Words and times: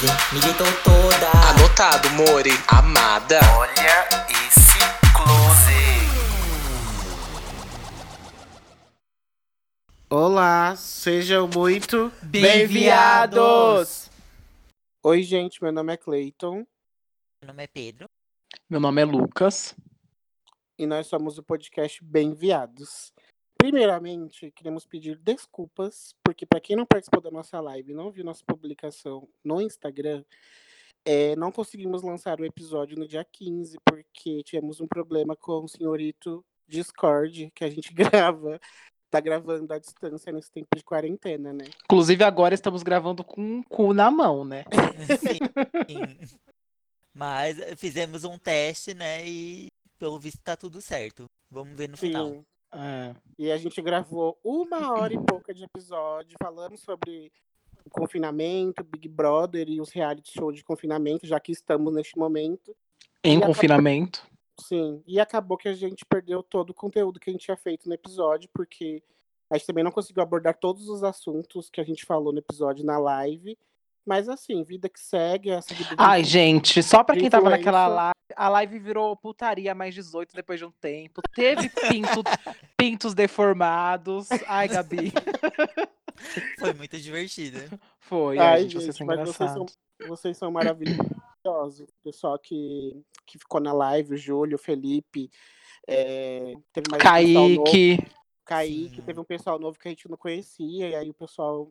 close, 0.00 0.34
me 0.34 0.40
deitou 0.40 0.66
toda. 0.82 1.30
Anotado, 1.50 2.10
Mori, 2.10 2.50
amada. 2.68 3.40
Olha 3.58 4.26
esse 4.46 4.78
close. 5.14 5.76
Olá, 10.08 10.76
sejam 10.76 11.48
muito 11.48 12.12
Bem-viados! 12.22 14.10
Oi, 15.02 15.22
gente, 15.22 15.62
meu 15.62 15.72
nome 15.72 15.92
é 15.92 15.96
Clayton 15.96 16.66
Meu 17.40 17.48
nome 17.48 17.64
é 17.64 17.66
Pedro. 17.66 18.08
Meu 18.68 18.80
nome 18.80 19.02
é 19.02 19.04
Lucas. 19.04 19.74
e 20.78 20.86
nós 20.86 21.06
somos 21.06 21.38
o 21.38 21.42
podcast 21.42 22.02
Bem-Viados. 22.04 23.12
Primeiramente, 23.58 24.50
queremos 24.52 24.86
pedir 24.86 25.16
desculpas, 25.18 26.14
porque 26.22 26.46
para 26.46 26.60
quem 26.60 26.76
não 26.76 26.86
participou 26.86 27.20
da 27.20 27.30
nossa 27.30 27.60
live 27.60 27.92
e 27.92 27.94
não 27.94 28.10
viu 28.10 28.24
nossa 28.24 28.44
publicação 28.46 29.28
no 29.42 29.60
Instagram, 29.60 30.24
é, 31.04 31.36
não 31.36 31.52
conseguimos 31.52 32.02
lançar 32.02 32.40
o 32.40 32.44
episódio 32.44 32.98
no 32.98 33.06
dia 33.06 33.24
15, 33.24 33.78
porque 33.84 34.42
tivemos 34.42 34.80
um 34.80 34.86
problema 34.86 35.36
com 35.36 35.64
o 35.64 35.68
senhorito 35.68 36.44
Discord, 36.66 37.50
que 37.54 37.64
a 37.64 37.70
gente 37.70 37.94
grava, 37.94 38.60
tá 39.10 39.20
gravando 39.20 39.72
à 39.72 39.78
distância 39.78 40.32
nesse 40.32 40.50
tempo 40.50 40.68
de 40.76 40.82
quarentena, 40.82 41.52
né? 41.52 41.64
Inclusive, 41.84 42.24
agora 42.24 42.54
estamos 42.54 42.82
gravando 42.82 43.24
com 43.24 43.40
um 43.40 43.62
cu 43.62 43.94
na 43.94 44.10
mão, 44.10 44.44
né? 44.44 44.64
Sim. 45.20 45.38
Mas 47.14 47.56
fizemos 47.78 48.24
um 48.24 48.36
teste, 48.36 48.92
né? 48.92 49.26
E 49.26 49.68
pelo 49.98 50.18
visto 50.18 50.40
tá 50.42 50.56
tudo 50.56 50.80
certo. 50.80 51.24
Vamos 51.50 51.76
ver 51.76 51.88
no 51.88 51.96
final. 51.96 52.44
É. 52.76 53.14
E 53.38 53.50
a 53.50 53.56
gente 53.56 53.80
gravou 53.80 54.38
uma 54.44 54.92
hora 54.92 55.14
e 55.14 55.18
pouca 55.18 55.54
de 55.54 55.64
episódio 55.64 56.36
falando 56.42 56.76
sobre 56.76 57.32
o 57.84 57.90
confinamento, 57.90 58.84
Big 58.84 59.08
Brother 59.08 59.68
e 59.68 59.80
os 59.80 59.90
reality 59.90 60.32
shows 60.32 60.56
de 60.56 60.64
confinamento, 60.64 61.26
já 61.26 61.38
que 61.40 61.52
estamos 61.52 61.92
neste 61.94 62.18
momento. 62.18 62.76
Em 63.24 63.34
E 63.34 63.36
acabou- 63.36 63.54
confinamento. 63.54 64.26
Sim. 64.60 65.02
E 65.06 65.20
acabou 65.20 65.56
que 65.56 65.68
a 65.68 65.74
gente 65.74 66.04
perdeu 66.04 66.42
todo 66.42 66.70
o 66.70 66.74
conteúdo 66.74 67.20
que 67.20 67.30
a 67.30 67.32
gente 67.32 67.44
tinha 67.44 67.56
feito 67.56 67.88
no 67.88 67.94
episódio, 67.94 68.48
porque 68.52 69.02
a 69.50 69.56
gente 69.56 69.66
também 69.66 69.84
não 69.84 69.90
conseguiu 69.92 70.22
abordar 70.22 70.56
todos 70.58 70.88
os 70.88 71.04
assuntos 71.04 71.68
que 71.70 71.80
a 71.80 71.84
gente 71.84 72.04
falou 72.04 72.32
no 72.32 72.38
episódio 72.38 72.84
na 72.84 72.98
live. 72.98 73.56
Mas 74.06 74.28
assim, 74.28 74.62
vida 74.62 74.88
que 74.88 75.00
segue, 75.00 75.50
essa 75.50 75.74
vida 75.74 75.96
Ai, 75.98 76.22
gente, 76.22 76.82
só 76.82 77.02
pra 77.02 77.16
quem 77.16 77.28
tava 77.28 77.50
naquela 77.50 77.88
live, 77.88 78.14
a 78.36 78.48
live 78.48 78.78
virou 78.78 79.16
putaria 79.16 79.74
mais 79.74 79.94
18 79.94 80.34
depois 80.34 80.60
de 80.60 80.64
um 80.64 80.70
tempo. 80.70 81.20
Teve 81.34 81.68
pinto, 81.68 82.22
pintos 82.76 83.14
deformados. 83.14 84.28
Ai, 84.46 84.68
Gabi. 84.68 85.12
Foi 86.58 86.72
muito 86.72 86.98
divertido. 86.98 87.78
Foi, 87.98 88.38
ai, 88.38 88.46
Ai, 88.46 88.62
gente, 88.62 88.74
vocês 88.76 88.96
são 88.96 89.06
mas 89.06 89.20
vocês 89.20 89.50
são, 89.50 89.66
vocês 90.08 90.36
são 90.36 90.50
maravilhosos. 90.50 91.80
O 91.80 92.04
pessoal 92.04 92.38
que, 92.38 93.02
que 93.26 93.38
ficou 93.38 93.60
na 93.60 93.72
live, 93.72 94.14
o 94.14 94.16
Júlio, 94.16 94.56
o 94.56 94.58
Felipe. 94.58 95.30
é, 95.86 96.54
teve 96.72 96.86
mais 96.90 97.02
um 97.02 97.08
pessoal 97.08 97.48
novo, 97.48 97.64
Kaique. 97.64 98.16
Kaique, 98.44 98.96
Sim. 98.96 99.02
teve 99.02 99.20
um 99.20 99.24
pessoal 99.24 99.58
novo 99.58 99.78
que 99.78 99.88
a 99.88 99.90
gente 99.90 100.08
não 100.08 100.16
conhecia, 100.16 100.88
e 100.88 100.94
aí 100.94 101.10
o 101.10 101.14
pessoal, 101.14 101.68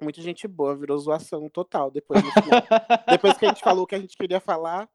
muita 0.00 0.20
gente 0.20 0.46
boa, 0.46 0.76
virou 0.76 0.98
zoação 0.98 1.48
total 1.48 1.90
depois 1.90 2.22
no 2.22 2.30
final. 2.30 2.62
Depois 3.08 3.36
que 3.36 3.46
a 3.46 3.48
gente 3.48 3.62
falou 3.62 3.84
o 3.84 3.86
que 3.86 3.94
a 3.94 4.00
gente 4.00 4.16
queria 4.16 4.40
falar, 4.40 4.88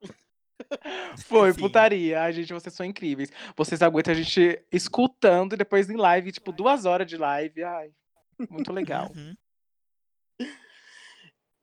Foi, 1.25 1.53
Sim. 1.53 1.59
putaria. 1.59 2.21
Ai, 2.21 2.33
gente, 2.33 2.53
vocês 2.53 2.73
são 2.73 2.85
incríveis. 2.85 3.31
Vocês 3.55 3.81
aguentam 3.81 4.13
a 4.13 4.15
gente 4.15 4.63
escutando 4.71 5.53
e 5.53 5.57
depois 5.57 5.89
em 5.89 5.95
live, 5.95 6.31
tipo, 6.31 6.51
duas 6.51 6.85
horas 6.85 7.07
de 7.07 7.17
live. 7.17 7.63
Ai, 7.63 7.91
muito 8.49 8.71
legal. 8.71 9.11
Uhum. 9.15 9.35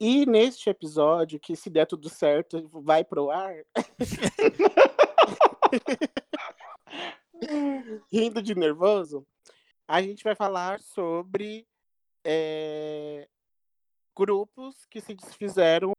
e 0.00 0.26
neste 0.26 0.70
episódio, 0.70 1.40
que 1.40 1.56
se 1.56 1.70
der 1.70 1.86
tudo 1.86 2.08
certo, 2.08 2.68
vai 2.72 3.04
pro 3.04 3.30
ar. 3.30 3.54
Rindo 8.12 8.42
de 8.42 8.54
nervoso, 8.54 9.26
a 9.86 10.02
gente 10.02 10.24
vai 10.24 10.34
falar 10.34 10.80
sobre 10.80 11.66
é, 12.24 13.28
grupos 14.16 14.84
que 14.86 15.00
se 15.00 15.14
desfizeram 15.14 15.92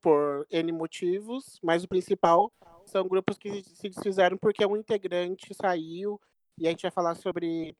por 0.00 0.46
N 0.50 0.72
motivos, 0.72 1.58
mas 1.62 1.84
o 1.84 1.88
principal 1.88 2.52
são 2.86 3.08
grupos 3.08 3.38
que 3.38 3.62
se 3.62 3.88
desfizeram 3.88 4.36
porque 4.36 4.64
um 4.66 4.76
integrante 4.76 5.54
saiu 5.54 6.20
e 6.58 6.66
a 6.66 6.70
gente 6.70 6.82
vai 6.82 6.90
falar 6.90 7.14
sobre, 7.14 7.76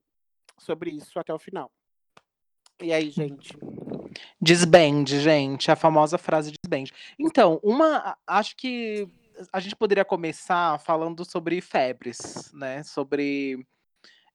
sobre 0.59 0.91
isso 0.91 1.19
até 1.19 1.33
o 1.33 1.39
final. 1.39 1.71
E 2.83 2.93
aí, 2.93 3.11
gente? 3.11 3.57
Desbande, 4.41 5.21
gente, 5.21 5.71
a 5.71 5.77
famosa 5.77 6.19
frase 6.19 6.53
desbande. 6.53 6.93
Então, 7.19 7.61
uma, 7.63 8.17
acho 8.27 8.57
que 8.57 9.09
a 9.53 9.61
gente 9.61 9.77
poderia 9.77 10.05
começar 10.05 10.79
falando 10.81 11.25
sobre 11.25 11.61
febres, 11.61 12.53
né? 12.53 12.83
Sobre 12.83 13.67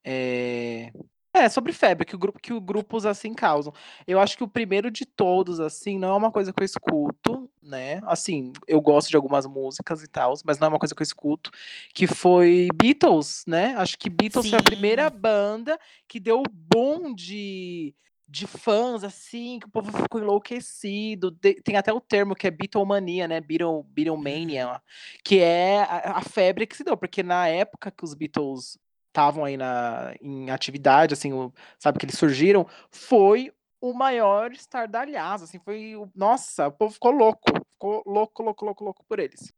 é, 0.03 0.91
é, 1.33 1.47
sobre 1.47 1.71
febre 1.73 2.05
que 2.05 2.15
o 2.15 2.19
grupo 2.19 2.39
que 2.39 2.53
os 2.53 2.59
grupos 2.63 3.05
assim 3.05 3.33
causam. 3.33 3.73
Eu 4.07 4.19
acho 4.19 4.35
que 4.37 4.43
o 4.43 4.47
primeiro 4.47 4.89
de 4.89 5.05
todos 5.05 5.59
assim 5.59 5.99
não 5.99 6.09
é 6.09 6.15
uma 6.15 6.31
coisa 6.31 6.51
que 6.51 6.61
eu 6.61 6.65
escuto, 6.65 7.49
né? 7.61 8.01
Assim, 8.03 8.51
eu 8.67 8.81
gosto 8.81 9.09
de 9.09 9.15
algumas 9.15 9.45
músicas 9.45 10.03
e 10.03 10.07
tal, 10.07 10.33
mas 10.43 10.57
não 10.59 10.67
é 10.67 10.69
uma 10.69 10.79
coisa 10.79 10.95
que 10.95 11.01
eu 11.01 11.05
escuto, 11.05 11.51
que 11.93 12.07
foi 12.07 12.67
Beatles, 12.75 13.43
né? 13.47 13.75
Acho 13.77 13.97
que 13.97 14.09
Beatles 14.09 14.49
foi 14.49 14.59
a 14.59 14.63
primeira 14.63 15.09
Sim. 15.09 15.17
banda 15.17 15.79
que 16.07 16.19
deu 16.19 16.39
o 16.41 16.49
boom 16.49 17.13
de 17.13 17.95
de 18.31 18.45
fãs, 18.45 19.03
assim, 19.03 19.57
que 19.59 19.65
o 19.65 19.71
povo 19.71 19.91
ficou 19.91 20.21
enlouquecido. 20.21 21.31
De- 21.31 21.55
tem 21.63 21.75
até 21.77 21.91
o 21.91 21.99
termo 21.99 22.35
que 22.35 22.45
é 22.45 22.51
Beatlemania, 22.51 23.27
né? 23.27 23.41
Beatle, 23.41 23.83
Beatlemania, 23.85 24.79
que 25.23 25.39
é 25.39 25.79
a, 25.81 26.17
a 26.17 26.21
febre 26.21 26.67
que 26.67 26.77
se 26.77 26.83
deu, 26.83 26.95
porque 26.95 27.23
na 27.23 27.47
época 27.47 27.89
que 27.91 28.03
os 28.03 28.13
Beatles 28.13 28.77
estavam 29.09 29.43
aí 29.43 29.57
na, 29.57 30.13
em 30.21 30.49
atividade, 30.49 31.13
assim, 31.13 31.33
o- 31.33 31.51
sabe, 31.77 31.99
que 31.99 32.05
eles 32.05 32.17
surgiram, 32.17 32.65
foi 32.89 33.51
o 33.81 33.93
maior 33.93 34.51
estardalhaço, 34.51 35.43
assim, 35.45 35.59
foi, 35.59 35.95
o- 35.95 36.09
nossa, 36.15 36.67
o 36.67 36.71
povo 36.71 36.93
ficou 36.93 37.11
louco, 37.11 37.45
ficou 37.73 38.03
louco, 38.05 38.43
louco, 38.43 38.65
louco, 38.65 38.83
louco 38.83 39.03
por 39.07 39.19
eles. 39.19 39.51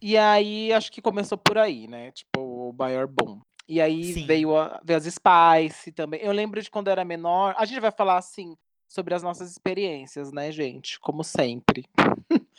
E 0.00 0.18
aí, 0.18 0.72
acho 0.72 0.90
que 0.90 1.00
começou 1.00 1.38
por 1.38 1.56
aí, 1.58 1.86
né, 1.86 2.10
tipo, 2.12 2.40
o 2.40 2.72
maior 2.76 3.06
boom. 3.06 3.40
E 3.68 3.80
aí 3.80 4.14
Sim. 4.14 4.26
veio, 4.26 4.56
a, 4.56 4.80
veio 4.84 4.98
as 4.98 5.04
Spice 5.04 5.92
também. 5.92 6.20
Eu 6.20 6.32
lembro 6.32 6.60
de 6.60 6.68
quando 6.70 6.88
era 6.88 7.04
menor, 7.04 7.54
a 7.56 7.64
gente 7.64 7.78
vai 7.80 7.92
falar, 7.92 8.18
assim, 8.18 8.56
sobre 8.88 9.14
as 9.14 9.22
nossas 9.22 9.50
experiências, 9.50 10.32
né, 10.32 10.50
gente, 10.50 10.98
como 11.00 11.22
sempre. 11.22 11.84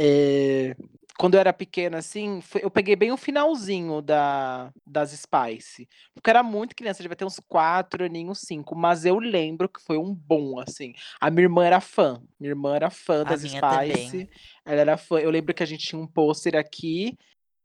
É, 0.00 0.76
quando 1.18 1.34
eu 1.34 1.40
era 1.40 1.52
pequena, 1.52 1.98
assim, 1.98 2.40
foi- 2.40 2.62
eu 2.64 2.70
peguei 2.70 2.94
bem 2.94 3.10
o 3.10 3.16
finalzinho 3.16 4.00
da, 4.00 4.72
das 4.86 5.10
Spice. 5.10 5.88
Porque 6.14 6.30
eu 6.30 6.30
era 6.30 6.42
muito 6.44 6.76
criança, 6.76 7.02
devia 7.02 7.16
ter 7.16 7.24
uns 7.24 7.40
quatro 7.40 8.04
aninhos, 8.04 8.38
cinco. 8.38 8.76
Mas 8.76 9.04
eu 9.04 9.18
lembro 9.18 9.68
que 9.68 9.82
foi 9.82 9.98
um 9.98 10.14
bom, 10.14 10.60
assim. 10.60 10.92
A 11.20 11.28
minha 11.28 11.46
irmã 11.46 11.66
era 11.66 11.80
fã. 11.80 12.22
Minha 12.38 12.52
irmã 12.52 12.76
era 12.76 12.88
fã 12.88 13.22
A 13.22 13.24
das 13.24 13.42
minha 13.42 13.60
Spice. 13.60 14.10
também. 14.10 14.30
Ela 14.64 14.80
era 14.80 14.96
fã. 14.96 15.18
Eu 15.18 15.30
lembro 15.30 15.52
que 15.52 15.62
a 15.62 15.66
gente 15.66 15.88
tinha 15.88 16.00
um 16.00 16.06
pôster 16.06 16.54
aqui. 16.54 17.18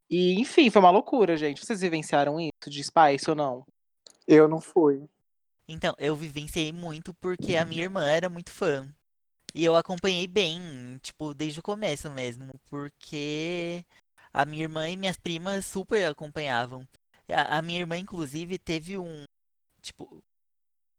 E, 0.09 0.33
enfim, 0.39 0.71
foi 0.71 0.81
uma 0.81 0.91
loucura, 0.91 1.37
gente. 1.37 1.63
Vocês 1.63 1.81
vivenciaram 1.81 2.39
isso 2.39 2.69
de 2.69 2.83
Spice 2.83 3.29
ou 3.29 3.35
não? 3.35 3.65
Eu 4.27 4.47
não 4.47 4.59
fui. 4.59 5.07
Então, 5.67 5.93
eu 5.99 6.15
vivenciei 6.15 6.71
muito 6.71 7.13
porque 7.21 7.55
a 7.55 7.65
minha 7.65 7.83
irmã 7.83 8.05
era 8.05 8.29
muito 8.29 8.51
fã. 8.51 8.87
E 9.53 9.63
eu 9.63 9.75
acompanhei 9.75 10.27
bem, 10.27 10.97
tipo, 11.01 11.33
desde 11.33 11.59
o 11.59 11.63
começo 11.63 12.09
mesmo, 12.09 12.51
porque 12.69 13.85
a 14.33 14.45
minha 14.45 14.63
irmã 14.63 14.89
e 14.89 14.97
minhas 14.97 15.17
primas 15.17 15.65
super 15.65 16.05
acompanhavam. 16.05 16.87
A, 17.29 17.59
a 17.59 17.61
minha 17.61 17.79
irmã, 17.79 17.97
inclusive, 17.97 18.57
teve 18.57 18.97
um, 18.97 19.25
tipo, 19.81 20.23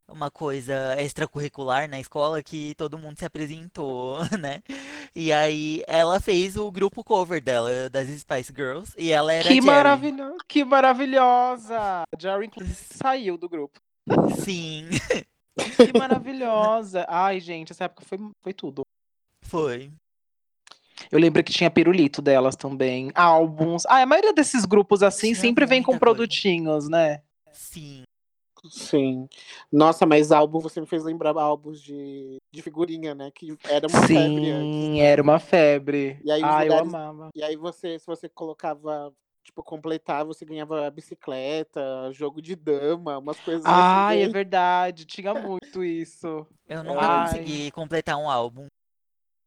uma 0.08 0.30
coisa 0.30 1.00
extracurricular 1.00 1.88
na 1.88 1.98
escola 1.98 2.42
que 2.42 2.74
todo 2.76 2.98
mundo 2.98 3.18
se 3.18 3.24
apresentou, 3.24 4.18
né? 4.38 4.62
E 5.14 5.32
aí 5.32 5.82
ela 5.86 6.20
fez 6.20 6.56
o 6.56 6.70
grupo 6.70 7.02
cover 7.02 7.42
dela, 7.42 7.88
das 7.90 8.08
Spice 8.08 8.52
Girls, 8.54 8.92
e 8.96 9.10
ela 9.10 9.32
era 9.32 9.48
Que, 9.48 9.60
maravilho... 9.60 10.36
que 10.46 10.64
maravilhosa! 10.64 11.78
A 11.78 12.04
Jerry, 12.18 12.46
inclusive, 12.46 12.76
saiu 12.76 13.36
do 13.36 13.48
grupo. 13.48 13.80
Sim, 14.44 14.88
Que 15.56 15.96
maravilhosa! 15.98 17.06
Ai, 17.08 17.40
gente, 17.40 17.72
essa 17.72 17.84
época 17.84 18.04
foi, 18.04 18.18
foi 18.42 18.52
tudo. 18.52 18.82
foi. 19.42 19.90
Eu 21.10 21.18
lembro 21.18 21.42
que 21.44 21.52
tinha 21.52 21.70
pirulito 21.70 22.22
delas 22.22 22.56
também, 22.56 23.10
álbuns. 23.14 23.84
Ah, 23.86 24.02
a 24.02 24.06
maioria 24.06 24.32
desses 24.32 24.64
grupos 24.64 25.02
assim 25.02 25.28
Tinha 25.28 25.40
sempre 25.40 25.66
vem 25.66 25.82
com 25.82 25.92
muita 25.92 26.04
coisa. 26.04 26.16
produtinhos, 26.16 26.88
né? 26.88 27.22
Sim. 27.52 28.02
Sim. 28.70 29.28
Nossa, 29.70 30.06
mas 30.06 30.32
álbum, 30.32 30.58
você 30.58 30.80
me 30.80 30.86
fez 30.86 31.04
lembrar 31.04 31.36
álbuns 31.36 31.82
de, 31.82 32.38
de 32.50 32.62
figurinha, 32.62 33.14
né? 33.14 33.30
Que 33.34 33.54
era 33.68 33.86
uma 33.86 34.06
febre 34.06 34.50
antes. 34.50 34.84
Sim, 34.86 35.00
era 35.02 35.22
uma 35.22 35.38
febre. 35.38 36.18
E 36.24 36.30
aí 36.30 36.42
ah, 36.42 36.64
eu 36.64 36.72
lugares- 36.72 36.94
amava. 36.94 37.28
E 37.34 37.42
aí 37.42 37.56
você, 37.56 37.98
se 37.98 38.06
você 38.06 38.28
colocava, 38.28 39.12
tipo, 39.44 39.62
completar, 39.62 40.24
você 40.24 40.44
ganhava 40.44 40.90
bicicleta, 40.90 42.10
jogo 42.12 42.40
de 42.40 42.56
dama, 42.56 43.18
umas 43.18 43.38
coisas 43.38 43.64
Ai, 43.66 44.16
assim. 44.16 44.24
é 44.24 44.28
verdade, 44.28 45.04
tinha 45.04 45.34
muito 45.34 45.84
isso. 45.84 46.46
Eu 46.66 46.82
nunca 46.82 47.06
Ai. 47.06 47.20
consegui 47.20 47.70
completar 47.70 48.16
um 48.16 48.28
álbum. 48.28 48.66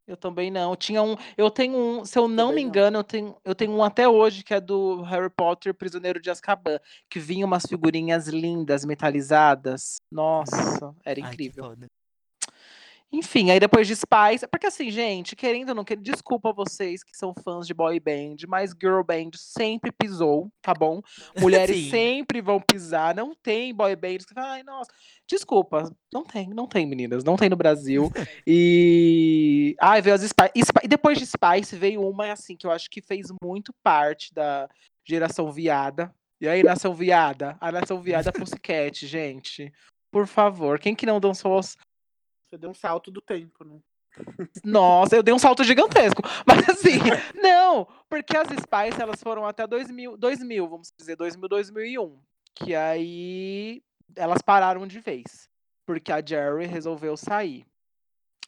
Eu 0.08 0.16
também 0.16 0.50
não. 0.50 0.74
Tinha 0.76 1.04
um, 1.04 1.18
eu 1.36 1.52
tenho 1.52 1.76
um, 1.76 2.06
se 2.06 2.18
eu 2.18 2.30
não 2.30 2.50
Também 2.50 2.56
me 2.56 2.62
não. 2.64 2.70
engano, 2.70 3.00
eu 3.00 3.04
tenho, 3.04 3.38
eu 3.44 3.54
tenho 3.54 3.72
um 3.74 3.84
até 3.84 4.08
hoje 4.08 4.42
que 4.42 4.54
é 4.54 4.62
do 4.62 5.02
Harry 5.02 5.30
Potter 5.30 5.74
Prisioneiro 5.74 6.22
de 6.22 6.30
Azkaban, 6.30 6.80
que 7.10 7.20
vinha 7.20 7.46
umas 7.46 7.66
figurinhas 7.66 8.28
lindas, 8.28 8.86
metalizadas. 8.86 9.98
Nossa, 10.10 10.96
era 11.04 11.20
Ai, 11.20 11.28
que 11.28 11.34
incrível. 11.34 11.66
foda. 11.66 11.88
Enfim, 13.12 13.51
aí 13.51 13.59
depois 13.59 13.88
de 13.88 13.95
Spice, 13.95 14.45
porque 14.51 14.68
assim, 14.68 14.92
gente, 14.92 15.33
querendo 15.33 15.69
ou 15.69 15.75
não 15.75 15.86
querendo, 15.86 16.04
desculpa 16.04 16.51
vocês 16.51 17.04
que 17.04 17.15
são 17.15 17.33
fãs 17.42 17.65
de 17.65 17.74
boy 17.74 17.98
band, 18.01 18.36
mas 18.48 18.71
girl 18.71 19.01
band 19.01 19.31
sempre 19.36 19.94
pisou, 19.94 20.51
tá 20.62 20.74
bom? 20.74 21.01
Mulheres 21.39 21.77
Sim. 21.77 21.89
sempre 21.89 22.42
vão 22.42 22.59
pisar, 22.59 23.15
não 23.15 23.33
tem 23.33 23.74
boy 23.74 23.95
band 23.95 24.18
que 24.18 24.33
fala, 24.33 24.54
ai, 24.54 24.63
nossa, 24.63 24.92
desculpa, 25.25 25.89
não 26.13 26.25
tem, 26.25 26.50
não 26.50 26.68
tem, 26.68 26.86
meninas, 26.86 27.24
não 27.24 27.38
tem 27.38 27.50
no 27.50 27.56
Brasil. 27.56 28.12
E 28.45 29.75
ai, 29.80 30.01
veio 30.01 30.15
as 30.15 30.21
Spice, 30.21 30.51
e 30.54 30.62
Spi- 30.62 30.81
e 30.83 30.88
depois 30.88 31.18
de 31.18 31.25
Spice 31.25 31.75
veio 31.75 32.01
uma 32.01 32.31
assim 32.31 32.57
que 32.57 32.68
eu 32.68 32.71
acho 32.71 32.89
que 32.89 33.01
fez 33.01 33.27
muito 33.42 33.74
parte 33.83 34.33
da 34.33 34.69
geração 35.06 35.51
viada. 35.51 36.13
E 36.39 36.48
aí, 36.48 36.62
nação 36.62 36.94
viada, 36.94 37.57
a 37.59 37.71
nação 37.71 38.01
viada 38.01 38.31
Pussycat, 38.31 39.07
gente. 39.07 39.71
Por 40.12 40.27
favor, 40.27 40.80
quem 40.80 40.95
que 40.95 41.06
não 41.06 41.19
dançou 41.19 41.54
aos 41.54 41.75
Você 42.50 42.58
deu 42.58 42.70
um 42.70 42.74
salto 42.74 43.12
do 43.12 43.22
tempo, 43.22 43.64
né? 43.64 43.80
nossa, 44.64 45.16
eu 45.16 45.22
dei 45.22 45.34
um 45.34 45.40
salto 45.40 45.64
gigantesco. 45.64 46.22
Mas 46.48 46.68
assim, 46.70 46.98
não, 47.36 47.88
porque 48.10 48.36
as 48.36 48.48
Spice 48.48 49.02
elas 49.02 49.22
foram 49.22 49.46
até 49.46 49.68
2000, 49.68 50.18
2000, 50.18 50.68
vamos 50.68 50.92
dizer, 50.98 51.16
2000, 51.16 51.48
2001. 51.48 52.20
Que 52.56 52.74
aí 52.74 53.84
elas 54.16 54.42
pararam 54.42 54.88
de 54.88 55.00
vez. 55.00 55.48
Porque 55.86 56.12
a 56.12 56.26
Jerry 56.26 56.66
resolveu 56.66 57.16
sair. 57.16 57.66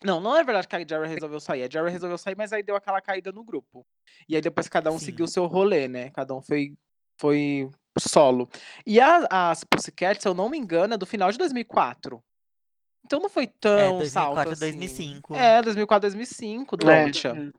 Não, 0.03 0.19
não 0.19 0.35
é 0.35 0.43
verdade 0.43 0.67
que 0.67 0.75
a 0.75 0.79
Jerry 0.79 1.07
resolveu 1.07 1.39
sair. 1.39 1.63
A 1.63 1.69
Jerry 1.69 1.91
resolveu 1.91 2.17
sair, 2.17 2.35
mas 2.35 2.53
aí 2.53 2.63
deu 2.63 2.75
aquela 2.75 3.01
caída 3.01 3.31
no 3.31 3.43
grupo. 3.43 3.85
E 4.27 4.35
aí 4.35 4.41
depois 4.41 4.67
cada 4.69 4.91
um 4.91 4.97
Sim. 4.97 5.05
seguiu 5.05 5.25
o 5.25 5.29
seu 5.29 5.45
rolê, 5.45 5.87
né? 5.87 6.09
Cada 6.11 6.33
um 6.33 6.41
foi, 6.41 6.73
foi 7.19 7.69
solo. 7.97 8.49
E 8.85 8.99
a- 8.99 9.27
as 9.29 9.63
Pussycat, 9.63 10.21
se 10.21 10.27
eu 10.27 10.33
não 10.33 10.49
me 10.49 10.57
engano, 10.57 10.93
é 10.93 10.97
do 10.97 11.05
final 11.05 11.31
de 11.31 11.37
2004. 11.37 12.23
Então 13.05 13.19
não 13.19 13.29
foi 13.29 13.47
tão 13.47 13.97
2004, 13.97 14.09
salto 14.09 14.49
assim. 14.49 14.59
2005. 14.59 15.35
É, 15.35 15.61
2004, 15.61 16.01
2005, 16.09 16.77
do 16.77 16.89
É, 16.89 17.05
é. 17.05 17.51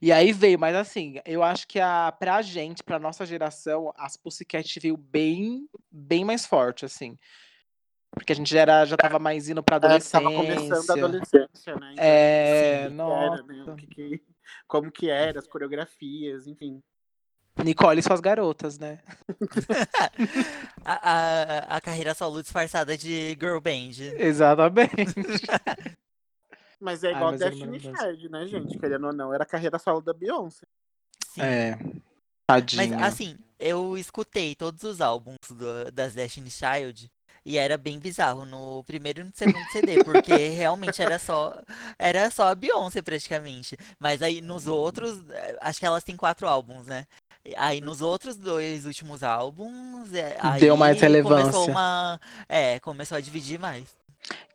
E 0.00 0.12
aí 0.12 0.32
veio, 0.32 0.58
mas 0.58 0.74
assim, 0.76 1.16
eu 1.24 1.42
acho 1.42 1.66
que 1.66 1.80
a, 1.80 2.12
pra 2.12 2.42
gente, 2.42 2.82
pra 2.82 2.98
nossa 2.98 3.24
geração, 3.26 3.92
as 3.96 4.16
Pussycat 4.16 4.78
veio 4.80 4.96
bem, 4.96 5.68
bem 5.90 6.24
mais 6.24 6.44
forte, 6.46 6.84
assim. 6.84 7.16
Porque 8.10 8.32
a 8.32 8.36
gente 8.36 8.50
já, 8.50 8.60
era, 8.60 8.84
já 8.84 8.96
tava 8.96 9.18
mais 9.18 9.48
indo 9.48 9.62
pra 9.62 9.76
É, 9.76 9.78
adolescência. 9.78 10.20
tava 10.20 10.34
começando 10.34 10.90
a 10.90 10.92
adolescência, 10.94 11.76
né? 11.76 11.92
Então, 11.92 12.04
É, 12.04 12.80
Sim, 12.80 12.86
o 12.86 12.90
que 12.90 12.96
nossa. 12.96 13.24
era, 13.24 13.42
né? 13.42 13.64
O 13.64 13.76
que 13.76 13.86
que- 13.86 14.22
como 14.66 14.90
que 14.92 15.10
era, 15.10 15.38
as 15.38 15.46
coreografias, 15.46 16.46
enfim. 16.46 16.82
Nicole 17.64 18.00
e 18.00 18.02
suas 18.02 18.20
garotas, 18.20 18.78
né? 18.78 18.98
a, 20.84 21.10
a, 21.12 21.76
a 21.76 21.80
carreira 21.80 22.14
solo 22.14 22.42
disfarçada 22.42 22.96
de 22.96 23.36
girl 23.40 23.58
band. 23.60 23.92
Exatamente. 24.18 25.14
Mas 26.78 27.02
é 27.02 27.08
Ai, 27.08 27.14
igual 27.14 27.32
mas 27.32 27.40
era 27.40 27.50
Destiny. 27.50 27.80
Child, 27.80 28.28
né, 28.28 28.46
gente? 28.46 28.78
Querendo 28.78 29.06
ou 29.06 29.12
não, 29.12 29.32
era 29.32 29.44
a 29.44 29.46
carreira 29.46 29.78
solo 29.78 30.02
da 30.02 30.12
Beyoncé. 30.12 30.66
Sim. 31.26 31.40
É. 31.40 31.78
Mas 32.46 32.60
Tadinha. 32.60 32.98
assim, 32.98 33.38
eu 33.58 33.96
escutei 33.96 34.54
todos 34.54 34.82
os 34.82 35.00
álbuns 35.00 35.38
do- 35.48 35.90
das 35.90 36.12
Destiny 36.14 36.50
Child 36.50 37.10
e 37.46 37.56
era 37.56 37.78
bem 37.78 37.98
bizarro 37.98 38.44
no 38.44 38.84
primeiro 38.84 39.20
e 39.22 39.24
no 39.24 39.32
segundo 39.34 39.64
CD, 39.72 40.04
porque 40.04 40.34
realmente 40.54 41.00
era 41.00 41.18
só 41.18 41.58
era 41.98 42.30
só 42.30 42.48
a 42.48 42.54
Beyoncé 42.54 43.00
praticamente. 43.00 43.76
Mas 43.98 44.20
aí 44.20 44.42
nos 44.42 44.66
outros, 44.66 45.18
eh, 45.30 45.56
acho 45.62 45.80
que 45.80 45.86
elas 45.86 46.04
têm 46.04 46.16
quatro 46.16 46.46
álbuns, 46.46 46.86
né? 46.86 47.06
Aí 47.56 47.80
nos 47.80 48.00
outros 48.00 48.36
dois 48.36 48.86
últimos 48.86 49.22
álbuns, 49.22 50.12
é, 50.12 50.36
aí 50.40 50.60
Deu 50.60 50.76
mais 50.76 50.98
começou 50.98 51.08
relevância. 51.22 51.70
uma, 51.72 52.20
é, 52.48 52.80
começou 52.80 53.16
a 53.16 53.20
dividir 53.20 53.58
mais. 53.58 53.84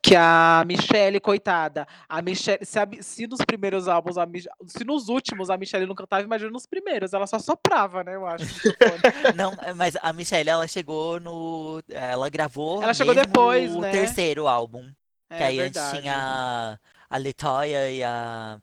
Que 0.02 0.16
a 0.16 0.64
Michelle, 0.66 1.20
coitada. 1.22 1.88
A 2.10 2.22
Michelle, 2.22 2.66
se, 2.66 2.78
a 2.78 2.88
se 3.00 3.28
nos 3.28 3.40
primeiros 3.46 3.88
álbuns, 3.88 4.18
a 4.18 4.28
se 4.66 4.84
nos 4.84 5.08
últimos 5.08 5.50
a 5.50 5.56
Michelle 5.58 5.86
não 5.86 5.96
cantava, 5.96 6.24
imagina 6.24 6.52
nos 6.52 6.66
primeiros. 6.66 7.14
Ela 7.14 7.26
só 7.28 7.40
soprava, 7.40 8.04
né? 8.04 8.16
Eu 8.16 8.26
acho. 8.26 8.44
Não, 9.38 9.54
mas 9.76 9.96
a 10.02 10.12
Michelle, 10.12 10.50
ela 10.50 10.68
chegou 10.68 11.20
no, 11.22 11.82
ela 11.90 12.28
gravou 12.30 12.82
Ela 12.84 12.94
chegou 12.94 13.14
depois, 13.16 13.74
o 13.74 13.80
né? 13.80 13.92
terceiro 13.92 14.48
álbum. 14.48 14.84
Que 15.30 15.36
É 15.36 15.46
aí 15.46 15.60
antes 15.62 15.80
verdade. 15.82 16.02
tinha 16.02 16.80
a 17.10 17.18
Letoya 17.18 17.90
e 17.92 18.04
a. 18.04 18.60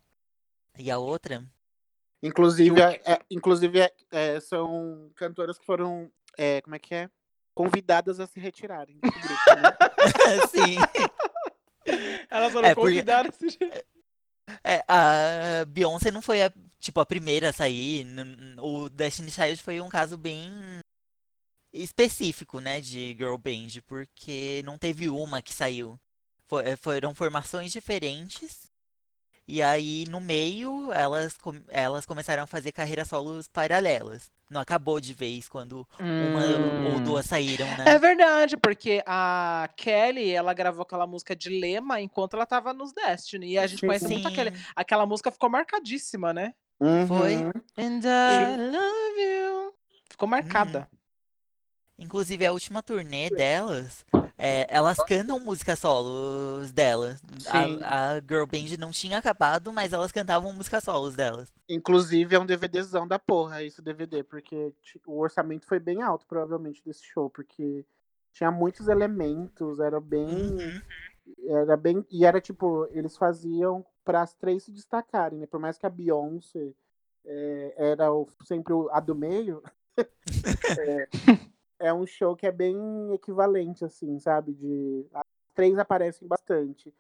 E 0.76 0.90
a 0.90 0.98
outra? 0.98 1.42
Inclusive, 2.22 2.80
é- 2.80 3.00
é- 3.04 3.20
inclusive 3.30 3.80
é- 3.80 3.92
é, 4.10 4.40
são 4.40 5.10
cantoras 5.14 5.58
que 5.58 5.64
foram, 5.64 6.10
é, 6.36 6.60
como 6.62 6.74
é 6.74 6.78
que 6.78 6.94
é? 6.94 7.08
Convidadas 7.54 8.18
a 8.20 8.26
se 8.26 8.38
retirarem 8.40 8.96
do 8.98 9.10
grupo, 9.10 9.24
né? 9.24 9.76
Sim. 10.50 10.76
Elas 12.30 12.52
foram 12.52 12.68
É, 12.68 12.74
porque- 12.74 12.90
convidadas. 12.90 13.34
É, 14.64 14.82
a 14.88 15.64
Beyoncé 15.66 16.10
não 16.10 16.22
foi 16.22 16.42
a, 16.42 16.52
tipo, 16.80 17.00
a 17.00 17.06
primeira 17.06 17.50
a 17.50 17.52
sair. 17.52 18.06
O 18.60 18.88
Destiny 18.88 19.30
Child 19.30 19.62
foi 19.62 19.80
um 19.80 19.88
caso 19.88 20.16
bem 20.16 20.50
específico, 21.72 22.60
né, 22.60 22.80
de 22.80 23.14
girl 23.18 23.36
band, 23.36 23.82
porque 23.86 24.62
não 24.64 24.78
teve 24.78 25.08
uma 25.08 25.42
que 25.42 25.52
saiu. 25.52 26.00
Fo- 26.46 26.62
Foram 26.80 27.14
formações 27.14 27.70
diferentes. 27.72 28.67
E 29.50 29.62
aí, 29.62 30.04
no 30.10 30.20
meio, 30.20 30.92
elas, 30.92 31.38
elas 31.68 32.04
começaram 32.04 32.42
a 32.42 32.46
fazer 32.46 32.70
carreiras 32.70 33.08
solos 33.08 33.48
paralelas. 33.48 34.30
Não 34.50 34.60
acabou 34.60 35.00
de 35.00 35.14
vez 35.14 35.48
quando 35.48 35.88
uma 35.98 36.44
ou 36.90 36.96
Hum. 36.98 37.02
duas 37.02 37.24
saíram, 37.24 37.66
né? 37.78 37.84
É 37.86 37.98
verdade, 37.98 38.58
porque 38.58 39.02
a 39.06 39.68
Kelly, 39.74 40.30
ela 40.30 40.52
gravou 40.52 40.82
aquela 40.82 41.06
música 41.06 41.34
de 41.34 41.48
Lema 41.48 41.98
enquanto 42.00 42.34
ela 42.34 42.44
tava 42.44 42.74
nos 42.74 42.92
Destiny. 42.92 43.52
E 43.52 43.58
a 43.58 43.66
gente 43.66 43.80
Sim. 43.80 43.86
conhece 43.86 44.08
muito 44.08 44.28
a 44.28 44.30
Kelly. 44.30 44.52
Aquela 44.76 45.06
música 45.06 45.30
ficou 45.30 45.48
marcadíssima, 45.48 46.32
né? 46.34 46.52
Foi. 47.06 47.36
Uhum. 47.36 47.50
And 47.78 48.00
I 48.04 48.56
love 48.70 49.20
you. 49.20 49.74
Ficou 50.10 50.28
marcada. 50.28 50.88
Inclusive, 51.98 52.46
a 52.46 52.52
última 52.52 52.82
turnê 52.82 53.28
delas, 53.28 54.04
é, 54.38 54.66
elas 54.74 54.96
cantam 54.98 55.40
músicas 55.40 55.80
solos 55.80 56.70
delas. 56.70 57.20
A, 57.48 58.14
a 58.14 58.20
girl 58.20 58.44
band 58.46 58.76
não 58.78 58.92
tinha 58.92 59.18
acabado, 59.18 59.72
mas 59.72 59.92
elas 59.92 60.12
cantavam 60.12 60.52
músicas 60.52 60.84
solos 60.84 61.16
delas. 61.16 61.52
Inclusive, 61.68 62.36
é 62.36 62.38
um 62.38 62.46
DVDzão 62.46 63.06
da 63.06 63.18
porra 63.18 63.64
esse 63.64 63.82
DVD, 63.82 64.22
porque 64.22 64.72
o 65.06 65.18
orçamento 65.18 65.66
foi 65.66 65.80
bem 65.80 66.00
alto, 66.02 66.24
provavelmente, 66.26 66.82
desse 66.84 67.04
show, 67.04 67.28
porque 67.28 67.84
tinha 68.32 68.50
muitos 68.52 68.86
elementos, 68.86 69.80
era 69.80 70.00
bem. 70.00 70.28
Uhum. 70.28 70.80
Era 71.48 71.76
bem. 71.76 72.06
E 72.10 72.24
era 72.24 72.40
tipo, 72.40 72.86
eles 72.92 73.16
faziam 73.16 73.84
para 74.04 74.22
as 74.22 74.34
três 74.34 74.62
se 74.62 74.70
destacarem, 74.70 75.40
né? 75.40 75.46
Por 75.46 75.58
mais 75.60 75.76
que 75.76 75.84
a 75.84 75.90
Beyoncé 75.90 76.70
é, 77.26 77.74
era 77.76 78.12
o- 78.12 78.28
sempre 78.44 78.72
a 78.92 79.00
do 79.00 79.14
meio, 79.14 79.62
é, 80.78 81.08
é 81.80 81.92
um 81.92 82.06
show 82.06 82.34
que 82.36 82.46
é 82.46 82.52
bem 82.52 82.76
equivalente, 83.12 83.84
assim, 83.84 84.18
sabe? 84.18 84.52
De. 84.52 85.06
As 85.14 85.22
três 85.54 85.78
aparecem 85.78 86.26
bastante. 86.26 86.92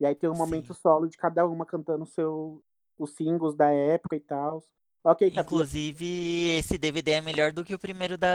E 0.00 0.06
aí 0.06 0.14
tem 0.14 0.28
um 0.28 0.36
momento 0.36 0.74
Sim. 0.74 0.80
solo 0.80 1.08
de 1.08 1.16
cada 1.16 1.46
uma 1.46 1.64
cantando 1.64 2.04
seu, 2.06 2.62
os 2.98 3.10
singles 3.14 3.54
da 3.54 3.70
época 3.70 4.14
e 4.16 4.20
tal. 4.20 4.62
Ok, 5.02 5.30
Camila. 5.30 5.42
Inclusive, 5.46 6.56
esse 6.58 6.76
DVD 6.76 7.12
é 7.12 7.20
melhor 7.20 7.52
do 7.52 7.64
que 7.64 7.72
o 7.72 7.78
primeiro 7.78 8.18
da 8.18 8.28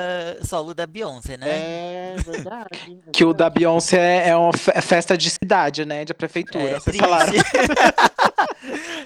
solo 0.43 0.73
da 0.73 0.87
Beyoncé, 0.87 1.35
né? 1.35 1.47
É 1.49 2.15
verdade. 2.15 2.69
é 3.07 3.11
Que 3.11 3.25
o 3.25 3.33
da 3.33 3.45
verdade. 3.45 3.59
Beyoncé 3.59 3.99
é 3.99 4.29
é 4.29 4.35
uma 4.37 4.53
fe- 4.53 4.81
festa 4.81 5.17
de 5.17 5.29
cidade, 5.29 5.83
né? 5.85 6.05
De 6.05 6.13
prefeitura. 6.13 6.63
É 6.63 6.79
Vocês 6.79 6.95
falaram. 6.95 7.33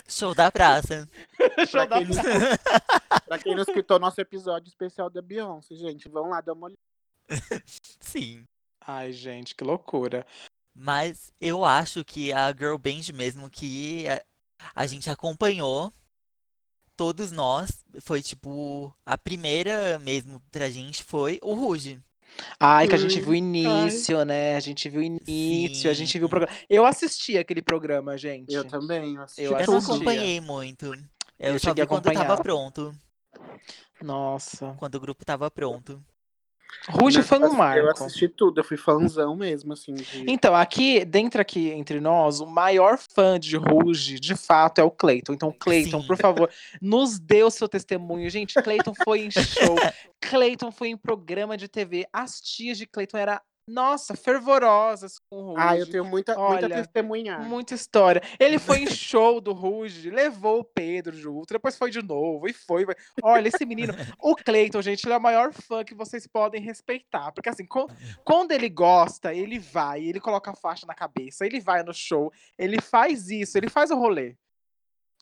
Show 0.07 0.33
da 0.35 0.51
praça. 0.51 1.07
Pra 1.71 1.87
quem, 1.87 2.05
não, 2.05 2.15
pra 3.27 3.39
quem 3.39 3.55
não 3.55 3.63
escutou 3.63 3.99
nosso 3.99 4.19
episódio 4.21 4.67
especial 4.67 5.09
da 5.09 5.21
Beyoncé, 5.21 5.75
gente, 5.75 6.09
vão 6.09 6.29
lá 6.29 6.41
dar 6.41 6.53
uma 6.53 6.67
olhada. 6.67 6.79
Sim. 7.99 8.45
Ai, 8.81 9.11
gente, 9.11 9.55
que 9.55 9.63
loucura. 9.63 10.25
Mas 10.73 11.31
eu 11.39 11.63
acho 11.65 12.03
que 12.03 12.31
a 12.31 12.51
girl 12.51 12.77
band 12.77 13.13
mesmo 13.13 13.49
que 13.49 14.07
a, 14.07 14.21
a 14.75 14.85
gente 14.85 15.09
acompanhou, 15.09 15.91
todos 16.95 17.31
nós, 17.31 17.83
foi 18.01 18.21
tipo, 18.21 18.93
a 19.05 19.17
primeira 19.17 19.97
mesmo 19.99 20.41
pra 20.51 20.69
gente 20.69 21.03
foi 21.03 21.39
o 21.41 21.53
Ruge. 21.53 22.01
Ai, 22.59 22.87
que 22.87 22.95
a 22.95 22.97
gente 22.97 23.15
Ai, 23.15 23.21
viu 23.21 23.31
o 23.31 23.35
início, 23.35 24.25
né? 24.25 24.55
A 24.55 24.59
gente 24.59 24.89
viu 24.89 25.01
o 25.01 25.03
início, 25.03 25.89
a 25.89 25.93
gente 25.93 26.11
Sim. 26.11 26.19
viu 26.19 26.27
o 26.27 26.29
programa. 26.29 26.53
Eu 26.69 26.85
assisti 26.85 27.37
aquele 27.37 27.61
programa, 27.61 28.17
gente. 28.17 28.53
Eu 28.53 28.65
também, 28.65 29.15
eu 29.15 29.21
assisti 29.23 29.43
Eu 29.43 29.57
Eu 29.57 29.67
não 29.67 29.77
acompanhei 29.77 30.41
muito. 30.41 30.93
Eu, 31.37 31.53
Eu 31.53 31.59
só 31.59 31.73
vi 31.73 31.85
quando 31.85 32.11
tava 32.11 32.37
pronto. 32.37 32.95
Nossa. 34.01 34.75
Quando 34.77 34.95
o 34.95 34.99
grupo 34.99 35.25
tava 35.25 35.49
pronto. 35.49 36.03
Ruge 36.89 37.23
foi 37.23 37.39
um 37.39 37.45
Eu 37.45 37.53
marco. 37.53 37.89
assisti 37.89 38.27
tudo, 38.27 38.59
eu 38.59 38.63
fui 38.63 38.77
fãzão 38.77 39.35
mesmo, 39.35 39.73
assim. 39.73 39.93
De... 39.93 40.25
Então, 40.27 40.55
aqui, 40.55 41.03
dentro 41.03 41.41
aqui 41.41 41.69
entre 41.71 41.99
nós, 41.99 42.39
o 42.39 42.45
maior 42.45 42.97
fã 42.97 43.39
de 43.39 43.57
Ruge, 43.57 44.19
de 44.19 44.35
fato, 44.35 44.79
é 44.79 44.83
o 44.83 44.91
Cleiton. 44.91 45.33
Então, 45.33 45.51
Cleiton, 45.51 46.05
por 46.05 46.17
favor, 46.17 46.49
nos 46.81 47.19
dê 47.19 47.43
o 47.43 47.49
seu 47.49 47.67
testemunho. 47.67 48.29
Gente, 48.29 48.53
Cleiton 48.61 48.93
foi 49.03 49.25
em 49.25 49.31
show, 49.31 49.75
Cleiton 50.21 50.71
foi 50.71 50.89
em 50.89 50.97
programa 50.97 51.57
de 51.57 51.67
TV. 51.67 52.05
As 52.13 52.39
tias 52.39 52.77
de 52.77 52.85
Cleiton 52.85 53.17
eram, 53.17 53.39
nossa, 53.67 54.15
fervorosas 54.15 55.17
com 55.17 55.37
o 55.37 55.41
Ruge. 55.49 55.61
Ah, 55.61 55.77
eu 55.77 55.89
tenho 55.89 56.05
muita, 56.05 56.35
muita 56.37 56.65
Olha, 56.65 56.69
testemunhar. 56.69 57.41
Muita 57.41 57.73
história. 57.73 58.21
Ele 58.39 58.59
foi 58.59 58.79
em 58.83 58.87
show 58.87 59.41
do 59.41 59.53
Ruge, 59.53 60.09
levou 60.11 60.59
o 60.59 60.63
Pedro 60.63 61.15
junto, 61.15 61.53
depois 61.53 61.75
foi 61.77 61.89
de 61.89 62.01
novo, 62.01 62.47
e 62.47 62.53
foi. 62.53 62.85
Olha, 63.23 63.47
esse 63.47 63.65
menino, 63.65 63.93
o 64.21 64.35
Cleiton, 64.35 64.81
gente, 64.81 65.05
ele 65.05 65.13
é 65.13 65.17
o 65.17 65.21
maior 65.21 65.51
fã 65.51 65.83
que 65.83 65.95
vocês 65.95 66.27
podem 66.27 66.61
respeitar. 66.61 67.31
Porque 67.31 67.49
assim, 67.49 67.65
co- 67.65 67.89
quando 68.23 68.51
ele 68.51 68.69
gosta, 68.69 69.33
ele 69.33 69.57
vai, 69.57 70.03
ele 70.03 70.19
coloca 70.19 70.51
a 70.51 70.55
faixa 70.55 70.85
na 70.85 70.93
cabeça, 70.93 71.45
ele 71.45 71.59
vai 71.59 71.81
no 71.83 71.93
show, 71.93 72.31
ele 72.57 72.79
faz 72.79 73.29
isso, 73.29 73.57
ele 73.57 73.69
faz 73.69 73.89
o 73.89 73.95
rolê. 73.97 74.35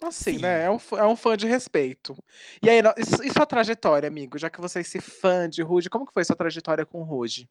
Assim, 0.01 0.33
Sim. 0.33 0.41
né? 0.41 0.65
É 0.65 0.69
um, 0.69 0.79
fã- 0.79 0.97
é 1.00 1.05
um 1.05 1.15
fã 1.15 1.38
de 1.38 1.47
respeito. 1.47 2.13
E 2.62 2.69
aí, 2.69 2.81
e 3.23 3.31
sua 3.31 3.45
trajetória, 3.45 4.07
amigo? 4.07 4.38
Já 4.38 4.50
que 4.50 4.59
você 4.59 4.79
é 4.79 4.81
esse 4.81 5.00
fã 5.00 5.47
de 5.50 5.62
Ruge, 5.62 5.89
como 5.89 6.05
que 6.05 6.12
foi 6.12 6.25
sua 6.25 6.35
trajetória 6.35 6.85
com 6.85 7.00
o 7.00 7.03
Ruge? 7.05 7.47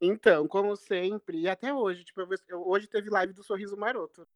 Então, 0.00 0.48
como 0.48 0.74
sempre, 0.76 1.40
e 1.40 1.48
até 1.48 1.74
hoje, 1.74 2.04
tipo, 2.04 2.22
eu, 2.48 2.66
hoje 2.66 2.86
teve 2.86 3.10
live 3.10 3.34
do 3.34 3.42
Sorriso 3.42 3.76
Maroto. 3.76 4.26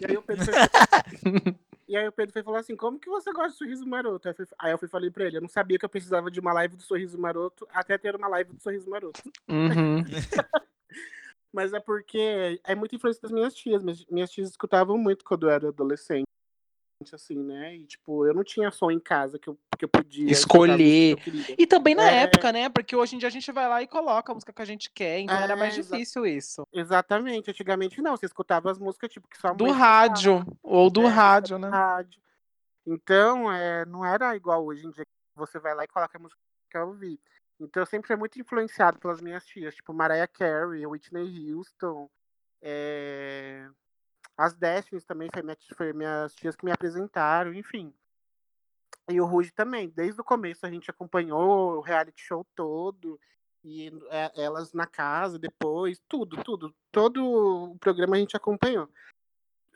E 0.00 0.06
aí 0.06 0.16
o 0.16 0.22
Pedro 0.22 0.44
foi, 0.46 0.54
e 1.88 1.96
aí 1.96 2.08
o 2.08 2.12
Pedro 2.12 2.32
foi 2.32 2.42
falar 2.42 2.60
assim, 2.60 2.74
como 2.74 2.98
que 2.98 3.08
você 3.08 3.30
gosta 3.32 3.50
do 3.50 3.56
Sorriso 3.56 3.86
Maroto? 3.86 4.28
Aí 4.28 4.32
eu, 4.32 4.36
fui, 4.36 4.46
aí 4.58 4.72
eu 4.72 4.78
fui 4.78 4.88
falei 4.88 5.10
pra 5.10 5.26
ele, 5.26 5.36
eu 5.36 5.42
não 5.42 5.48
sabia 5.48 5.78
que 5.78 5.84
eu 5.84 5.90
precisava 5.90 6.30
de 6.30 6.40
uma 6.40 6.54
live 6.54 6.74
do 6.76 6.82
Sorriso 6.82 7.18
Maroto 7.18 7.68
até 7.70 7.98
ter 7.98 8.16
uma 8.16 8.28
live 8.28 8.54
do 8.54 8.62
Sorriso 8.62 8.88
Maroto. 8.88 9.20
Uhum. 9.48 10.04
Mas 11.52 11.72
é 11.72 11.80
porque 11.80 12.60
é 12.64 12.74
muita 12.74 12.94
influência 12.94 13.20
das 13.20 13.32
minhas 13.32 13.54
tias. 13.54 13.82
Minhas, 13.82 14.06
minhas 14.06 14.30
tias 14.30 14.50
escutavam 14.50 14.96
muito 14.96 15.24
quando 15.24 15.48
eu 15.48 15.50
era 15.50 15.68
adolescente, 15.68 16.26
assim, 17.12 17.38
né? 17.42 17.74
E, 17.76 17.86
tipo, 17.86 18.26
eu 18.26 18.34
não 18.34 18.44
tinha 18.44 18.70
som 18.70 18.90
em 18.90 19.00
casa 19.00 19.38
que 19.38 19.48
eu, 19.48 19.58
que 19.78 19.84
eu 19.84 19.88
podia 19.88 20.30
Escolher. 20.30 21.16
que 21.16 21.30
eu. 21.30 21.54
E 21.58 21.66
também 21.66 21.94
na 21.94 22.10
É. 22.10 22.22
época, 22.24 22.52
né? 22.52 22.68
Porque 22.68 22.94
hoje 22.94 23.16
em 23.16 23.18
dia 23.18 23.28
a 23.28 23.32
gente 23.32 23.50
vai 23.50 23.68
lá 23.68 23.82
e 23.82 23.86
coloca 23.86 24.30
a 24.30 24.34
música 24.34 24.52
que 24.52 24.60
a 24.62 24.66
gente 24.66 24.90
quer, 24.90 25.20
então 25.20 25.36
era 25.36 25.56
mais 25.56 25.76
É, 25.76 25.80
difícil 25.80 26.26
isso. 26.26 26.66
Exatamente. 26.72 27.50
Antigamente 27.50 28.02
não, 28.02 28.16
você 28.16 28.26
escutava 28.26 28.70
as 28.70 28.78
músicas, 28.78 29.10
tipo, 29.10 29.26
que 29.28 29.38
sua 29.38 29.52
Do 29.52 29.64
mãe 29.64 29.72
escutava. 29.72 29.94
rádio, 29.96 30.58
ou 30.62 30.90
do 30.90 31.06
É, 31.06 31.08
rádio, 31.08 31.58
né? 31.58 31.68
rádio. 31.68 32.20
Então, 32.86 33.50
é, 33.50 33.84
não 33.86 34.04
era 34.04 34.36
igual 34.36 34.64
hoje 34.64 34.86
em 34.86 34.90
dia, 34.90 35.04
que 35.04 35.10
você 35.38 35.58
vai 35.58 35.74
lá 35.74 35.84
e 35.84 35.88
coloca 35.88 36.18
a 36.18 36.20
música 36.20 36.38
que 36.40 36.72
quer 36.72 36.82
ouvir. 36.82 37.18
Então, 37.58 37.82
eu 37.82 37.86
sempre 37.86 38.06
fui 38.08 38.16
muito 38.16 38.38
influenciado 38.40 38.98
pelas 38.98 39.20
minhas 39.20 39.44
tias, 39.46 39.74
tipo 39.74 39.92
Mariah 39.94 40.26
Carey, 40.28 40.86
Whitney 40.86 41.52
Houston, 41.52 42.08
é, 42.62 43.66
as 44.40 44.54
Destinies 44.54 45.04
também, 45.04 45.28
foi, 45.30 45.42
minha, 45.42 45.56
foi 45.76 45.92
minhas 45.92 46.34
tias 46.34 46.56
que 46.56 46.64
me 46.64 46.72
apresentaram, 46.72 47.52
enfim. 47.52 47.92
E 49.06 49.20
o 49.20 49.26
Ruge 49.26 49.52
também, 49.52 49.90
desde 49.90 50.18
o 50.18 50.24
começo 50.24 50.64
a 50.64 50.70
gente 50.70 50.90
acompanhou 50.90 51.76
o 51.76 51.80
reality 51.80 52.22
show 52.22 52.42
todo, 52.56 53.20
e 53.62 53.92
é, 54.08 54.32
elas 54.42 54.72
na 54.72 54.86
casa 54.86 55.38
depois, 55.38 56.00
tudo, 56.08 56.42
tudo. 56.42 56.74
Todo 56.90 57.72
o 57.72 57.78
programa 57.78 58.16
a 58.16 58.18
gente 58.18 58.34
acompanhou. 58.34 58.88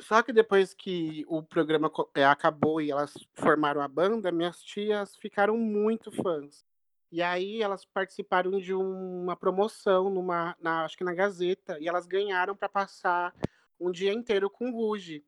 Só 0.01 0.23
que 0.23 0.33
depois 0.33 0.73
que 0.73 1.27
o 1.29 1.43
programa 1.43 1.93
é, 2.15 2.25
acabou 2.25 2.81
e 2.81 2.91
elas 2.91 3.13
formaram 3.35 3.83
a 3.83 3.89
banda, 3.89 4.33
minhas 4.33 4.63
tias 4.63 5.15
ficaram 5.17 5.59
muito 5.59 6.11
fãs. 6.11 6.65
E 7.13 7.23
aí 7.23 7.61
elas 7.61 7.85
participaram 7.85 8.59
de 8.59 8.73
uma 8.73 9.37
promoção 9.37 10.09
numa, 10.09 10.57
na, 10.59 10.87
acho 10.87 10.97
que 10.97 11.05
na 11.05 11.13
Gazeta, 11.13 11.79
e 11.79 11.87
elas 11.87 12.07
ganharam 12.07 12.57
para 12.57 12.69
passar 12.69 13.35
um 13.79 13.91
dia 13.91 14.13
inteiro 14.13 14.49
com 14.51 14.71
o 14.71 14.73
Ruge. 14.73 15.25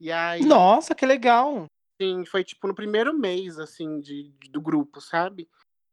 E 0.00 0.12
aí 0.12 0.44
Nossa, 0.44 0.94
que 0.94 1.06
legal. 1.06 1.66
Sim, 2.00 2.24
foi 2.26 2.44
tipo 2.44 2.66
no 2.66 2.74
primeiro 2.74 3.16
mês, 3.16 3.58
assim, 3.58 4.00
de, 4.00 4.30
de- 4.38 4.50
do 4.50 4.60
grupo, 4.60 5.00
sabe? 5.00 5.48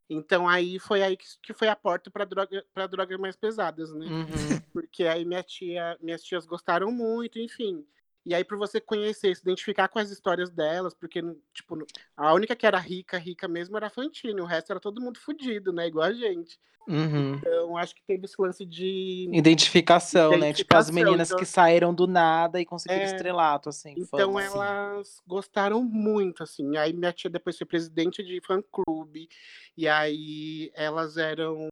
Então 0.09 0.47
aí 0.49 0.77
foi 0.79 1.01
aí 1.01 1.15
que, 1.15 1.25
que 1.41 1.53
foi 1.53 1.69
a 1.69 1.75
porta 1.75 2.11
para 2.11 2.25
droga, 2.25 2.65
drogas 2.89 3.19
mais 3.19 3.35
pesadas, 3.37 3.93
né? 3.93 4.05
Uhum. 4.07 4.59
Porque 4.73 5.05
aí 5.05 5.23
minha 5.23 5.41
tia, 5.41 5.97
minhas 6.01 6.21
tias 6.21 6.45
gostaram 6.45 6.91
muito, 6.91 7.39
enfim. 7.39 7.85
E 8.25 8.33
aí, 8.33 8.43
para 8.43 8.55
você 8.57 8.79
conhecer, 8.79 9.35
se 9.35 9.41
identificar 9.41 9.87
com 9.89 9.99
as 9.99 10.09
histórias 10.09 10.49
delas, 10.49 10.93
porque, 10.93 11.21
tipo, 11.53 11.85
a 12.15 12.33
única 12.33 12.55
que 12.55 12.65
era 12.65 12.77
rica, 12.79 13.17
rica 13.17 13.47
mesmo 13.47 13.75
era 13.75 13.87
a 13.87 13.89
Fantine, 13.89 14.39
o 14.39 14.45
resto 14.45 14.71
era 14.71 14.79
todo 14.79 15.01
mundo 15.01 15.19
fudido, 15.19 15.73
né? 15.73 15.87
Igual 15.87 16.05
a 16.05 16.13
gente. 16.13 16.57
Uhum. 16.87 17.35
Então, 17.35 17.77
acho 17.77 17.95
que 17.95 18.01
teve 18.05 18.25
esse 18.25 18.35
lance 18.41 18.65
de. 18.65 19.29
Identificação, 19.31 20.31
né? 20.37 20.51
Tipo, 20.53 20.75
as 20.75 20.87
Identificação, 20.89 20.93
meninas 20.95 21.29
então- 21.29 21.39
que 21.39 21.45
saíram 21.45 21.93
do 21.93 22.07
nada 22.07 22.59
e 22.59 22.65
conseguiram 22.65 23.01
É, 23.03 23.05
estrelato, 23.05 23.69
assim. 23.69 23.93
Então 23.97 24.33
fama, 24.33 24.41
assim. 24.41 24.57
elas 24.57 25.21
gostaram 25.25 25.81
muito, 25.83 26.43
assim. 26.43 26.75
Aí 26.77 26.91
minha 26.93 27.13
tia 27.13 27.29
depois 27.29 27.57
foi 27.57 27.65
presidente 27.67 28.21
de 28.23 28.39
fã-clube. 28.41 29.29
E 29.77 29.87
aí 29.87 30.71
elas 30.75 31.15
eram. 31.17 31.67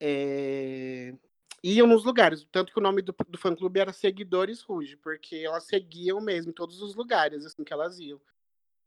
é, 0.00 1.12
Iam 1.68 1.88
nos 1.88 2.04
lugares. 2.04 2.46
Tanto 2.52 2.72
que 2.72 2.78
o 2.78 2.82
nome 2.82 3.02
do, 3.02 3.12
do 3.28 3.36
fã-clube 3.38 3.80
era 3.80 3.92
Seguidores 3.92 4.62
Ruge, 4.62 4.96
porque 4.96 5.36
elas 5.36 5.64
seguiam 5.64 6.20
mesmo 6.20 6.50
em 6.50 6.54
todos 6.54 6.80
os 6.80 6.94
lugares, 6.94 7.44
assim, 7.44 7.64
que 7.64 7.72
elas 7.72 7.98
iam. 7.98 8.20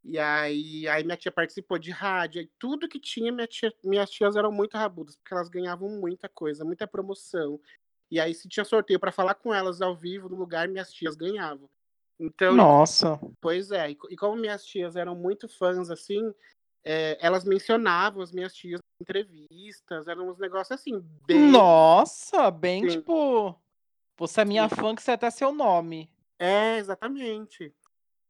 E 0.01 0.17
aí, 0.17 0.87
aí 0.87 1.03
minha 1.03 1.17
tia 1.17 1.29
participou 1.29 1.77
de 1.77 1.91
rádio, 1.91 2.41
e 2.41 2.49
tudo 2.57 2.87
que 2.87 2.97
tinha, 2.97 3.33
minha 3.33 3.45
tia, 3.47 3.73
minhas 3.83 4.09
tias 4.09 4.37
eram 4.37 4.49
muito 4.49 4.77
rabudas, 4.77 5.17
porque 5.17 5.33
elas 5.33 5.49
ganhavam 5.49 5.89
muita 5.89 6.29
coisa, 6.29 6.63
muita 6.63 6.87
promoção. 6.87 7.59
E 8.09 8.17
aí, 8.17 8.33
se 8.33 8.47
tinha 8.47 8.63
sorteio 8.63 8.97
para 8.99 9.11
falar 9.11 9.35
com 9.35 9.53
elas 9.53 9.81
ao 9.81 9.93
vivo 9.93 10.29
no 10.29 10.37
lugar, 10.37 10.69
minhas 10.69 10.89
tias 10.93 11.17
ganhavam. 11.17 11.69
Então, 12.17 12.55
Nossa. 12.55 13.19
Pois 13.41 13.71
é, 13.71 13.89
e 13.89 13.95
co- 13.95 14.07
como 14.17 14.37
minhas 14.37 14.65
tias 14.65 14.95
eram 14.95 15.15
muito 15.15 15.49
fãs, 15.49 15.89
assim, 15.89 16.33
é, 16.83 17.17
elas 17.19 17.43
mencionavam 17.43 18.21
as 18.21 18.31
minhas 18.31 18.53
tias 18.53 18.79
entrevistas, 19.01 20.07
eram 20.07 20.29
uns 20.29 20.37
negócios 20.37 20.71
assim, 20.79 20.99
bem. 21.25 21.51
Nossa, 21.51 22.51
bem 22.51 22.87
Sim. 22.87 22.97
tipo. 22.97 23.55
Você 24.17 24.41
é 24.41 24.45
minha 24.45 24.67
Sim. 24.67 24.75
fã 24.75 24.95
que 24.95 25.01
você 25.01 25.11
até 25.11 25.29
seu 25.29 25.53
nome. 25.53 26.09
É, 26.37 26.77
exatamente. 26.77 27.73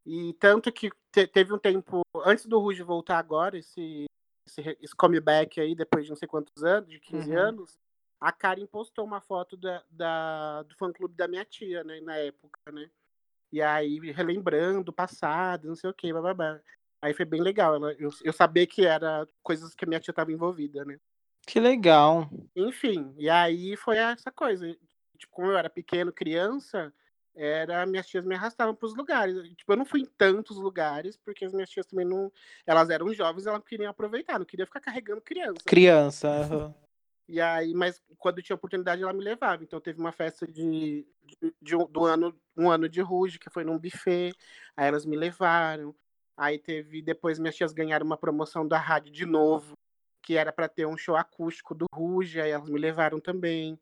E 0.05 0.33
tanto 0.33 0.71
que 0.71 0.91
te- 1.11 1.27
teve 1.27 1.53
um 1.53 1.57
tempo, 1.57 2.01
antes 2.23 2.45
do 2.45 2.59
Ruge 2.59 2.83
voltar 2.83 3.17
agora, 3.17 3.57
esse, 3.57 4.05
esse, 4.45 4.77
esse 4.81 4.95
comeback 4.95 5.59
aí, 5.59 5.75
depois 5.75 6.05
de 6.05 6.11
não 6.11 6.17
sei 6.17 6.27
quantos 6.27 6.63
anos, 6.63 6.89
de 6.89 6.99
15 6.99 7.31
Uhum. 7.31 7.39
anos, 7.39 7.77
a 8.19 8.31
Karen 8.31 8.65
postou 8.67 9.05
uma 9.05 9.21
foto 9.21 9.57
da, 9.57 9.83
da- 9.89 10.63
do 10.63 10.75
fã-clube 10.75 11.15
da 11.15 11.27
minha 11.27 11.45
tia, 11.45 11.83
né, 11.83 11.99
na 12.01 12.15
época, 12.17 12.59
né? 12.71 12.89
E 13.51 13.61
aí, 13.61 13.99
relembrando 14.11 14.91
o 14.91 14.93
passado, 14.93 15.67
não 15.67 15.75
sei 15.75 15.89
o 15.89 15.93
que, 15.93 16.13
bababá. 16.13 16.59
Aí 17.01 17.13
foi 17.13 17.25
bem 17.25 17.41
legal, 17.41 17.75
ela, 17.75 17.93
eu, 17.93 18.09
eu 18.23 18.33
saber 18.33 18.67
que 18.67 18.85
era 18.85 19.25
coisas 19.41 19.73
que 19.73 19.85
a 19.85 19.87
minha 19.87 19.99
tia 19.99 20.11
estava 20.11 20.31
envolvida, 20.31 20.83
né? 20.83 20.99
Que 21.47 21.59
legal. 21.59 22.29
Enfim, 22.55 23.13
e 23.17 23.29
aí 23.29 23.75
foi 23.77 23.97
essa 23.97 24.31
coisa. 24.31 24.67
Tipo, 25.17 25.33
como 25.33 25.47
eu 25.47 25.57
era 25.57 25.69
pequeno, 25.69 26.11
criança, 26.11 26.93
era 27.33 27.85
minhas 27.85 28.07
tias 28.07 28.25
me 28.25 28.35
arrastavam 28.35 28.75
para 28.75 28.85
os 28.85 28.95
lugares. 28.95 29.35
Tipo, 29.55 29.73
eu 29.73 29.77
não 29.77 29.85
fui 29.85 30.01
em 30.01 30.05
tantos 30.05 30.57
lugares, 30.57 31.15
porque 31.17 31.45
as 31.45 31.53
minhas 31.53 31.69
tias 31.69 31.85
também 31.85 32.05
não. 32.05 32.31
Elas 32.67 32.89
eram 32.89 33.13
jovens, 33.13 33.47
elas 33.47 33.63
queriam 33.63 33.89
aproveitar, 33.89 34.37
não 34.37 34.45
queria 34.45 34.65
ficar 34.65 34.81
carregando 34.81 35.21
criança. 35.21 35.63
Criança. 35.65 36.27
aham. 36.27 36.75
E 37.31 37.39
aí, 37.39 37.75
mas 37.75 38.01
quando 38.17 38.41
tinha 38.41 38.55
oportunidade, 38.55 39.03
ela 39.03 39.13
me 39.13 39.23
levava. 39.23 39.63
Então 39.63 39.79
teve 39.79 39.99
uma 39.99 40.11
festa 40.11 40.47
de, 40.47 41.05
de, 41.23 41.55
de 41.61 41.75
um, 41.75 41.85
do 41.85 42.03
ano, 42.03 42.35
um 42.57 42.71
ano 42.71 42.89
de 42.89 43.01
Ruge, 43.01 43.37
que 43.37 43.51
foi 43.51 43.63
num 43.63 43.77
buffet. 43.77 44.33
Aí 44.75 44.87
elas 44.87 45.05
me 45.05 45.15
levaram. 45.15 45.95
Aí 46.39 46.57
teve, 46.57 47.01
depois 47.01 47.37
minhas 47.37 47.53
tias 47.53 47.73
ganharam 47.73 48.05
uma 48.05 48.15
promoção 48.15 48.65
da 48.65 48.77
rádio 48.77 49.11
de 49.11 49.25
novo, 49.25 49.73
que 50.23 50.37
era 50.37 50.53
para 50.53 50.69
ter 50.69 50.87
um 50.87 50.95
show 50.95 51.17
acústico 51.17 51.75
do 51.75 51.85
Ruge, 51.93 52.39
aí 52.39 52.51
elas 52.51 52.69
me 52.69 52.79
levaram 52.79 53.19
também. 53.19 53.77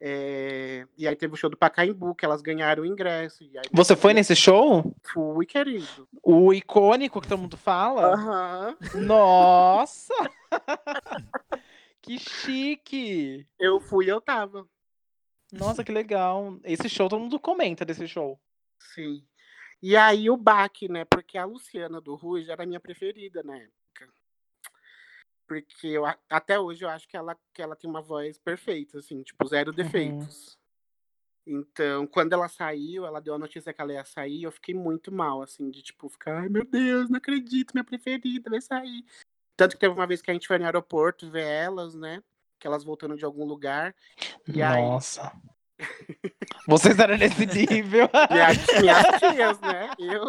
É, 0.00 0.86
E 0.96 1.06
aí 1.06 1.14
teve 1.14 1.34
o 1.34 1.36
show 1.36 1.50
do 1.50 1.58
Pacaembu, 1.58 2.14
que 2.14 2.24
elas 2.24 2.40
ganharam 2.40 2.84
o 2.84 2.86
ingresso. 2.86 3.44
Aí 3.44 3.68
Você 3.70 3.94
foi 3.94 4.14
nesse 4.14 4.34
show? 4.34 4.96
Fui, 5.12 5.44
querido. 5.44 6.08
O 6.22 6.54
icônico 6.54 7.20
que 7.20 7.28
todo 7.28 7.42
mundo 7.42 7.58
fala? 7.58 8.14
Aham. 8.14 8.78
Nossa! 8.94 10.14
que 12.00 12.18
chique! 12.18 13.46
Eu 13.58 13.78
fui, 13.78 14.10
eu 14.10 14.22
tava. 14.22 14.66
Nossa, 15.52 15.84
que 15.84 15.92
legal. 15.92 16.58
Esse 16.64 16.88
show, 16.88 17.10
todo 17.10 17.20
mundo 17.20 17.38
comenta 17.38 17.84
desse 17.84 18.08
show. 18.08 18.40
Sim. 18.78 19.22
E 19.82 19.96
aí 19.96 20.28
o 20.28 20.36
baque, 20.36 20.88
né? 20.88 21.04
Porque 21.04 21.38
a 21.38 21.44
Luciana 21.44 22.00
do 22.00 22.14
Ruge 22.14 22.50
era 22.50 22.66
minha 22.66 22.80
preferida 22.80 23.42
na 23.42 23.56
época. 23.56 24.08
Porque 25.46 25.86
eu, 25.86 26.04
até 26.28 26.60
hoje 26.60 26.84
eu 26.84 26.88
acho 26.88 27.08
que 27.08 27.16
ela, 27.16 27.36
que 27.52 27.62
ela 27.62 27.74
tem 27.74 27.88
uma 27.88 28.02
voz 28.02 28.38
perfeita, 28.38 28.98
assim, 28.98 29.22
tipo, 29.22 29.46
zero 29.46 29.72
defeitos. 29.72 30.58
Então, 31.46 32.06
quando 32.06 32.32
ela 32.32 32.48
saiu, 32.48 33.04
ela 33.06 33.20
deu 33.20 33.34
a 33.34 33.38
notícia 33.38 33.72
que 33.72 33.80
ela 33.80 33.92
ia 33.92 34.04
sair, 34.04 34.44
eu 34.44 34.52
fiquei 34.52 34.74
muito 34.74 35.10
mal, 35.10 35.42
assim, 35.42 35.70
de 35.70 35.82
tipo, 35.82 36.08
ficar, 36.08 36.42
ai 36.42 36.48
meu 36.48 36.64
Deus, 36.64 37.08
não 37.08 37.16
acredito, 37.16 37.72
minha 37.72 37.82
preferida 37.82 38.50
vai 38.50 38.60
sair. 38.60 39.04
Tanto 39.56 39.74
que 39.74 39.80
teve 39.80 39.92
uma 39.92 40.06
vez 40.06 40.22
que 40.22 40.30
a 40.30 40.34
gente 40.34 40.46
foi 40.46 40.58
no 40.58 40.64
aeroporto 40.66 41.30
ver 41.30 41.42
elas, 41.42 41.94
né? 41.94 42.22
Que 42.58 42.66
elas 42.66 42.84
voltando 42.84 43.16
de 43.16 43.24
algum 43.24 43.44
lugar. 43.44 43.94
E 44.46 44.62
aí, 44.62 44.82
Nossa. 44.82 45.32
Vocês 46.70 46.96
eram 47.00 47.18
nesse 47.18 47.44
nível. 47.46 48.08
minhas, 48.30 48.80
minhas 48.80 49.06
tias, 49.18 49.60
né? 49.60 49.90
Eu. 49.98 50.22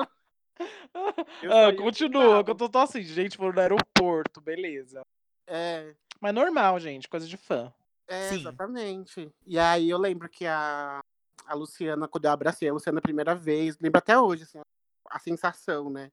eu 1.44 1.52
Ah, 1.52 1.76
continua, 1.76 2.44
que 2.44 2.50
eu 2.50 2.56
tô, 2.56 2.68
tô 2.68 2.80
assim, 2.80 3.04
gente, 3.04 3.38
foram 3.38 3.54
no 3.54 3.62
aeroporto, 3.62 4.42
beleza. 4.42 5.02
É, 5.46 5.94
Mas 6.20 6.34
normal, 6.34 6.80
gente, 6.80 7.08
coisa 7.08 7.28
de 7.28 7.38
fã. 7.38 7.72
é 8.08 8.30
Sim. 8.30 8.40
exatamente. 8.40 9.32
E 9.46 9.60
aí 9.60 9.88
eu 9.88 10.00
lembro 10.00 10.28
que 10.28 10.48
a, 10.48 11.00
a 11.46 11.54
Luciana, 11.54 12.08
quando 12.08 12.26
eu 12.26 12.32
abracei 12.32 12.70
a 12.70 12.74
Luciana 12.74 12.98
a 12.98 13.04
primeira 13.04 13.36
vez, 13.36 13.78
lembro 13.80 14.00
até 14.00 14.18
hoje, 14.20 14.44
assim, 14.44 14.60
a 15.12 15.20
sensação, 15.20 15.92
né? 15.92 16.12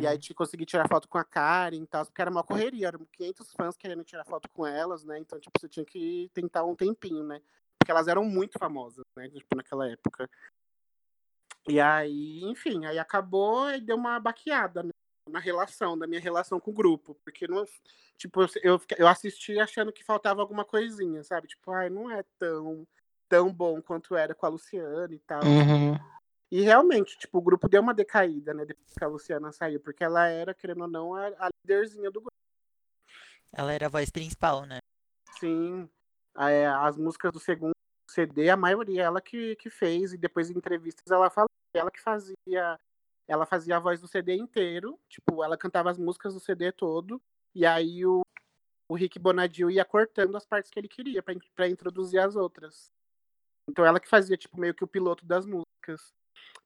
E 0.00 0.06
aí 0.06 0.18
te 0.18 0.32
consegui 0.32 0.64
tirar 0.64 0.88
foto 0.88 1.08
com 1.08 1.18
a 1.18 1.24
Karen 1.24 1.82
e 1.82 1.86
tal, 1.86 2.04
porque 2.04 2.20
era 2.20 2.30
uma 2.30 2.42
correria, 2.44 2.88
eram 2.88 3.06
500 3.12 3.52
fãs 3.52 3.76
querendo 3.76 4.04
tirar 4.04 4.24
foto 4.24 4.48
com 4.50 4.66
elas, 4.66 5.04
né? 5.04 5.18
Então, 5.18 5.38
tipo, 5.38 5.52
você 5.58 5.68
tinha 5.68 5.84
que 5.84 6.30
tentar 6.32 6.64
um 6.64 6.74
tempinho, 6.74 7.24
né? 7.24 7.40
Porque 7.82 7.90
elas 7.90 8.06
eram 8.06 8.24
muito 8.24 8.60
famosas, 8.60 9.04
né? 9.16 9.28
Tipo, 9.28 9.56
naquela 9.56 9.90
época. 9.90 10.30
E 11.66 11.80
aí, 11.80 12.44
enfim, 12.44 12.86
aí 12.86 12.96
acabou 12.96 13.70
e 13.72 13.80
deu 13.80 13.96
uma 13.96 14.20
baqueada 14.20 14.84
né? 14.84 14.90
na 15.28 15.40
relação, 15.40 15.98
da 15.98 16.06
minha 16.06 16.20
relação 16.20 16.60
com 16.60 16.70
o 16.70 16.74
grupo. 16.74 17.16
Porque, 17.24 17.48
não, 17.48 17.64
tipo, 18.16 18.42
eu, 18.62 18.80
eu 18.96 19.08
assisti 19.08 19.58
achando 19.58 19.92
que 19.92 20.04
faltava 20.04 20.40
alguma 20.40 20.64
coisinha, 20.64 21.24
sabe? 21.24 21.48
Tipo, 21.48 21.72
ai, 21.72 21.90
não 21.90 22.08
é 22.08 22.24
tão, 22.38 22.86
tão 23.28 23.52
bom 23.52 23.82
quanto 23.82 24.14
era 24.14 24.32
com 24.32 24.46
a 24.46 24.50
Luciana 24.50 25.12
e 25.12 25.18
tal. 25.18 25.42
Uhum. 25.42 25.98
E 26.52 26.60
realmente, 26.60 27.18
tipo, 27.18 27.38
o 27.38 27.42
grupo 27.42 27.68
deu 27.68 27.82
uma 27.82 27.94
decaída, 27.94 28.54
né? 28.54 28.64
Depois 28.64 28.94
que 28.96 29.04
a 29.04 29.08
Luciana 29.08 29.50
saiu, 29.50 29.80
porque 29.80 30.04
ela 30.04 30.28
era, 30.28 30.54
querendo 30.54 30.82
ou 30.82 30.88
não, 30.88 31.16
a, 31.16 31.26
a 31.26 31.48
líderzinha 31.64 32.12
do 32.12 32.20
grupo. 32.20 32.36
Ela 33.52 33.72
era 33.72 33.86
a 33.86 33.90
voz 33.90 34.08
principal, 34.08 34.64
né? 34.66 34.78
Sim. 35.40 35.88
É, 36.36 36.66
as 36.66 36.96
músicas 36.96 37.32
do 37.32 37.38
segundo 37.38 37.72
CD, 38.08 38.50
a 38.50 38.56
maioria 38.56 39.02
ela 39.02 39.20
que, 39.20 39.56
que 39.56 39.68
fez, 39.70 40.12
e 40.12 40.18
depois 40.18 40.50
em 40.50 40.56
entrevistas 40.56 41.10
ela 41.10 41.30
falou 41.30 41.48
ela 41.74 41.90
que 41.90 42.00
fazia. 42.00 42.78
Ela 43.28 43.46
fazia 43.46 43.76
a 43.76 43.80
voz 43.80 44.00
do 44.00 44.08
CD 44.08 44.34
inteiro, 44.34 44.98
tipo, 45.08 45.42
ela 45.44 45.56
cantava 45.56 45.90
as 45.90 45.96
músicas 45.96 46.34
do 46.34 46.40
CD 46.40 46.70
todo, 46.72 47.22
e 47.54 47.64
aí 47.64 48.04
o, 48.04 48.22
o 48.88 48.94
Rick 48.94 49.18
Bonadio 49.18 49.70
ia 49.70 49.84
cortando 49.84 50.36
as 50.36 50.44
partes 50.44 50.70
que 50.70 50.78
ele 50.78 50.88
queria 50.88 51.22
pra 51.54 51.68
introduzir 51.68 52.20
as 52.20 52.34
outras. 52.36 52.90
Então 53.68 53.86
ela 53.86 54.00
que 54.00 54.08
fazia, 54.08 54.36
tipo, 54.36 54.58
meio 54.60 54.74
que 54.74 54.84
o 54.84 54.88
piloto 54.88 55.24
das 55.24 55.46
músicas. 55.46 56.12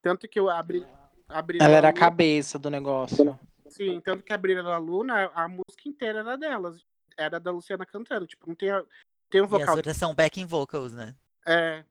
Tanto 0.03 0.27
que 0.27 0.41
eu 0.41 0.49
abri. 0.49 0.85
abri 1.29 1.59
Ela 1.61 1.77
era 1.77 1.89
a 1.91 1.93
cabeça 1.93 2.59
do 2.59 2.71
negócio. 2.71 3.39
Sim, 3.69 4.01
tanto 4.01 4.23
que 4.25 4.33
a 4.33 4.39
Brilha 4.39 4.63
da 4.63 4.79
Luna, 4.79 5.31
a 5.35 5.47
música 5.47 5.89
inteira 5.89 6.21
era 6.21 6.37
delas. 6.37 6.85
Era 7.17 7.39
da 7.39 7.51
Luciana 7.51 7.85
cantando. 7.85 8.27
Tipo, 8.27 8.49
não 8.49 8.55
tem, 8.55 8.71
a- 8.71 8.85
tem 9.31 9.41
um 9.41 9.45
E 9.45 9.47
as 9.47 9.51
vocal. 9.53 9.77
outras 9.77 9.97
são 9.97 10.15
backing 10.15 10.47
vocals, 10.47 10.93
né? 10.93 11.15
É, 11.47 11.85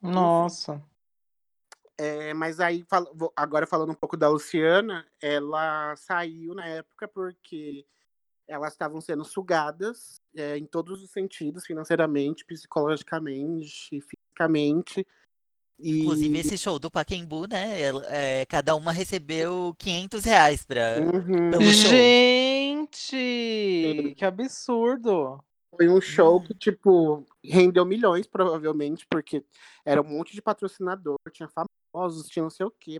Nossa. 0.00 0.80
é, 1.98 2.32
mas 2.34 2.60
aí, 2.60 2.84
agora 3.36 3.66
falando 3.66 3.90
um 3.90 3.94
pouco 3.94 4.16
da 4.16 4.28
Luciana, 4.28 5.04
ela 5.20 5.94
saiu 5.96 6.54
na 6.54 6.66
época 6.66 7.08
porque 7.08 7.84
elas 8.46 8.72
estavam 8.74 9.00
sendo 9.00 9.24
sugadas 9.24 10.20
é, 10.36 10.58
em 10.58 10.66
todos 10.66 11.02
os 11.02 11.10
sentidos, 11.10 11.64
financeiramente, 11.64 12.44
psicologicamente, 12.44 14.00
fisicamente. 14.00 15.06
E, 15.78 16.00
Inclusive, 16.02 16.38
esse 16.38 16.58
show 16.58 16.78
do 16.78 16.88
Paquembu, 16.90 17.46
né? 17.48 17.80
ela- 17.80 18.04
é, 18.06 18.44
cada 18.46 18.76
uma 18.76 18.92
recebeu 18.92 19.74
500 19.78 20.24
reais 20.24 20.64
pra, 20.64 20.98
Uhum. 21.00 21.50
pelo 21.50 21.62
show. 21.64 21.90
Gente, 21.90 23.16
que 24.16 24.24
absurdo. 24.24 25.42
Foi 25.76 25.88
um 25.88 26.00
show 26.00 26.34
Uhum. 26.38 26.44
que, 26.46 26.54
tipo, 26.54 27.26
rendeu 27.42 27.84
milhões, 27.84 28.26
provavelmente, 28.26 29.06
porque 29.10 29.44
era 29.84 30.00
um 30.00 30.04
monte 30.04 30.32
de 30.34 30.42
patrocinador, 30.42 31.16
tinha 31.32 31.48
famosos, 31.48 32.28
tinha 32.28 32.42
não 32.42 32.50
sei 32.50 32.66
o 32.66 32.70
quê, 32.70 32.98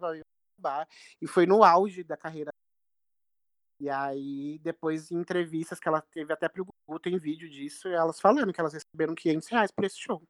e 1.21 1.27
foi 1.27 1.47
no 1.47 1.63
auge 1.65 2.03
da 2.05 2.17
carreira. 2.17 2.51
E 3.81 3.91
aí, 3.91 4.59
depois, 4.61 5.11
em 5.11 5.17
entrevistas 5.17 5.79
que 5.81 5.89
ela 5.89 6.01
teve 6.01 6.33
até 6.33 6.49
pro 6.49 6.65
Google, 6.65 7.01
tem 7.01 7.19
vídeo 7.19 7.51
disso, 7.51 7.89
e 7.89 7.93
elas 7.93 8.21
falando 8.21 8.53
que 8.53 8.61
elas 8.61 8.73
receberam 8.73 9.15
500 9.15 9.49
reais 9.49 9.71
por 9.71 9.85
esse 9.85 9.99
show. 9.99 10.23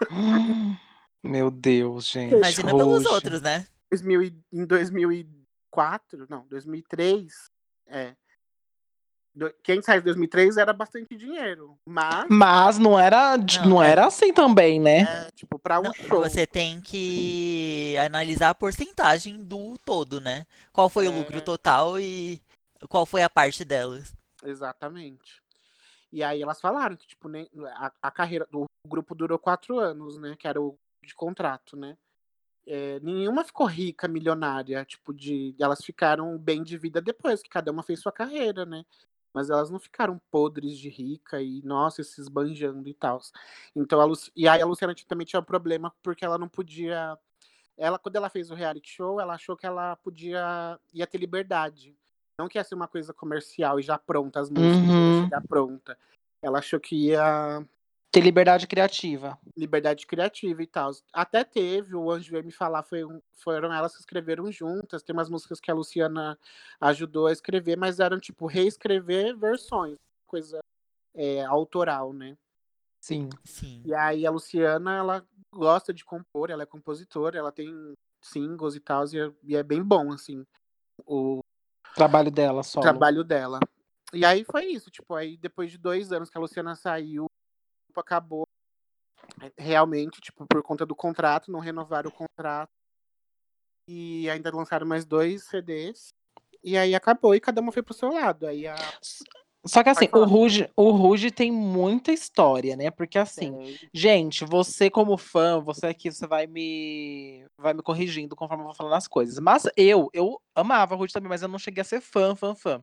Meu 1.22 1.50
Deus, 1.50 2.06
gente. 2.06 2.34
Imagina 2.34 2.70
pelos 2.74 3.04
Ruge. 3.04 3.08
outros, 3.08 3.40
né? 3.42 3.66
2000 3.90 4.22
e- 4.22 4.42
em 4.52 4.64
2004, 4.64 6.26
não, 6.28 6.46
2003, 6.48 7.44
é. 7.86 8.16
500 9.62 9.86
reais 9.86 10.02
em 10.02 10.04
2003 10.04 10.56
era 10.58 10.72
bastante 10.72 11.16
dinheiro, 11.16 11.78
mas, 11.86 12.26
Mas 12.28 12.78
não 12.78 12.98
era, 12.98 13.36
Não, 13.36 13.68
não, 13.68 13.82
é- 13.82 13.90
era 13.90 14.06
assim 14.06 14.32
também, 14.32 14.78
né? 14.80 15.00
é, 15.02 15.30
tipo, 15.34 15.58
pra 15.58 15.80
um 15.80 15.84
Não, 15.84 15.94
show. 15.94 16.20
Você 16.22 16.46
tem 16.46 16.80
que 16.80 17.96
analisar 17.98 18.50
a 18.50 18.54
porcentagem 18.54 19.42
do 19.42 19.78
todo, 19.84 20.20
né? 20.20 20.46
Qual 20.72 20.88
foi 20.88 21.08
o 21.08 21.12
É. 21.12 21.14
lucro 21.18 21.40
total 21.40 21.98
e 21.98 22.40
qual 22.88 23.06
foi 23.06 23.22
a 23.22 23.30
parte 23.30 23.64
delas. 23.64 24.14
Exatamente. 24.44 25.40
E 26.12 26.22
aí 26.22 26.42
elas 26.42 26.60
falaram 26.60 26.94
que, 26.94 27.06
tipo, 27.06 27.26
nem, 27.28 27.48
a, 27.74 27.90
a 28.02 28.10
carreira 28.10 28.46
do 28.50 28.66
grupo 28.86 29.14
durou 29.14 29.38
quatro 29.38 29.78
anos, 29.78 30.18
né? 30.18 30.36
Que 30.38 30.46
era 30.46 30.60
o 30.60 30.76
de 31.02 31.14
contrato, 31.14 31.74
né? 31.76 31.96
É, 32.66 33.00
nenhuma 33.00 33.42
ficou 33.44 33.66
rica, 33.66 34.06
milionária, 34.06 34.84
tipo, 34.84 35.12
de. 35.14 35.54
Elas 35.58 35.82
ficaram 35.82 36.36
bem 36.38 36.62
de 36.62 36.76
vida 36.76 37.00
depois, 37.00 37.42
que 37.42 37.48
cada 37.48 37.72
uma 37.72 37.82
fez 37.82 37.98
sua 38.00 38.12
carreira, 38.12 38.64
né? 38.66 38.84
Mas 39.34 39.48
elas 39.48 39.70
não 39.70 39.78
ficaram 39.78 40.20
podres 40.30 40.76
de 40.78 40.88
rica 40.88 41.40
e, 41.40 41.62
nossa, 41.62 42.02
se 42.02 42.20
esbanjando 42.20 42.88
e 42.88 42.94
tal. 42.94 43.20
Então, 43.74 44.00
a 44.00 44.04
Luci... 44.04 44.30
e 44.36 44.46
aí 44.46 44.60
a 44.60 44.66
Luciana 44.66 44.94
também 45.08 45.26
tinha 45.26 45.40
um 45.40 45.44
problema 45.44 45.92
porque 46.02 46.24
ela 46.24 46.36
não 46.36 46.48
podia. 46.48 47.18
Ela, 47.76 47.98
quando 47.98 48.16
ela 48.16 48.28
fez 48.28 48.50
o 48.50 48.54
reality 48.54 48.90
show, 48.90 49.20
ela 49.20 49.34
achou 49.34 49.56
que 49.56 49.66
ela 49.66 49.96
podia. 49.96 50.78
ia 50.92 51.06
ter 51.06 51.18
liberdade. 51.18 51.96
Não 52.38 52.48
que 52.48 52.58
ia 52.58 52.64
ser 52.64 52.74
uma 52.74 52.88
coisa 52.88 53.12
comercial 53.14 53.78
e 53.78 53.82
já 53.82 53.98
pronta, 53.98 54.40
as 54.40 54.50
músicas 54.50 54.82
Uhum. 54.82 55.24
chegar 55.24 55.42
pronta. 55.42 55.98
Ela 56.42 56.58
achou 56.58 56.80
que 56.80 56.96
ia 56.96 57.66
Ter 58.12 58.20
liberdade 58.20 58.66
criativa. 58.66 59.38
liberdade 59.56 60.06
criativa 60.06 60.62
e 60.62 60.66
tal. 60.66 60.90
Até 61.12 61.42
teve, 61.42 61.96
o 61.96 62.10
Anjo 62.10 62.30
veio 62.30 62.44
me 62.44 62.52
falar, 62.52 62.82
foi 62.82 63.02
um- 63.04 63.22
foram 63.32 63.72
elas 63.72 63.94
que 63.94 64.00
escreveram 64.00 64.52
juntas. 64.52 65.02
Tem 65.02 65.14
umas 65.14 65.30
músicas 65.30 65.58
que 65.58 65.70
a 65.70 65.74
Luciana 65.74 66.38
ajudou 66.78 67.26
a 67.26 67.32
escrever, 67.32 67.76
mas 67.78 68.00
eram 68.00 68.20
tipo 68.20 68.46
reescrever 68.46 69.34
versões, 69.34 69.96
coisa 70.26 70.60
é, 71.14 71.42
autoral, 71.44 72.12
né? 72.12 72.36
Sim. 73.00 73.30
Sim. 73.44 73.82
E 73.84 73.94
aí 73.94 74.26
a 74.26 74.30
Luciana, 74.30 74.96
ela 74.96 75.26
gosta 75.50 75.92
de 75.92 76.04
compor, 76.04 76.50
ela 76.50 76.62
é 76.64 76.66
compositora, 76.66 77.38
ela 77.38 77.50
tem 77.50 77.94
singles 78.20 78.74
e 78.76 78.80
tal, 78.80 79.04
e 79.06 79.18
é, 79.18 79.32
e 79.42 79.56
é 79.56 79.62
bem 79.62 79.82
bom, 79.82 80.12
assim, 80.12 80.46
o 81.06 81.40
Trabalho 81.94 82.30
dela 82.30 82.62
só. 82.62 82.80
trabalho 82.80 83.24
dela. 83.24 83.58
E 84.12 84.24
aí 84.24 84.44
foi 84.44 84.66
isso, 84.66 84.90
tipo, 84.90 85.14
aí 85.14 85.36
depois 85.38 85.70
de 85.70 85.78
dois 85.78 86.12
anos 86.12 86.28
que 86.28 86.36
a 86.36 86.40
Luciana 86.40 86.74
saiu, 86.76 87.26
acabou 88.00 88.46
é, 89.40 89.52
realmente, 89.56 90.20
tipo, 90.20 90.46
por 90.46 90.62
conta 90.62 90.84
do 90.84 90.94
contrato, 90.94 91.50
não 91.50 91.60
renovaram 91.60 92.10
o 92.10 92.12
contrato. 92.12 92.70
E 93.88 94.28
ainda 94.30 94.54
lançaram 94.54 94.86
mais 94.86 95.04
dois 95.04 95.44
CDs. 95.44 96.14
E 96.62 96.76
aí 96.76 96.94
acabou 96.94 97.34
e 97.34 97.40
cada 97.40 97.60
uma 97.60 97.72
foi 97.72 97.82
pro 97.82 97.94
seu 97.94 98.12
lado. 98.12 98.46
Aí 98.46 98.66
a 98.66 98.76
Só 99.64 99.82
que 99.82 99.88
assim, 99.88 100.08
o. 100.12 100.24
Ruge, 100.24 100.70
o 100.76 100.90
Ruge 100.90 101.32
tem 101.32 101.50
muita 101.50 102.12
história, 102.12 102.76
né? 102.76 102.90
Porque 102.92 103.18
assim, 103.18 103.52
Tem. 103.52 103.78
gente, 103.92 104.44
você 104.44 104.88
como 104.88 105.16
fã, 105.16 105.60
você 105.60 105.86
aqui, 105.88 106.12
você 106.12 106.26
vai 106.26 106.46
me 106.46 107.44
vai 107.58 107.74
me 107.74 107.82
corrigindo 107.82 108.36
conforme 108.36 108.62
eu 108.62 108.66
vou 108.66 108.74
falando 108.76 108.94
as 108.94 109.08
coisas. 109.08 109.40
Mas 109.40 109.64
eu, 109.76 110.08
eu 110.12 110.40
amava 110.54 110.94
a 110.94 110.96
Ruge 110.96 111.12
também, 111.12 111.28
mas 111.28 111.42
eu 111.42 111.48
não 111.48 111.58
cheguei 111.58 111.80
a 111.80 111.84
ser 111.84 112.00
fã, 112.00 112.36
fã, 112.36 112.54
fã. 112.54 112.82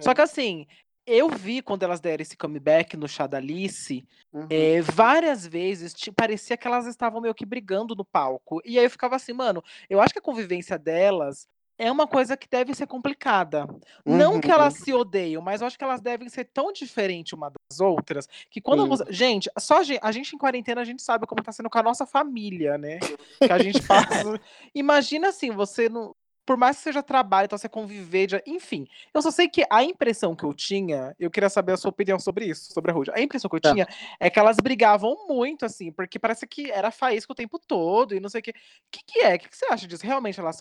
Só 0.00 0.14
que 0.14 0.22
assim, 0.22 0.66
eu 1.12 1.28
vi 1.28 1.60
quando 1.62 1.82
elas 1.82 2.00
deram 2.00 2.22
esse 2.22 2.36
comeback 2.36 2.96
no 2.96 3.08
chá 3.08 3.26
da 3.26 3.38
Alice, 3.38 4.04
Uhum. 4.32 4.46
é, 4.48 4.80
várias 4.80 5.44
vezes 5.46 5.92
parecia 6.16 6.56
que 6.56 6.66
elas 6.66 6.86
estavam 6.86 7.20
meio 7.20 7.34
que 7.34 7.44
brigando 7.44 7.96
no 7.96 8.04
palco. 8.04 8.60
E 8.64 8.78
aí 8.78 8.84
eu 8.84 8.90
ficava 8.90 9.16
assim, 9.16 9.32
mano, 9.32 9.62
eu 9.88 10.00
acho 10.00 10.12
que 10.12 10.20
a 10.20 10.22
convivência 10.22 10.78
delas 10.78 11.48
é 11.76 11.90
uma 11.90 12.06
coisa 12.06 12.36
que 12.36 12.46
deve 12.48 12.74
ser 12.74 12.86
complicada. 12.86 13.66
Não 14.04 14.38
que 14.38 14.48
Uhum. 14.48 14.54
elas 14.54 14.74
se 14.74 14.92
odeiam, 14.92 15.40
mas 15.42 15.60
eu 15.62 15.66
acho 15.66 15.78
que 15.78 15.82
elas 15.82 16.00
devem 16.00 16.28
ser 16.28 16.44
tão 16.44 16.72
diferentes 16.72 17.32
uma 17.32 17.50
das 17.50 17.80
outras 17.80 18.28
que 18.50 18.60
quando 18.60 18.86
você. 18.86 19.04
Gente, 19.08 19.50
só 19.58 19.78
a 19.78 19.82
gen- 19.82 19.98
a 20.02 20.12
gente 20.12 20.34
em 20.36 20.38
quarentena 20.38 20.80
a 20.82 20.84
gente 20.84 21.02
sabe 21.02 21.26
como 21.26 21.42
tá 21.42 21.50
sendo 21.52 21.70
com 21.70 21.78
a 21.78 21.82
nossa 21.82 22.04
família, 22.06 22.76
né? 22.78 22.98
Que 23.40 23.50
a 23.52 23.58
gente 23.58 23.82
passa. 23.82 24.22
Imagina 24.74 25.28
assim, 25.30 25.50
você 25.50 25.88
não. 25.88 26.14
Por 26.50 26.56
mais 26.56 26.78
que 26.78 26.82
seja 26.82 27.00
trabalho, 27.00 27.44
então 27.44 27.56
você 27.56 27.68
conviver, 27.68 28.28
já- 28.28 28.42
enfim. 28.44 28.84
Eu 29.14 29.22
só 29.22 29.30
sei 29.30 29.48
que 29.48 29.64
a 29.70 29.84
impressão 29.84 30.34
que 30.34 30.42
eu 30.42 30.52
tinha, 30.52 31.14
eu 31.16 31.30
queria 31.30 31.48
saber 31.48 31.70
a 31.70 31.76
sua 31.76 31.90
opinião 31.90 32.18
sobre 32.18 32.44
isso, 32.46 32.72
sobre 32.72 32.90
a 32.90 32.94
Rude. 32.94 33.12
A 33.12 33.20
impressão 33.20 33.48
que 33.48 33.54
eu 33.54 33.60
Tá. 33.60 33.70
tinha 33.70 33.86
é 34.18 34.28
que 34.28 34.36
elas 34.36 34.56
brigavam 34.56 35.28
muito, 35.28 35.64
assim, 35.64 35.92
porque 35.92 36.18
parece 36.18 36.48
que 36.48 36.68
era 36.68 36.90
faísca 36.90 37.32
o 37.32 37.36
tempo 37.36 37.56
todo 37.56 38.16
e 38.16 38.18
não 38.18 38.28
sei 38.28 38.40
o 38.40 38.42
quê. 38.42 38.50
O 38.50 38.90
que, 38.90 39.00
que 39.06 39.20
é? 39.20 39.36
O 39.36 39.38
que, 39.38 39.48
que 39.48 39.56
você 39.56 39.64
acha 39.66 39.86
disso? 39.86 40.04
Realmente 40.04 40.40
elas 40.40 40.60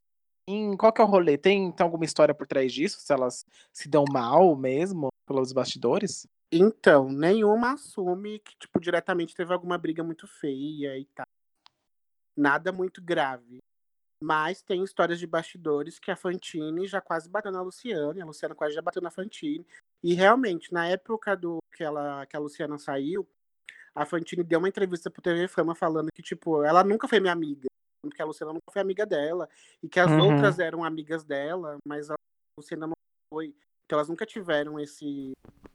Qual 0.77 0.93
que 0.93 1.01
é 1.01 1.03
o 1.03 1.07
rolê? 1.07 1.39
Tem, 1.39 1.71
tem 1.71 1.83
alguma 1.83 2.05
história 2.05 2.35
por 2.35 2.45
trás 2.45 2.71
disso? 2.71 2.99
Se 2.99 3.11
elas 3.11 3.43
se 3.73 3.89
dão 3.89 4.05
mal 4.11 4.55
mesmo 4.55 5.07
pelos 5.27 5.51
bastidores? 5.51 6.27
Então, 6.51 7.09
nenhuma 7.09 7.73
assume 7.73 8.37
que, 8.37 8.55
tipo, 8.59 8.79
diretamente 8.79 9.33
teve 9.33 9.51
alguma 9.51 9.75
briga 9.75 10.03
muito 10.03 10.27
feia 10.27 10.95
e 10.99 11.05
tal. 11.15 11.25
Nada 12.37 12.71
muito 12.71 13.01
grave. 13.01 13.57
Mas 14.21 14.61
tem 14.61 14.83
histórias 14.83 15.17
de 15.19 15.25
bastidores 15.25 15.97
que 15.97 16.11
a 16.11 16.15
Fantine 16.15 16.85
já 16.87 16.99
quase 16.99 17.29
bateu 17.29 17.51
na 17.51 17.61
Luciana, 17.61 18.19
e 18.19 18.21
a 18.21 18.25
Luciana 18.25 18.53
quase 18.53 18.75
já 18.75 18.81
bateu 18.81 19.01
na 19.01 19.09
Fantine. 19.09 19.65
E 20.03 20.13
realmente, 20.13 20.73
na 20.73 20.87
época 20.87 21.35
do 21.35 21.59
que, 21.73 21.83
ela, 21.83 22.25
que 22.25 22.35
a 22.35 22.39
Luciana 22.39 22.77
saiu, 22.77 23.27
a 23.95 24.05
Fantine 24.05 24.43
deu 24.43 24.59
uma 24.59 24.67
entrevista 24.69 25.09
pro 25.09 25.21
TV 25.21 25.47
Fama 25.47 25.73
falando 25.73 26.09
que, 26.13 26.21
tipo, 26.21 26.63
ela 26.63 26.83
nunca 26.83 27.07
foi 27.07 27.19
minha 27.19 27.33
amiga. 27.33 27.67
Porque 28.01 28.21
a 28.21 28.25
Luciana 28.25 28.53
nunca 28.53 28.71
foi 28.71 28.81
amiga 28.81 29.05
dela. 29.05 29.49
E 29.83 29.89
que 29.89 29.99
as 29.99 30.11
Uhum. 30.11 30.21
outras 30.21 30.59
eram 30.59 30.83
amigas 30.83 31.23
dela, 31.23 31.77
mas 31.85 32.09
a 32.09 32.15
Luciana 32.57 32.87
não 32.87 32.93
foi. 33.33 33.53
Então 33.85 33.97
elas 33.97 34.09
nunca 34.09 34.25
tiveram 34.25 34.79
esse 34.79 35.33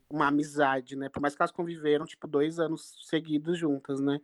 uma 0.08 0.28
amizade, 0.28 0.94
né? 0.96 1.08
Por 1.08 1.20
mais 1.20 1.34
que 1.34 1.42
elas 1.42 1.50
conviveram, 1.50 2.06
tipo, 2.06 2.28
dois 2.28 2.60
anos 2.60 2.96
seguidos 3.08 3.58
juntas, 3.58 3.98
né? 4.00 4.20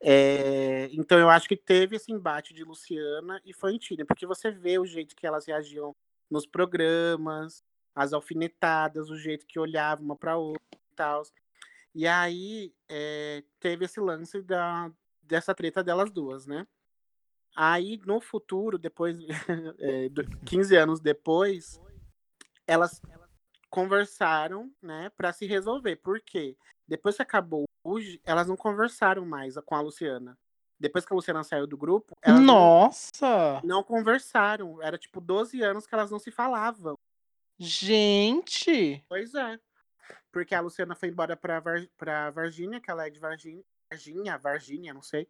É, 0.00 0.88
então 0.92 1.18
eu 1.18 1.28
acho 1.28 1.48
que 1.48 1.56
teve 1.56 1.96
esse 1.96 2.12
embate 2.12 2.54
de 2.54 2.62
Luciana 2.64 3.40
e 3.44 3.52
Fantine, 3.52 4.04
porque 4.04 4.26
você 4.26 4.50
vê 4.50 4.78
o 4.78 4.86
jeito 4.86 5.16
que 5.16 5.26
elas 5.26 5.46
reagiam 5.46 5.94
nos 6.30 6.46
programas, 6.46 7.64
as 7.94 8.12
alfinetadas, 8.12 9.10
o 9.10 9.16
jeito 9.16 9.46
que 9.46 9.58
olhavam 9.58 10.04
uma 10.04 10.16
para 10.16 10.36
outra 10.36 10.60
e 10.72 10.94
tal. 10.94 11.22
E 11.94 12.06
aí 12.06 12.72
é, 12.88 13.42
teve 13.58 13.86
esse 13.86 13.98
lance 13.98 14.40
da, 14.40 14.90
dessa 15.22 15.54
treta 15.54 15.82
delas 15.82 16.10
duas, 16.10 16.46
né? 16.46 16.66
Aí 17.56 18.00
no 18.06 18.20
futuro, 18.20 18.78
depois, 18.78 19.18
é, 19.80 20.08
do- 20.10 20.24
15 20.44 20.76
anos 20.76 21.00
depois, 21.00 21.80
elas 22.66 23.02
conversaram, 23.68 24.72
né, 24.80 25.10
para 25.16 25.32
se 25.32 25.44
resolver. 25.44 25.96
Por 25.96 26.20
quê? 26.20 26.56
Depois 26.88 27.16
que 27.16 27.22
acabou 27.22 27.64
hoje, 27.84 28.20
elas 28.24 28.48
não 28.48 28.56
conversaram 28.56 29.24
mais 29.26 29.54
com 29.64 29.74
a 29.74 29.80
Luciana. 29.80 30.36
Depois 30.80 31.04
que 31.04 31.12
a 31.12 31.16
Luciana 31.16 31.42
saiu 31.44 31.66
do 31.66 31.76
grupo, 31.76 32.14
elas 32.22 32.40
não, 32.40 32.46
Nossa! 32.46 33.60
não 33.64 33.82
conversaram. 33.82 34.80
Era 34.82 34.96
tipo 34.96 35.20
12 35.20 35.60
anos 35.62 35.86
que 35.86 35.94
elas 35.94 36.10
não 36.10 36.18
se 36.18 36.30
falavam. 36.30 36.94
Gente! 37.58 39.04
Pois 39.08 39.34
é. 39.34 39.58
Porque 40.32 40.54
a 40.54 40.60
Luciana 40.60 40.94
foi 40.94 41.08
embora 41.08 41.36
pra, 41.36 41.60
Var 41.60 41.86
pra 41.96 42.30
Varginha, 42.30 42.80
que 42.80 42.90
ela 42.90 43.06
é 43.06 43.10
de 43.10 43.18
Varginha, 43.18 43.62
Varginha, 43.90 44.38
Varginha, 44.38 44.94
não 44.94 45.02
sei. 45.02 45.28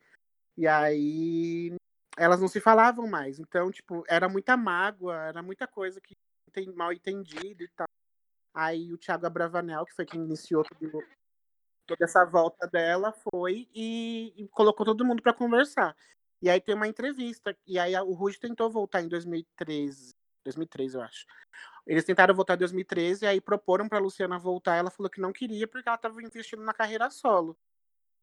E 0.57 0.67
aí 0.67 1.75
elas 2.17 2.41
não 2.41 2.49
se 2.49 2.61
falavam 2.61 3.07
mais. 3.09 3.39
Então, 3.39 3.71
tipo, 3.71 4.05
era 4.09 4.29
muita 4.29 4.57
mágoa, 4.57 5.17
era 5.17 5.43
muita 5.43 5.67
coisa 5.67 6.01
que 6.01 6.15
tem 6.53 6.73
mal 6.75 6.93
entendido 6.93 7.63
e 7.63 7.69
tal. 7.69 7.87
Aí 8.55 8.93
o 8.93 8.99
Thiago 8.99 9.27
Abravanel, 9.27 9.85
que 9.87 9.95
foi 9.95 10.05
quem 10.05 10.21
iniciou 10.23 10.65
tudo- 10.65 11.03
toda 11.89 12.05
essa 12.05 12.25
volta 12.25 12.67
dela, 12.69 13.13
foi 13.33 13.67
e, 13.75 14.33
e 14.37 14.47
colocou 14.49 14.85
todo 14.85 15.05
mundo 15.05 15.23
pra 15.23 15.33
conversar. 15.33 15.97
E 16.41 16.49
aí 16.49 16.61
tem 16.61 16.75
uma 16.75 16.87
entrevista. 16.87 17.57
E 17.67 17.79
aí 17.79 17.97
o 17.97 18.13
Ruge 18.13 18.39
tentou 18.39 18.71
voltar 18.71 19.03
em 19.03 19.09
2013. 19.09 20.15
2013, 20.45 20.97
eu 20.97 21.03
acho. 21.03 21.27
Eles 21.87 22.05
tentaram 22.05 22.35
voltar 22.35 22.55
em 22.55 22.59
2013 22.59 23.25
e 23.25 23.29
aí 23.29 23.41
proporam 23.41 23.89
pra 23.89 23.99
Luciana 23.99 24.39
voltar. 24.39 24.77
Ela 24.77 24.91
falou 24.91 25.11
que 25.11 25.21
não 25.21 25.33
queria 25.33 25.67
porque 25.67 25.89
ela 25.89 25.97
estava 25.97 26.23
investindo 26.23 26.63
na 26.63 26.75
carreira 26.75 27.11
solo. 27.11 27.57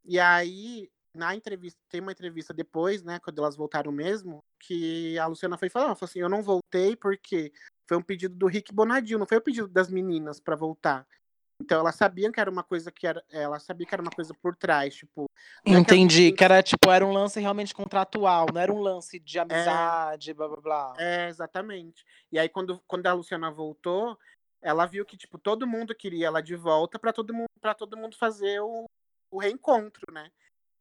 E 0.05 0.19
aí, 0.19 0.89
na 1.13 1.35
entrevista, 1.35 1.79
tem 1.89 1.99
uma 1.99 2.11
entrevista 2.11 2.53
depois, 2.53 3.01
né, 3.03 3.19
quando 3.19 3.39
elas 3.39 3.55
voltaram 3.55 3.91
mesmo, 3.91 4.43
que 4.59 5.17
a 5.17 5.25
Luciana 5.25 5.57
foi 5.57 5.67
falar, 5.67 5.95
falou 5.95 6.09
assim, 6.09 6.19
eu 6.19 6.29
não 6.29 6.43
voltei 6.43 6.95
porque 6.95 7.51
foi 7.87 7.97
um 7.97 8.03
pedido 8.03 8.35
do 8.35 8.45
Rick 8.45 8.71
Bonadil, 8.71 9.17
não 9.17 9.25
foi 9.25 9.37
o 9.37 9.41
pedido 9.41 9.67
das 9.67 9.89
meninas 9.89 10.39
pra 10.39 10.55
voltar. 10.55 11.07
Então 11.61 11.79
elas 11.79 11.95
sabiam 11.95 12.31
que 12.31 12.39
era 12.39 12.51
uma 12.51 12.63
coisa 12.63 12.91
que 12.91 13.07
era, 13.07 13.23
ela 13.31 13.59
sabia 13.59 13.87
que 13.87 13.95
era 13.95 14.01
uma 14.01 14.11
coisa 14.11 14.33
por 14.33 14.55
trás, 14.55 14.95
tipo, 14.95 15.25
é 15.65 15.71
Entendi. 15.71 16.31
Que 16.31 16.43
era 16.43 16.61
tipo, 16.61 16.91
era 16.91 17.05
um 17.05 17.11
lance 17.11 17.39
realmente 17.39 17.73
contratual, 17.73 18.47
não 18.53 18.61
era 18.61 18.73
um 18.73 18.81
lance 18.81 19.19
de 19.19 19.39
amizade, 19.39 20.33
blá 20.33 20.47
blá 20.47 20.61
blá. 20.61 20.93
É, 20.97 21.29
exatamente. 21.29 22.05
E 22.31 22.37
aí, 22.37 22.49
quando, 22.49 22.81
quando 22.87 23.07
a 23.07 23.13
Luciana 23.13 23.49
voltou, 23.49 24.17
ela 24.61 24.85
viu 24.85 25.05
que, 25.05 25.17
tipo, 25.17 25.37
todo 25.37 25.67
mundo 25.67 25.95
queria 25.95 26.27
ela 26.27 26.41
de 26.41 26.55
volta 26.55 26.99
pra 26.99 27.13
todo 27.13 27.33
mundo, 27.33 27.49
para 27.61 27.73
todo 27.73 27.97
mundo 27.97 28.17
fazer 28.17 28.59
o, 28.59 28.85
o 29.31 29.39
reencontro, 29.39 30.11
né? 30.11 30.29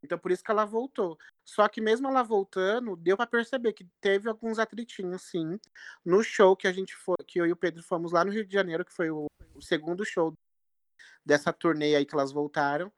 Então, 0.03 0.19
por 0.19 0.31
isso 0.31 0.45
que 0.45 0.51
ela 0.51 0.67
voltou. 0.67 1.19
Só 1.47 1.67
que 1.67 1.81
mesmo 1.81 2.07
ela 2.09 2.23
voltando, 2.23 2.95
deu 2.95 3.17
pra 3.17 3.27
perceber 3.27 3.73
que 3.73 3.87
teve 4.03 4.29
alguns 4.29 4.59
atritinhos, 4.59 5.23
sim. 5.23 5.59
No 6.05 6.23
show 6.23 6.55
que 6.55 6.67
a 6.67 6.73
gente 6.73 6.95
foi, 6.95 7.17
que 7.27 7.41
eu 7.41 7.47
e 7.47 7.53
o 7.53 7.57
Pedro 7.57 7.83
fomos 7.83 8.13
lá 8.13 8.23
no 8.23 8.31
Rio 8.31 8.45
de 8.45 8.53
Janeiro, 8.53 8.85
que 8.85 8.93
foi 8.93 9.11
o, 9.11 9.27
o 9.55 9.63
segundo 9.63 10.05
show 10.05 10.35
dessa 11.25 11.53
turnê 11.53 11.97
aí 11.97 12.05
que 12.05 12.15
elas 12.15 12.33
voltaram. 12.33 12.93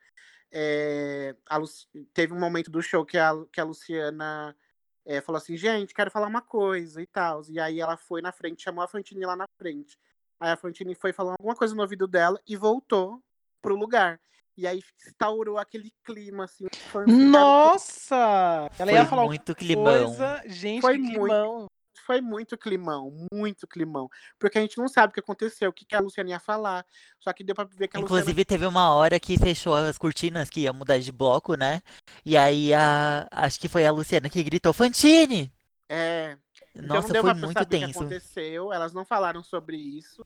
É, 0.51 1.35
a 1.49 1.57
Lu- 1.57 1.67
teve 2.15 2.33
um 2.33 2.39
momento 2.39 2.71
do 2.71 2.83
show 2.83 3.05
que 3.05 3.19
a, 3.19 3.33
que 3.53 3.61
a 3.61 3.65
Luciana 3.65 4.57
é, 5.05 5.21
falou 5.21 5.39
assim, 5.39 5.57
gente, 5.57 5.93
quero 5.95 6.11
falar 6.11 6.27
uma 6.29 6.41
coisa 6.43 7.03
e 7.03 7.07
tal. 7.07 7.43
E 7.49 7.61
aí 7.61 7.81
ela 7.81 7.97
foi 7.97 8.23
na 8.23 8.33
frente, 8.33 8.63
chamou 8.63 8.83
a 8.83 8.89
Fantine 8.89 9.25
lá 9.25 9.37
na 9.37 9.47
frente. 9.59 9.99
Aí 10.41 10.51
a 10.51 10.57
Fantine 10.57 10.95
foi 10.95 11.13
falando 11.13 11.37
alguma 11.39 11.55
coisa 11.57 11.75
no 11.75 11.83
ouvido 11.83 12.07
dela 12.07 12.41
e 12.47 12.57
voltou 12.57 13.23
pro 13.63 13.77
lugar. 13.77 14.21
E 14.57 14.67
aí 14.67 14.81
instaurou 15.07 15.59
aquele 15.59 15.93
clima, 16.03 16.45
assim. 16.45 16.67
Nossa! 17.07 18.71
Ela 18.79 18.93
ia 18.93 19.01
Foi 19.01 19.11
falar 19.11 19.25
muito 19.27 19.55
climão. 19.55 19.85
coisa. 19.85 20.43
Gente, 20.47 20.81
Foi 20.81 20.95
que 20.95 21.19
muito. 21.19 21.67
Foi 22.07 22.21
muito 22.21 22.57
climão, 22.57 23.27
muito 23.33 23.67
climão. 23.67 24.09
Porque 24.39 24.59
a 24.59 24.61
gente 24.61 24.79
não 24.79 24.87
sabe 24.87 25.11
o 25.11 25.15
que 25.15 25.21
aconteceu, 25.21 25.71
o 25.71 25.73
que, 25.73 25.85
que 25.85 25.97
a 25.97 26.01
Luciana 26.01 26.31
ia 26.31 26.39
falar. 26.41 26.87
Só 27.19 27.33
que 27.33 27.43
deu 27.43 27.55
pra 27.55 27.65
ver 27.65 27.89
que 27.89 27.97
a 27.97 28.01
Luciana 28.01 28.21
Inclusive, 28.21 28.45
teve 28.45 28.65
uma 28.65 28.95
hora 28.95 29.19
que 29.19 29.37
fechou 29.37 29.75
as 29.75 29.99
cortinas 29.99 30.49
que 30.49 30.61
ia 30.61 30.73
mudar 30.73 30.99
de 30.99 31.11
bloco, 31.11 31.55
né? 31.57 31.83
E 32.25 32.37
aí, 32.37 32.73
a... 32.73 33.27
acho 33.31 33.59
que 33.59 33.69
foi 33.69 33.85
a 33.85 33.91
Luciana 33.91 34.31
que 34.31 34.43
gritou, 34.43 34.73
Fantine! 34.73 35.53
É. 35.89 36.37
Então 36.75 36.97
Nossa, 36.97 37.09
não 37.09 37.13
deu 37.13 37.23
foi 37.23 37.35
pra 37.35 37.41
muito 37.47 37.59
saber 37.59 37.77
o 37.77 37.81
que 37.81 37.87
tenso. 37.87 37.99
aconteceu. 37.99 38.73
Elas 38.73 38.93
não 38.93 39.05
falaram 39.05 39.43
sobre 39.43 39.77
isso. 39.77 40.25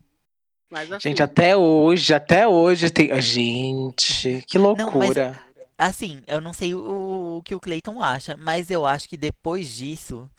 Mas 0.68 0.92
assim, 0.92 1.08
Gente, 1.08 1.22
até 1.22 1.56
hoje, 1.56 2.12
até 2.14 2.46
hoje 2.46 2.90
tem. 2.90 3.20
Gente, 3.20 4.44
que 4.46 4.58
mas- 4.58 4.78
loucura. 4.78 5.40
Assim, 5.78 6.22
eu 6.26 6.42
não 6.42 6.52
sei 6.52 6.74
o, 6.74 7.38
o 7.38 7.42
que 7.42 7.54
o 7.54 7.60
Clayton 7.60 8.02
acha, 8.02 8.36
mas 8.36 8.70
eu 8.70 8.84
acho 8.84 9.08
que 9.08 9.16
depois 9.16 9.66
disso, 9.74 10.30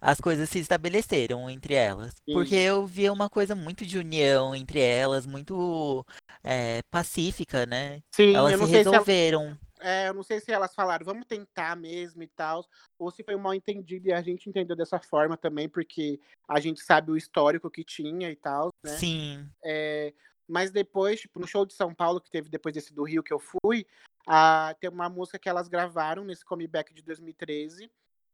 as 0.00 0.20
coisas 0.20 0.48
se 0.48 0.58
estabeleceram 0.58 1.48
entre 1.48 1.74
elas. 1.74 2.14
Porque 2.24 2.56
Sim. 2.56 2.62
eu 2.62 2.86
via 2.86 3.12
uma 3.12 3.28
coisa 3.28 3.54
muito 3.54 3.84
de 3.86 3.98
união 3.98 4.54
entre 4.54 4.80
elas, 4.80 5.26
muito 5.26 6.04
é, 6.42 6.80
pacífica, 6.90 7.66
né? 7.66 8.00
sim, 8.14 8.34
Elas 8.34 8.52
se 8.52 8.58
sei 8.58 8.66
se 8.68 8.74
ela- 8.74 8.90
resolveram. 8.92 9.58
É, 9.80 10.08
eu 10.08 10.14
não 10.14 10.24
sei 10.24 10.40
se 10.40 10.50
elas 10.50 10.74
falaram, 10.74 11.04
vamos 11.06 11.24
tentar 11.24 11.76
mesmo 11.76 12.20
e 12.20 12.26
tal, 12.26 12.66
ou 12.98 13.12
se 13.12 13.22
foi 13.22 13.36
um 13.36 13.38
mal 13.38 13.54
entendido 13.54 14.08
e 14.08 14.12
a 14.12 14.20
gente 14.20 14.48
entendeu 14.48 14.74
dessa 14.74 14.98
forma 14.98 15.36
também, 15.36 15.68
porque 15.68 16.18
a 16.48 16.58
gente 16.58 16.80
sabe 16.80 17.12
o 17.12 17.16
histórico 17.16 17.70
que 17.70 17.84
tinha 17.84 18.28
e 18.28 18.34
tal, 18.34 18.70
né? 18.84 18.96
Sim. 18.96 19.48
É, 19.62 20.12
mas 20.48 20.72
depois, 20.72 21.20
tipo, 21.20 21.38
no 21.38 21.46
show 21.46 21.64
de 21.64 21.74
São 21.74 21.94
Paulo, 21.94 22.20
que 22.20 22.28
teve 22.30 22.48
depois 22.48 22.74
desse 22.74 22.92
do 22.92 23.04
Rio 23.04 23.22
que 23.22 23.32
eu 23.32 23.38
fui, 23.38 23.86
a, 24.26 24.74
tem 24.80 24.90
uma 24.90 25.08
música 25.08 25.38
que 25.38 25.48
elas 25.48 25.68
gravaram 25.68 26.24
nesse 26.24 26.44
comeback 26.44 26.92
de 26.92 27.02
2013, 27.02 27.88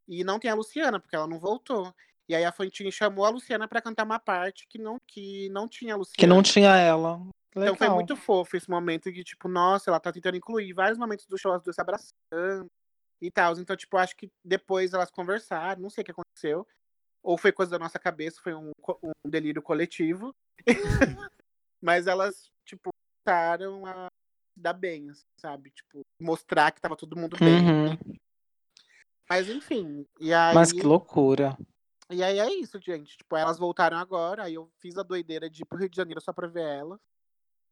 e 0.09 0.25
não 0.25 0.39
tem 0.39 0.51
a 0.51 0.55
Luciana, 0.55 1.01
porque 1.01 1.17
ela 1.17 1.27
não 1.27 1.39
voltou. 1.39 1.95
E 2.29 2.35
aí 2.35 2.45
a 2.45 2.53
Fantine 2.53 2.91
chamou 2.91 3.25
a 3.25 3.31
Luciana 3.31 3.69
pra 3.69 3.83
cantar 3.83 4.05
uma 4.05 4.19
parte 4.19 4.67
que 4.67 4.79
não, 4.79 4.99
que 5.07 5.49
não 5.51 5.69
tinha 5.69 5.95
a 5.95 5.97
Luciana. 5.97 6.17
Que 6.17 6.27
não 6.27 6.43
tinha 6.43 6.77
ela. 6.77 7.21
Então 7.51 7.77
foi 7.77 7.87
Legal. 7.87 7.95
muito 7.95 8.17
fofo 8.17 8.57
esse 8.57 8.69
momento 8.69 9.13
de, 9.13 9.23
tipo, 9.23 9.49
nossa, 9.49 9.91
ela 9.91 10.01
tá 10.01 10.11
tentando 10.11 10.37
incluir 10.37 10.73
vários 10.73 10.99
momentos 10.99 11.27
do 11.27 11.39
show, 11.39 11.53
as 11.53 11.63
duas 11.63 11.77
se 11.77 11.81
abraçando 11.81 12.67
e 13.23 13.31
tal. 13.31 13.55
Então, 13.59 13.77
tipo, 13.77 13.97
acho 13.97 14.17
que 14.17 14.31
depois 14.45 14.93
elas 14.93 15.11
conversaram, 15.11 15.81
não 15.81 15.91
sei 15.91 16.03
o 16.03 16.05
que 16.05 16.11
aconteceu. 16.11 16.67
Ou 17.23 17.39
foi 17.39 17.53
coisa 17.53 17.71
da 17.73 17.79
nossa 17.79 17.99
cabeça, 17.99 18.41
foi 18.43 18.55
um, 18.55 18.73
um 19.03 19.31
delírio 19.31 19.63
coletivo. 19.63 20.35
Mas 21.81 22.07
elas, 22.07 22.51
tipo, 22.65 22.91
tentaram 23.25 23.87
a 23.87 24.09
dar 24.57 24.73
bem, 24.73 25.11
assim, 25.11 25.25
sabe? 25.41 25.71
Tipo, 25.71 26.01
mostrar 26.21 26.73
que 26.73 26.81
tava 26.81 26.97
todo 26.97 27.17
mundo 27.17 27.37
bem. 27.39 27.65
Uhum. 27.65 27.99
Mas 29.29 29.49
enfim, 29.49 30.07
e 30.21 30.33
aí. 30.33 30.55
Mas 30.55 30.73
que 30.73 30.83
loucura. 30.83 31.57
E 32.11 32.23
aí 32.23 32.39
é 32.39 32.53
isso, 32.55 32.79
gente. 32.81 33.17
Tipo, 33.17 33.37
elas 33.37 33.59
voltaram 33.59 33.97
agora, 33.97 34.45
aí 34.45 34.55
eu 34.55 34.71
fiz 34.79 34.97
a 34.99 35.03
doideira 35.03 35.49
de 35.49 35.63
ir 35.63 35.65
pro 35.65 35.79
Rio 35.79 35.89
de 35.89 35.97
Janeiro 35.97 36.21
só 36.21 36.33
pra 36.33 36.47
ver 36.47 36.63
elas. 36.63 37.01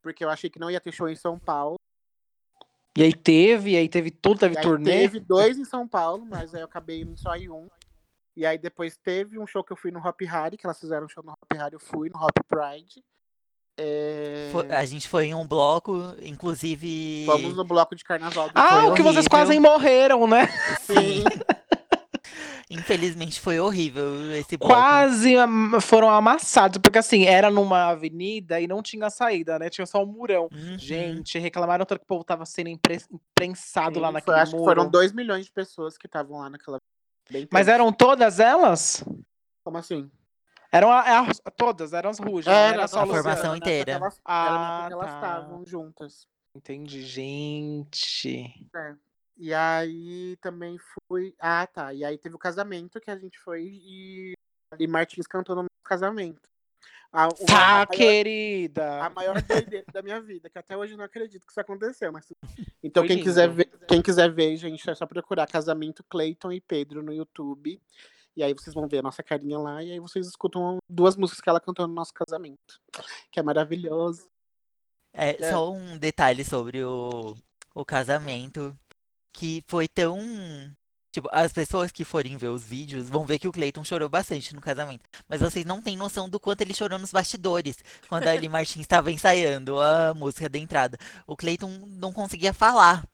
Porque 0.00 0.24
eu 0.24 0.30
achei 0.30 0.48
que 0.50 0.58
não 0.58 0.70
ia 0.70 0.80
ter 0.80 0.92
show 0.92 1.08
em 1.08 1.14
São 1.14 1.38
Paulo. 1.38 1.76
E 2.96 3.02
aí 3.02 3.12
teve, 3.14 3.70
e 3.70 3.76
aí 3.76 3.88
teve 3.88 4.10
tudo, 4.10 4.40
teve 4.40 4.60
turnê. 4.60 4.90
teve 4.90 5.20
dois 5.20 5.58
em 5.58 5.64
São 5.64 5.86
Paulo, 5.88 6.26
mas 6.26 6.54
aí 6.54 6.60
eu 6.60 6.66
acabei 6.66 7.02
indo 7.02 7.16
só 7.16 7.34
em 7.36 7.48
um. 7.48 7.68
E 8.36 8.44
aí 8.44 8.58
depois 8.58 8.96
teve 8.96 9.38
um 9.38 9.46
show 9.46 9.62
que 9.62 9.72
eu 9.72 9.76
fui 9.76 9.90
no 9.90 9.98
Hop 9.98 10.20
Harry, 10.22 10.56
que 10.56 10.66
elas 10.66 10.80
fizeram 10.80 11.06
um 11.06 11.08
show 11.08 11.22
no 11.22 11.32
Hop 11.32 11.52
Harry, 11.52 11.74
eu 11.74 11.80
fui 11.80 12.10
no 12.10 12.18
Hop 12.18 12.36
Pride. 12.48 13.02
É, 13.78 14.48
Foi- 14.52 14.70
a 14.70 14.85
gente 14.85 15.08
foi 15.08 15.26
em 15.26 15.35
um 15.35 15.46
bloco, 15.46 16.14
inclusive. 16.22 17.24
Fomos 17.26 17.56
no 17.56 17.64
bloco 17.64 17.96
de 17.96 18.04
carnaval 18.04 18.48
do 18.48 18.52
Ah, 18.54 18.88
o 18.88 18.94
que 18.94 19.02
vocês 19.02 19.26
horrível. 19.26 19.30
quase 19.30 19.58
morreram, 19.58 20.26
né? 20.26 20.46
Sim, 20.82 21.24
Infelizmente 22.70 23.38
foi 23.38 23.61
horrível 23.61 24.32
esse 24.35 24.56
bloco. 24.56 24.72
Quase 24.72 25.37
am- 25.37 25.78
foram 25.80 26.08
amassados, 26.08 26.78
porque 26.78 26.98
assim, 26.98 27.24
era 27.24 27.50
numa 27.50 27.88
avenida 27.90 28.61
e 28.61 28.66
não 28.66 28.82
tinha 28.82 29.11
saída, 29.11 29.58
né? 29.58 29.68
Tinha 29.68 29.85
só 29.87 30.02
um 30.02 30.06
murão. 30.06 30.48
Uhum. 30.52 30.78
Gente, 30.78 31.38
reclamaram 31.38 31.85
tanto 31.85 31.98
que 31.98 32.04
o 32.04 32.08
povo 32.08 32.24
tava 32.24 32.46
sendo 32.46 32.68
impre- 32.68 33.02
imprensado 33.11 34.00
lá 34.00 34.08
Sim, 34.08 34.14
naquele 34.14 34.37
foi- 34.37 34.42
acho 34.42 34.52
que 34.52 34.58
foram 34.64 34.88
2 34.88 35.12
milhões 35.12 35.44
de 35.44 35.52
pessoas 35.52 35.98
que 35.98 36.06
estavam 36.06 36.38
lá 36.38 36.48
naquela. 36.48 36.78
Bem 37.30 37.46
Mas 37.52 37.68
eram 37.68 37.92
todas 37.92 38.40
elas? 38.40 39.04
Como 39.62 39.76
assim? 39.76 40.11
Eram 40.72 40.90
a- 40.90 41.20
a- 41.20 41.50
todas, 41.50 41.92
eram 41.92 42.08
as 42.11 42.18
rujas, 42.18 42.46
não 42.46 42.52
era 42.54 42.88
só 42.88 43.00
a 43.00 43.04
Luciana. 43.04 43.22
formação 43.22 43.56
inteira. 43.56 43.92
Elas, 43.92 44.20
Ah, 44.24 44.82
era 44.87 44.94
elas 44.94 45.11
tá. 45.11 45.14
estavam 45.16 45.66
juntas. 45.66 46.26
Entendi, 46.56 47.02
gente. 47.02 48.68
É. 48.74 48.94
E 49.37 49.52
aí 49.54 50.37
também 50.40 50.76
fui. 51.08 51.35
Ah, 51.38 51.66
tá. 51.66 51.92
E 51.92 52.04
aí 52.04 52.16
teve 52.18 52.35
o 52.35 52.38
casamento 52.38 53.00
que 53.00 53.11
a 53.11 53.16
gente 53.18 53.38
foi 53.38 53.62
e, 53.64 54.35
e 54.78 54.87
Martins 54.87 55.26
cantou 55.26 55.54
no 55.56 55.62
meu 55.62 55.68
casamento. 55.85 56.40
A, 57.12 57.24
uma- 57.24 57.32
Tá, 57.46 57.56
a 57.56 57.68
maior- 57.74 57.87
querida. 57.88 59.04
a 59.04 59.11
maior 59.11 59.35
doideira 59.70 59.85
da 59.92 60.00
minha 60.02 60.20
vida, 60.20 60.48
que 60.48 60.58
até 60.58 60.74
hoje 60.76 60.94
eu 60.94 60.98
não 60.98 61.04
acredito 61.04 61.44
que 61.44 61.52
isso 61.52 61.61
aconteceu, 61.61 62.11
mas 62.11 62.26
então 62.82 63.02
Foi 63.02 63.08
quem 63.08 63.16
lindo. 63.16 63.28
quiser 63.28 63.48
ver, 63.50 63.66
quem 63.87 64.00
quiser 64.00 64.30
ver, 64.32 64.56
gente, 64.56 64.88
é 64.88 64.94
só 64.94 65.04
procurar 65.04 65.46
Casamento 65.46 66.02
Clayton 66.08 66.52
e 66.52 66.61
Pedro 66.62 67.02
no 67.02 67.12
YouTube. 67.12 67.78
E 68.36 68.42
aí 68.42 68.54
vocês 68.54 68.72
vão 68.74 68.88
ver 68.88 68.98
a 68.98 69.02
nossa 69.02 69.22
carinha 69.22 69.58
lá 69.58 69.82
e 69.82 69.92
aí 69.92 70.00
vocês 70.00 70.26
escutam 70.26 70.78
duas 70.88 71.16
músicas 71.16 71.40
que 71.40 71.48
ela 71.48 71.60
cantou 71.60 71.86
no 71.86 71.94
nosso 71.94 72.12
casamento, 72.14 72.80
que 73.30 73.38
é 73.38 73.42
maravilhoso. 73.42 74.26
É, 75.12 75.36
É. 75.42 75.50
só 75.50 75.70
um 75.70 75.98
detalhe 75.98 76.44
sobre 76.44 76.82
o, 76.82 77.36
o 77.74 77.84
casamento, 77.84 78.74
que 79.32 79.62
foi 79.66 79.86
tão. 79.86 80.18
Tipo, 81.14 81.28
as 81.30 81.52
pessoas 81.52 81.92
que 81.92 82.06
forem 82.06 82.38
ver 82.38 82.48
os 82.48 82.64
vídeos 82.64 83.10
vão 83.10 83.26
ver 83.26 83.38
que 83.38 83.46
o 83.46 83.52
Clayton 83.52 83.84
chorou 83.84 84.08
bastante 84.08 84.54
no 84.54 84.62
casamento. 84.62 85.06
Mas 85.28 85.42
vocês 85.42 85.66
não 85.66 85.82
têm 85.82 85.94
noção 85.94 86.26
do 86.26 86.40
quanto 86.40 86.62
ele 86.62 86.72
chorou 86.72 86.98
nos 86.98 87.12
bastidores, 87.12 87.76
quando 88.08 88.26
a 88.26 88.30
Ali 88.30 88.48
Martins 88.48 88.80
estava 88.80 89.12
ensaiando 89.12 89.78
a 89.78 90.14
música 90.14 90.48
da 90.48 90.58
entrada. 90.58 90.96
O 91.26 91.36
Clayton 91.36 91.68
não 91.86 92.14
conseguia 92.14 92.54
falar. 92.54 93.06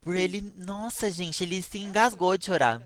Por 0.00 0.14
ele. 0.14 0.52
Nossa, 0.56 1.10
gente, 1.10 1.42
ele 1.42 1.60
se 1.62 1.80
engasgou 1.80 2.38
de 2.38 2.46
chorar. 2.46 2.80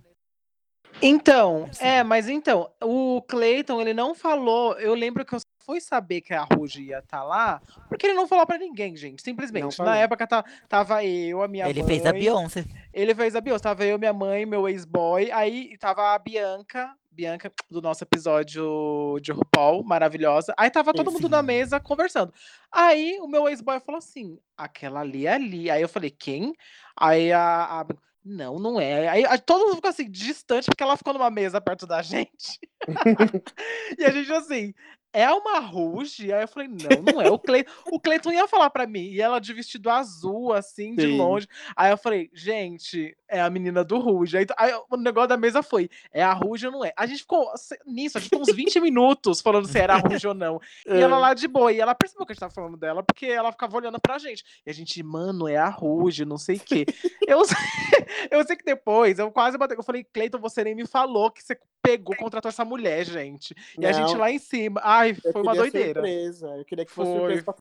Então, 1.02 1.68
é, 1.78 2.02
mas 2.02 2.28
então, 2.28 2.70
o 2.82 3.20
Clayton, 3.28 3.80
ele 3.80 3.92
não 3.92 4.14
falou. 4.14 4.72
Eu 4.78 4.94
lembro 4.94 5.24
que 5.24 5.34
eu 5.34 5.40
só 5.40 5.46
fui 5.60 5.80
saber 5.80 6.20
que 6.20 6.32
a 6.32 6.42
Ruge 6.44 6.82
ia 6.84 6.98
estar 7.00 7.22
lá, 7.22 7.60
porque 7.88 8.06
ele 8.06 8.14
não 8.14 8.26
falou 8.26 8.46
pra 8.46 8.56
ninguém, 8.56 8.96
gente. 8.96 9.22
Simplesmente. 9.22 9.78
Na 9.80 9.96
época 9.96 10.26
tá- 10.26 10.44
tava 10.68 11.04
eu, 11.04 11.42
a 11.42 11.48
minha 11.48 11.68
ele 11.68 11.80
mãe. 11.80 11.88
fez 11.88 12.06
a 12.06 12.12
Beyoncé. 12.12 12.64
Ele 12.94 13.14
fez 13.14 13.36
a 13.36 13.40
Beyoncé. 13.40 13.62
Tava 13.62 13.84
eu, 13.84 13.98
minha 13.98 14.12
mãe, 14.12 14.46
meu 14.46 14.68
ex-boy. 14.68 15.30
Aí 15.32 15.76
tava 15.78 16.14
a 16.14 16.18
Bianca, 16.18 16.94
Bianca 17.10 17.52
do 17.70 17.82
nosso 17.82 18.02
episódio 18.04 19.18
de 19.20 19.32
RuPaul, 19.32 19.82
maravilhosa. 19.84 20.54
Aí 20.56 20.70
tava 20.70 20.94
todo 20.94 21.12
mundo 21.12 21.28
na 21.28 21.42
mesa 21.42 21.78
conversando. 21.78 22.32
Aí 22.72 23.18
o 23.20 23.26
meu 23.28 23.48
ex-boy 23.48 23.80
falou 23.80 23.98
assim: 23.98 24.38
aquela 24.56 25.00
ali 25.00 25.26
é 25.26 25.34
ali. 25.34 25.70
Aí 25.70 25.82
eu 25.82 25.88
falei: 25.88 26.10
quem? 26.10 26.54
Aí 26.98 27.32
a. 27.32 27.80
a- 27.82 28.05
não, 28.26 28.58
não 28.58 28.80
é. 28.80 29.08
Aí, 29.08 29.24
todo 29.38 29.66
mundo 29.66 29.76
ficou 29.76 29.88
assim, 29.88 30.10
distante, 30.10 30.66
porque 30.66 30.82
ela 30.82 30.96
ficou 30.96 31.12
numa 31.14 31.30
mesa 31.30 31.60
perto 31.60 31.86
da 31.86 32.02
gente. 32.02 32.58
e 33.96 34.04
a 34.04 34.10
gente 34.10 34.32
assim, 34.32 34.74
é 35.20 35.32
uma 35.32 35.58
Ruge? 35.58 36.32
Aí 36.32 36.42
eu 36.42 36.48
falei, 36.48 36.68
não, 36.68 37.02
não 37.02 37.20
é. 37.20 37.30
O 37.30 37.38
Cleiton, 37.38 37.70
o 37.90 37.98
Cleiton 38.00 38.32
ia 38.32 38.46
falar 38.46 38.68
pra 38.70 38.86
mim. 38.86 39.04
E 39.04 39.20
ela 39.20 39.38
de 39.38 39.52
vestido 39.52 39.88
azul, 39.88 40.52
assim, 40.52 40.94
de 40.94 41.02
Sim. 41.06 41.16
longe. 41.16 41.48
Aí 41.74 41.90
eu 41.90 41.96
falei, 41.96 42.30
gente, 42.34 43.16
é 43.28 43.40
a 43.40 43.48
menina 43.48 43.82
do 43.82 43.98
Ruge. 43.98 44.36
Aí, 44.36 44.46
aí 44.58 44.72
o 44.90 44.96
negócio 44.96 45.28
da 45.28 45.36
mesa 45.36 45.62
foi, 45.62 45.88
é 46.12 46.22
a 46.22 46.32
Ruge 46.32 46.66
ou 46.66 46.72
não 46.72 46.84
é? 46.84 46.92
A 46.96 47.06
gente 47.06 47.20
ficou 47.20 47.50
nisso, 47.86 48.18
a 48.18 48.20
gente 48.20 48.30
ficou 48.30 48.42
uns 48.42 48.54
20 48.54 48.78
minutos 48.80 49.40
falando 49.40 49.66
se 49.66 49.78
era 49.78 49.94
a 49.94 49.98
Ruge 49.98 50.26
ou 50.28 50.34
não. 50.34 50.60
E 50.86 51.00
ela 51.00 51.18
lá 51.18 51.32
de 51.34 51.48
boa. 51.48 51.72
E 51.72 51.80
ela 51.80 51.94
percebeu 51.94 52.26
que 52.26 52.32
a 52.32 52.34
gente 52.34 52.40
tava 52.40 52.52
falando 52.54 52.76
dela, 52.76 53.02
porque 53.02 53.26
ela 53.26 53.50
ficava 53.52 53.76
olhando 53.76 53.98
pra 54.00 54.18
gente. 54.18 54.44
E 54.66 54.70
a 54.70 54.72
gente, 54.74 55.02
mano, 55.02 55.48
é 55.48 55.56
a 55.56 55.68
Ruge, 55.68 56.24
não 56.24 56.38
sei 56.38 56.56
o 56.56 56.60
quê. 56.60 56.84
eu, 57.26 57.44
sei- 57.44 57.56
eu 58.30 58.44
sei 58.46 58.56
que 58.56 58.64
depois, 58.64 59.18
eu 59.18 59.30
quase 59.30 59.56
batei. 59.56 59.76
Eu 59.76 59.82
falei, 59.82 60.04
Cleiton, 60.04 60.38
você 60.38 60.62
nem 60.62 60.74
me 60.74 60.86
falou 60.86 61.30
que 61.30 61.42
você 61.42 61.58
pegou, 61.82 62.16
contratou 62.16 62.48
essa 62.48 62.64
mulher, 62.64 63.04
gente. 63.04 63.54
E 63.78 63.86
a 63.86 63.92
gente 63.92 64.12
Não, 64.12 64.18
lá 64.18 64.30
em 64.30 64.38
cima. 64.40 64.80
Ai, 64.82 65.05
eu 65.10 65.32
foi 65.32 65.42
uma 65.42 65.54
doideira. 65.54 66.00
Surpresa. 66.00 66.48
Eu 66.56 66.64
queria 66.64 66.84
que 66.84 66.92
fosse 66.92 67.10
Foi. 67.12 67.18
surpresa. 67.20 67.42
pra- 67.44 67.56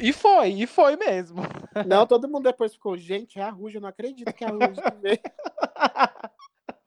E 0.00 0.12
foi, 0.12 0.48
e 0.50 0.66
foi 0.66 0.96
mesmo. 0.96 1.42
Não, 1.86 2.06
todo 2.06 2.28
mundo 2.28 2.44
depois 2.44 2.72
ficou, 2.72 2.96
gente, 2.96 3.38
é 3.38 3.42
a 3.42 3.50
Ruge, 3.50 3.76
eu 3.76 3.80
não 3.82 3.88
acredito 3.88 4.32
que 4.32 4.44
é 4.44 4.48
a 4.48 4.50
Ruge. 4.50 4.80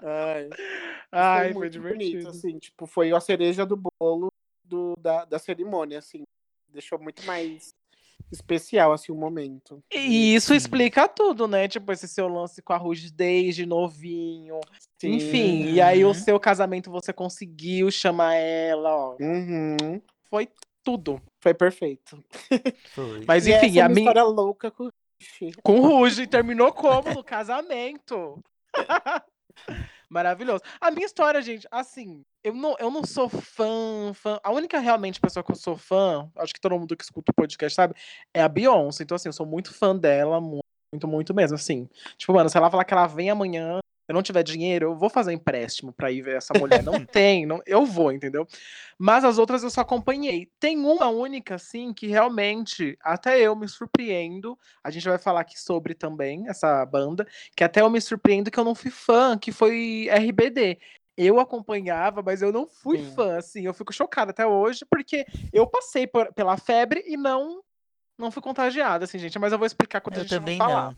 Ai, 0.01 0.49
Ai, 1.11 1.53
foi 1.53 1.61
foi, 1.61 1.69
divertido. 1.69 2.11
bonito, 2.23 2.27
assim, 2.29 2.57
tipo, 2.57 2.85
foi 2.87 3.11
a 3.11 3.19
cereja 3.19 3.65
do 3.65 3.77
bolo 3.77 4.31
do, 4.63 4.95
da, 4.97 5.25
da 5.25 5.37
cerimônia, 5.39 5.99
assim. 5.99 6.23
Deixou 6.67 6.99
muito 6.99 7.23
mais 7.25 7.73
especial, 8.31 8.91
assim, 8.93 9.11
o 9.11 9.15
momento. 9.15 9.81
E 9.91 10.35
isso 10.35 10.49
Sim. 10.49 10.55
explica 10.55 11.07
tudo, 11.07 11.47
né? 11.47 11.67
Tipo, 11.67 11.91
esse 11.91 12.07
seu 12.07 12.27
lance 12.27 12.61
com 12.61 12.73
a 12.73 12.77
Ruge 12.77 13.11
desde 13.11 13.65
novinho. 13.65 14.59
Sim. 14.99 15.13
Enfim, 15.15 15.63
e 15.71 15.81
aí 15.81 16.03
o 16.03 16.09
Uhum. 16.09 16.13
seu 16.13 16.39
casamento 16.39 16.91
você 16.91 17.11
conseguiu 17.13 17.89
chamar 17.91 18.35
ela, 18.35 18.89
ó. 18.95 19.15
Uhum, 19.19 20.01
Foi 20.29 20.47
tudo. 20.83 21.21
foi 21.41 21.53
perfeito. 21.53 22.23
Foi. 22.93 23.23
Mas 23.27 23.47
e 23.47 23.51
enfim, 23.53 23.67
essa 23.67 23.79
é 23.79 23.81
a 23.81 23.85
uma 23.85 23.89
minha. 23.95 24.01
história 24.09 24.23
louca 24.23 24.69
com 24.71 24.83
o 24.85 24.89
Ruge. 25.41 25.53
Com 25.63 25.79
Ruge, 25.81 26.27
terminou 26.27 26.71
como? 26.71 27.13
No 27.13 27.23
casamento. 27.23 28.41
Maravilhoso. 30.09 30.63
A 30.81 30.89
minha 30.91 31.05
história, 31.05 31.41
gente, 31.41 31.67
assim, 31.71 32.23
eu 32.43 32.53
não, 32.53 32.75
eu 32.79 32.89
não 32.89 33.03
sou 33.03 33.27
fã, 33.29 34.11
fã. 34.13 34.39
A 34.43 34.51
única 34.51 34.79
realmente 34.79 35.19
pessoa 35.19 35.43
que 35.43 35.51
eu 35.51 35.55
sou 35.55 35.75
fã, 35.75 36.29
acho 36.37 36.53
que 36.53 36.61
todo 36.61 36.77
mundo 36.79 36.95
que 36.95 37.03
escuta 37.03 37.31
o 37.31 37.35
podcast 37.35 37.75
sabe, 37.75 37.93
é 38.33 38.41
a 38.41 38.47
Beyoncé. 38.47 39.03
Então, 39.03 39.15
assim, 39.15 39.29
eu 39.29 39.33
sou 39.33 39.45
muito 39.45 39.73
fã 39.73 39.95
dela, 39.95 40.39
mu- 40.39 40.59
muito, 40.93 41.07
muito 41.07 41.33
mesmo, 41.33 41.55
assim. 41.55 41.87
Tipo, 42.17 42.33
mano, 42.33 42.49
se 42.49 42.57
ela 42.57 42.71
falar 42.71 42.85
que 42.85 42.93
ela 42.93 43.07
vem 43.07 43.29
amanhã, 43.29 43.79
eu 44.07 44.13
não 44.15 44.23
tiver 44.23 44.41
dinheiro, 44.41 44.87
eu 44.87 44.95
vou 44.95 45.07
fazer 45.09 45.31
empréstimo 45.33 45.93
pra 45.93 46.11
ir 46.11 46.21
ver 46.21 46.37
essa 46.37 46.57
mulher. 46.57 46.81
Não 46.81 46.93
tem, 47.05 47.45
não, 47.45 47.61
eu 47.65 47.85
vou, 47.85 48.11
entendeu? 48.11 48.47
Mas 48.97 49.23
as 49.23 49.37
outras 49.37 49.61
eu 49.61 49.69
só 49.69 49.81
acompanhei. 49.81 50.49
Tem 50.59 50.77
uma 50.77 51.09
única, 51.09 51.55
assim, 51.55 51.93
que 51.93 52.07
realmente 52.07 52.97
até 53.01 53.39
eu 53.39 53.55
me 53.55 53.67
surpreendo. 53.67 54.57
A 54.83 54.89
gente 54.89 55.07
vai 55.07 55.19
falar 55.19 55.41
aqui 55.41 55.59
sobre 55.59 55.93
também 55.93 56.47
essa 56.49 56.83
banda, 56.85 57.27
que 57.55 57.63
até 57.63 57.81
eu 57.81 57.89
me 57.89 58.01
surpreendo 58.01 58.49
que 58.49 58.59
eu 58.59 58.63
não 58.63 58.73
fui 58.73 58.89
fã, 58.89 59.37
que 59.37 59.51
foi 59.51 60.07
RBD. 60.09 60.79
Eu 61.21 61.37
acompanhava, 61.37 62.21
mas 62.21 62.41
eu 62.41 62.49
não 62.49 62.65
fui 62.65 62.97
Sim. 62.99 63.11
fã, 63.13 63.37
assim. 63.37 63.63
Eu 63.65 63.73
fico 63.73 63.91
chocada 63.91 64.31
até 64.31 64.47
hoje, 64.47 64.85
porque 64.89 65.25
eu 65.51 65.67
passei 65.67 66.07
por- 66.07 66.33
pela 66.33 66.55
febre 66.55 67.03
e 67.05 67.17
não 67.17 67.61
não 68.17 68.31
fui 68.31 68.41
contagiada, 68.41 69.05
assim, 69.05 69.17
gente. 69.17 69.37
Mas 69.39 69.51
eu 69.53 69.57
vou 69.57 69.65
explicar 69.65 70.01
quando 70.01 70.15
a 70.15 70.19
Eu 70.19 70.23
gente 70.23 70.29
também 70.29 70.57
falar. 70.57 70.87
não. 70.87 70.95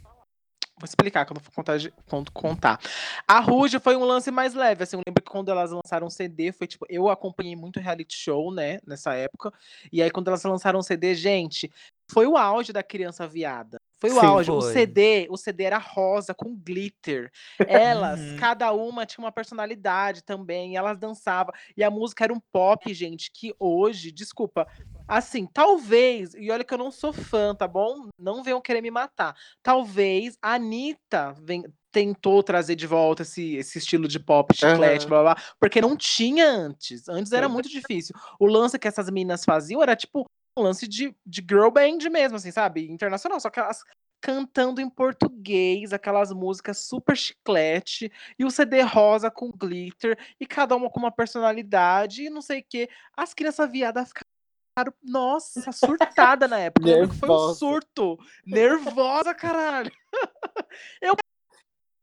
Vou 0.78 0.86
explicar 0.86 1.26
quando 1.26 1.40
for 1.40 1.52
contagi- 1.54 1.94
quando 2.08 2.32
contar. 2.32 2.80
A 3.28 3.40
Ruge 3.40 3.80
foi 3.80 3.96
um 3.96 4.04
lance 4.04 4.32
mais 4.32 4.56
leve, 4.56 4.84
assim, 4.84 4.96
eu 4.96 5.04
lembro 5.06 5.24
que 5.24 5.30
quando 5.30 5.50
elas 5.52 5.70
lançaram 5.72 6.10
CD, 6.10 6.52
foi 6.52 6.66
tipo, 6.66 6.86
eu 6.90 7.10
acompanhei 7.10 7.56
muito 7.56 7.80
reality 7.80 8.16
show, 8.18 8.52
né, 8.52 8.80
nessa 8.88 9.14
época, 9.14 9.54
e 9.92 10.02
aí 10.02 10.10
quando 10.10 10.30
elas 10.30 10.44
lançaram 10.44 10.82
CD, 10.82 11.14
gente, 11.14 11.72
foi 12.12 12.26
o 12.26 12.36
auge 12.36 12.74
da 12.74 12.82
criança 12.82 13.28
viada. 13.28 13.78
Foi 14.02 14.10
o 14.10 14.20
Sim, 14.20 14.26
auge. 14.26 14.52
O 14.52 14.60
foi. 14.62 14.74
CD, 14.74 15.28
o 15.30 15.38
CD 15.38 15.64
era 15.64 15.78
rosa 15.78 16.34
com 16.34 16.56
glitter. 16.56 17.32
Elas, 17.68 18.20
Uhum. 18.20 18.36
cada 18.36 18.74
uma 18.74 19.06
tinha 19.06 19.24
uma 19.24 19.32
personalidade 19.32 20.24
também, 20.24 20.76
elas 20.76 20.98
dançavam. 20.98 21.54
E 21.78 21.84
a 21.84 21.92
música 21.92 22.24
era 22.24 22.34
um 22.34 22.40
pop, 22.52 22.92
gente, 22.96 23.30
que 23.32 23.54
hoje, 23.60 24.12
desculpa, 24.12 24.68
assim, 25.08 25.46
talvez, 25.46 26.34
e 26.34 26.50
olha 26.50 26.64
que 26.64 26.74
eu 26.74 26.78
não 26.80 26.90
sou 26.90 27.14
fã, 27.14 27.54
tá 27.54 27.68
bom? 27.68 28.10
Não 28.18 28.42
venham 28.44 28.60
querer 28.60 28.82
me 28.82 28.90
matar. 28.90 29.36
Talvez 29.62 30.36
a 30.42 30.54
Anitta 30.56 31.34
ven- 31.40 31.72
tentou 31.92 32.42
trazer 32.42 32.76
de 32.76 32.88
volta 32.88 33.22
esse, 33.22 33.56
esse 33.58 33.78
estilo 33.78 34.08
de 34.08 34.18
pop, 34.20 34.56
chiclete, 34.56 35.06
Aham. 35.06 35.10
blá, 35.10 35.22
blá 35.24 35.36
blá, 35.36 35.44
porque 35.60 35.80
não 35.82 35.96
tinha 35.96 36.50
antes. 36.50 37.08
Antes 37.08 37.32
era 37.34 37.48
muito 37.50 37.70
difícil. 37.70 38.16
O 38.40 38.48
lance 38.48 38.80
que 38.80 38.88
essas 38.88 39.10
meninas 39.10 39.44
faziam 39.46 39.84
era 39.84 39.96
tipo 39.96 40.26
um 40.62 40.66
lance 40.66 40.88
de, 40.88 41.16
de 41.26 41.42
girl 41.42 41.70
band 41.70 42.10
mesmo, 42.10 42.38
assim, 42.38 42.52
sabe? 42.52 42.90
Internacional. 42.90 43.40
Só 43.40 43.50
que 43.50 43.60
elas 43.60 43.84
cantando 44.22 44.80
em 44.80 44.90
português, 44.90 45.92
aquelas 45.92 46.32
músicas 46.32 46.78
super 46.78 47.18
chiclete, 47.18 48.12
e 48.38 48.46
o 48.46 48.52
CD 48.52 48.82
rosa 48.82 49.32
com 49.32 49.52
glitter, 49.52 50.18
e 50.40 50.46
cada 50.46 50.76
uma 50.76 50.90
com 50.90 51.00
uma 51.00 51.12
personalidade, 51.12 52.24
e 52.24 52.30
não 52.30 52.42
sei 52.42 52.60
o 52.60 52.66
quê. 52.70 52.88
As 53.18 53.34
crianças 53.34 53.70
viadas 53.72 54.10
ficaram, 54.10 54.94
nossa, 55.04 55.72
surtada 55.74 56.48
na 56.48 56.60
época. 56.60 56.88
Eu 56.88 57.02
lembro 57.02 57.10
que 57.10 57.20
foi 57.20 57.30
um 57.30 57.54
surto. 57.56 58.20
Nervosa, 58.46 59.34
caralho. 59.34 59.92
Eu 61.02 61.16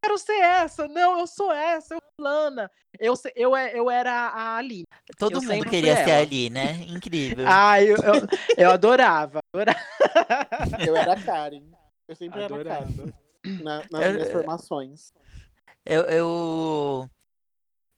quero 0.08 0.18
ser 0.18 0.40
essa. 0.40 0.88
Não, 0.88 1.18
eu 1.20 1.26
sou 1.26 1.52
essa, 1.52 1.94
eu 1.94 2.00
fulana. 2.16 2.70
Eu, 2.98 3.14
eu, 3.36 3.54
é- 3.56 3.78
eu 3.78 3.90
era 3.90 4.10
a 4.12 4.56
Aline. 4.56 4.84
Todo 5.18 5.32
Eu 5.36 5.40
mundo 5.42 5.50
sempre 5.50 5.70
queria 5.70 5.96
ser 5.96 6.10
ela. 6.10 6.22
ali, 6.22 6.50
né? 6.50 6.72
Incrível. 6.88 7.44
Ah, 7.48 7.82
eu, 7.82 7.96
eu, 7.96 8.28
eu 8.56 8.70
adorava, 8.70 9.40
adorava. 9.52 9.78
Eu 10.86 10.96
era 10.96 11.12
a 11.12 11.22
Karen. 11.22 11.62
Eu 12.08 12.16
sempre 12.16 12.40
era 12.42 12.54
a 12.54 12.56
Adorava. 12.56 12.86
Karen. 12.86 13.12
na- 13.62 13.82
nas 13.90 14.02
Eu- 14.06 14.12
minhas 14.12 14.28
eu- 14.28 14.32
formações. 14.32 15.12
Eu, 15.84 16.02
eu, 16.02 17.10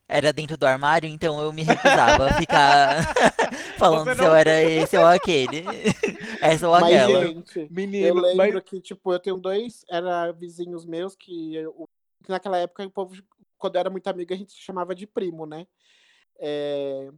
era 0.09 0.33
dentro 0.33 0.57
do 0.57 0.66
armário, 0.66 1.09
então 1.09 1.40
eu 1.40 1.53
me 1.53 1.62
recusava 1.62 2.27
a 2.27 2.35
ficar 2.35 3.14
falando 3.79 4.05
Você 4.07 4.14
se 4.16 4.20
eu 4.23 4.29
não- 4.29 4.37
era 4.37 4.62
esse 4.62 4.96
ou 4.96 5.07
aquele. 5.07 5.64
Essa 6.40 6.68
ou 6.68 6.79
Mas, 6.81 6.94
aquela. 6.94 7.27
gente, 7.27 7.59
eu 7.61 7.68
Menino, 7.70 8.20
lembro 8.20 8.37
mas... 8.37 8.64
que, 8.64 8.81
tipo, 8.81 9.12
eu 9.12 9.18
tenho 9.18 9.37
dois, 9.38 9.85
era 9.90 10.31
vizinhos 10.33 10.85
meus 10.85 11.14
que, 11.16 11.55
eu- 11.57 11.73
que 11.73 11.99
naquela 12.28 12.59
época 12.59 12.87
o 12.87 12.90
povo, 12.90 13.14
quando 13.59 13.76
era 13.76 13.90
muito 13.90 14.06
amigo, 14.09 14.33
a 14.33 14.37
gente 14.37 14.52
se 14.52 14.59
chamava 14.59 14.94
de 14.94 15.06
primo, 15.06 15.46
né? 15.46 15.66
É, 16.38 17.11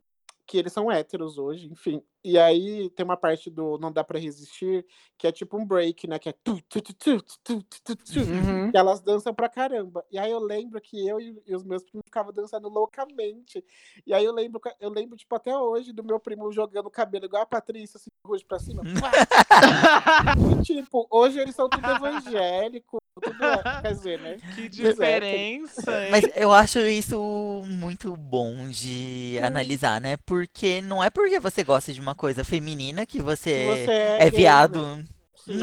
que 0.46 0.58
eles 0.58 0.72
são 0.72 0.90
héteros 0.90 1.38
hoje, 1.38 1.66
enfim. 1.70 2.02
E 2.24 2.38
aí 2.38 2.88
tem 2.90 3.04
uma 3.04 3.16
parte 3.16 3.50
do 3.50 3.76
Não 3.78 3.90
Dá 3.90 4.04
para 4.04 4.18
Resistir, 4.18 4.86
que 5.18 5.26
é 5.26 5.32
tipo 5.32 5.56
um 5.56 5.66
break, 5.66 6.06
né? 6.06 6.18
Que 6.18 6.28
é 6.28 6.32
tu, 6.32 6.60
tu, 6.68 6.80
tu, 6.80 6.92
tu, 6.94 7.22
tu, 7.42 7.62
tu, 7.62 7.96
tu, 7.96 8.20
uhum. 8.20 8.70
E 8.72 8.76
elas 8.76 9.00
dançam 9.00 9.34
pra 9.34 9.48
caramba. 9.48 10.04
E 10.10 10.18
aí 10.18 10.30
eu 10.30 10.38
lembro 10.38 10.80
que 10.80 11.06
eu 11.06 11.20
e, 11.20 11.42
e 11.46 11.54
os 11.54 11.64
meus 11.64 11.82
primos 11.82 12.04
ficavam 12.04 12.32
dançando 12.32 12.68
loucamente. 12.68 13.64
E 14.06 14.14
aí 14.14 14.24
eu 14.24 14.32
lembro, 14.32 14.60
eu 14.80 14.90
lembro, 14.90 15.16
tipo, 15.16 15.34
até 15.34 15.56
hoje, 15.56 15.92
do 15.92 16.04
meu 16.04 16.20
primo 16.20 16.52
jogando 16.52 16.86
o 16.86 16.90
cabelo 16.90 17.24
igual 17.24 17.42
a 17.42 17.46
Patrícia, 17.46 17.98
assim, 17.98 18.10
hoje 18.24 18.44
pra 18.44 18.58
cima. 18.60 18.82
Hum. 18.82 20.60
e, 20.60 20.62
tipo, 20.62 21.06
hoje 21.10 21.40
eles 21.40 21.54
são 21.56 21.68
tudo 21.68 21.86
evangélico, 21.88 23.02
é, 23.24 23.82
quer 23.82 23.94
dizer, 23.94 24.18
né? 24.20 24.36
Que 24.54 24.68
diferença, 24.70 25.92
é. 25.92 26.04
hein? 26.04 26.10
Mas 26.10 26.24
eu 26.34 26.52
acho 26.52 26.78
isso 26.80 27.62
muito 27.66 28.16
bom 28.16 28.68
de 28.68 29.38
hum. 29.40 29.44
analisar, 29.44 30.00
né? 30.00 30.16
Porque 30.24 30.80
não 30.80 31.02
é 31.02 31.10
porque 31.10 31.38
você 31.38 31.62
gosta 31.62 31.92
de 31.92 32.00
uma 32.00 32.11
coisa 32.14 32.44
feminina 32.44 33.04
que 33.06 33.20
você, 33.20 33.66
você 33.66 33.90
é, 33.90 34.30
gay, 34.30 34.38
viado. 34.38 35.04
Sim. 35.36 35.58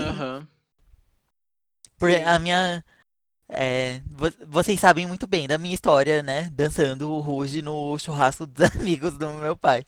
a 2.25 2.39
minha. 2.39 2.83
é, 3.49 4.01
vo- 4.05 4.31
vocês 4.47 4.79
sabem 4.79 5.05
muito 5.07 5.25
bem 5.27 5.47
da 5.47 5.57
minha 5.57 5.73
história, 5.73 6.21
né? 6.23 6.49
Dançando 6.53 7.11
o 7.11 7.19
Ruge 7.19 7.61
no 7.61 7.97
churrasco 7.97 8.45
dos 8.45 8.69
amigos 8.75 9.17
do 9.17 9.29
meu 9.33 9.55
pai. 9.57 9.83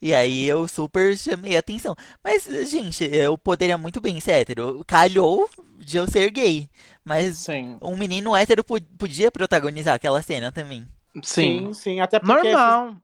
E 0.00 0.14
aí 0.14 0.44
eu 0.44 0.66
super 0.68 1.16
chamei 1.16 1.56
a 1.56 1.60
atenção. 1.60 1.94
Mas, 2.22 2.44
gente, 2.68 3.04
eu 3.04 3.36
poderia 3.38 3.78
muito 3.78 4.00
bem 4.00 4.20
ser 4.20 4.32
hétero. 4.32 4.84
Calhou 4.86 5.48
de 5.78 5.96
eu 5.96 6.08
ser 6.08 6.30
gay. 6.30 6.68
Mas 7.04 7.38
Sim. 7.38 7.78
um 7.80 7.96
menino 7.96 8.34
hétero 8.34 8.64
po- 8.64 8.80
podia 8.98 9.30
protagonizar 9.30 9.94
aquela 9.94 10.20
cena 10.22 10.50
também. 10.50 10.86
Sim. 11.22 11.66
Sim, 11.68 11.72
sim, 11.74 12.00
até 12.00 12.18
porque, 12.18 12.32
esses- 12.48 12.52
Normal. 12.52 12.96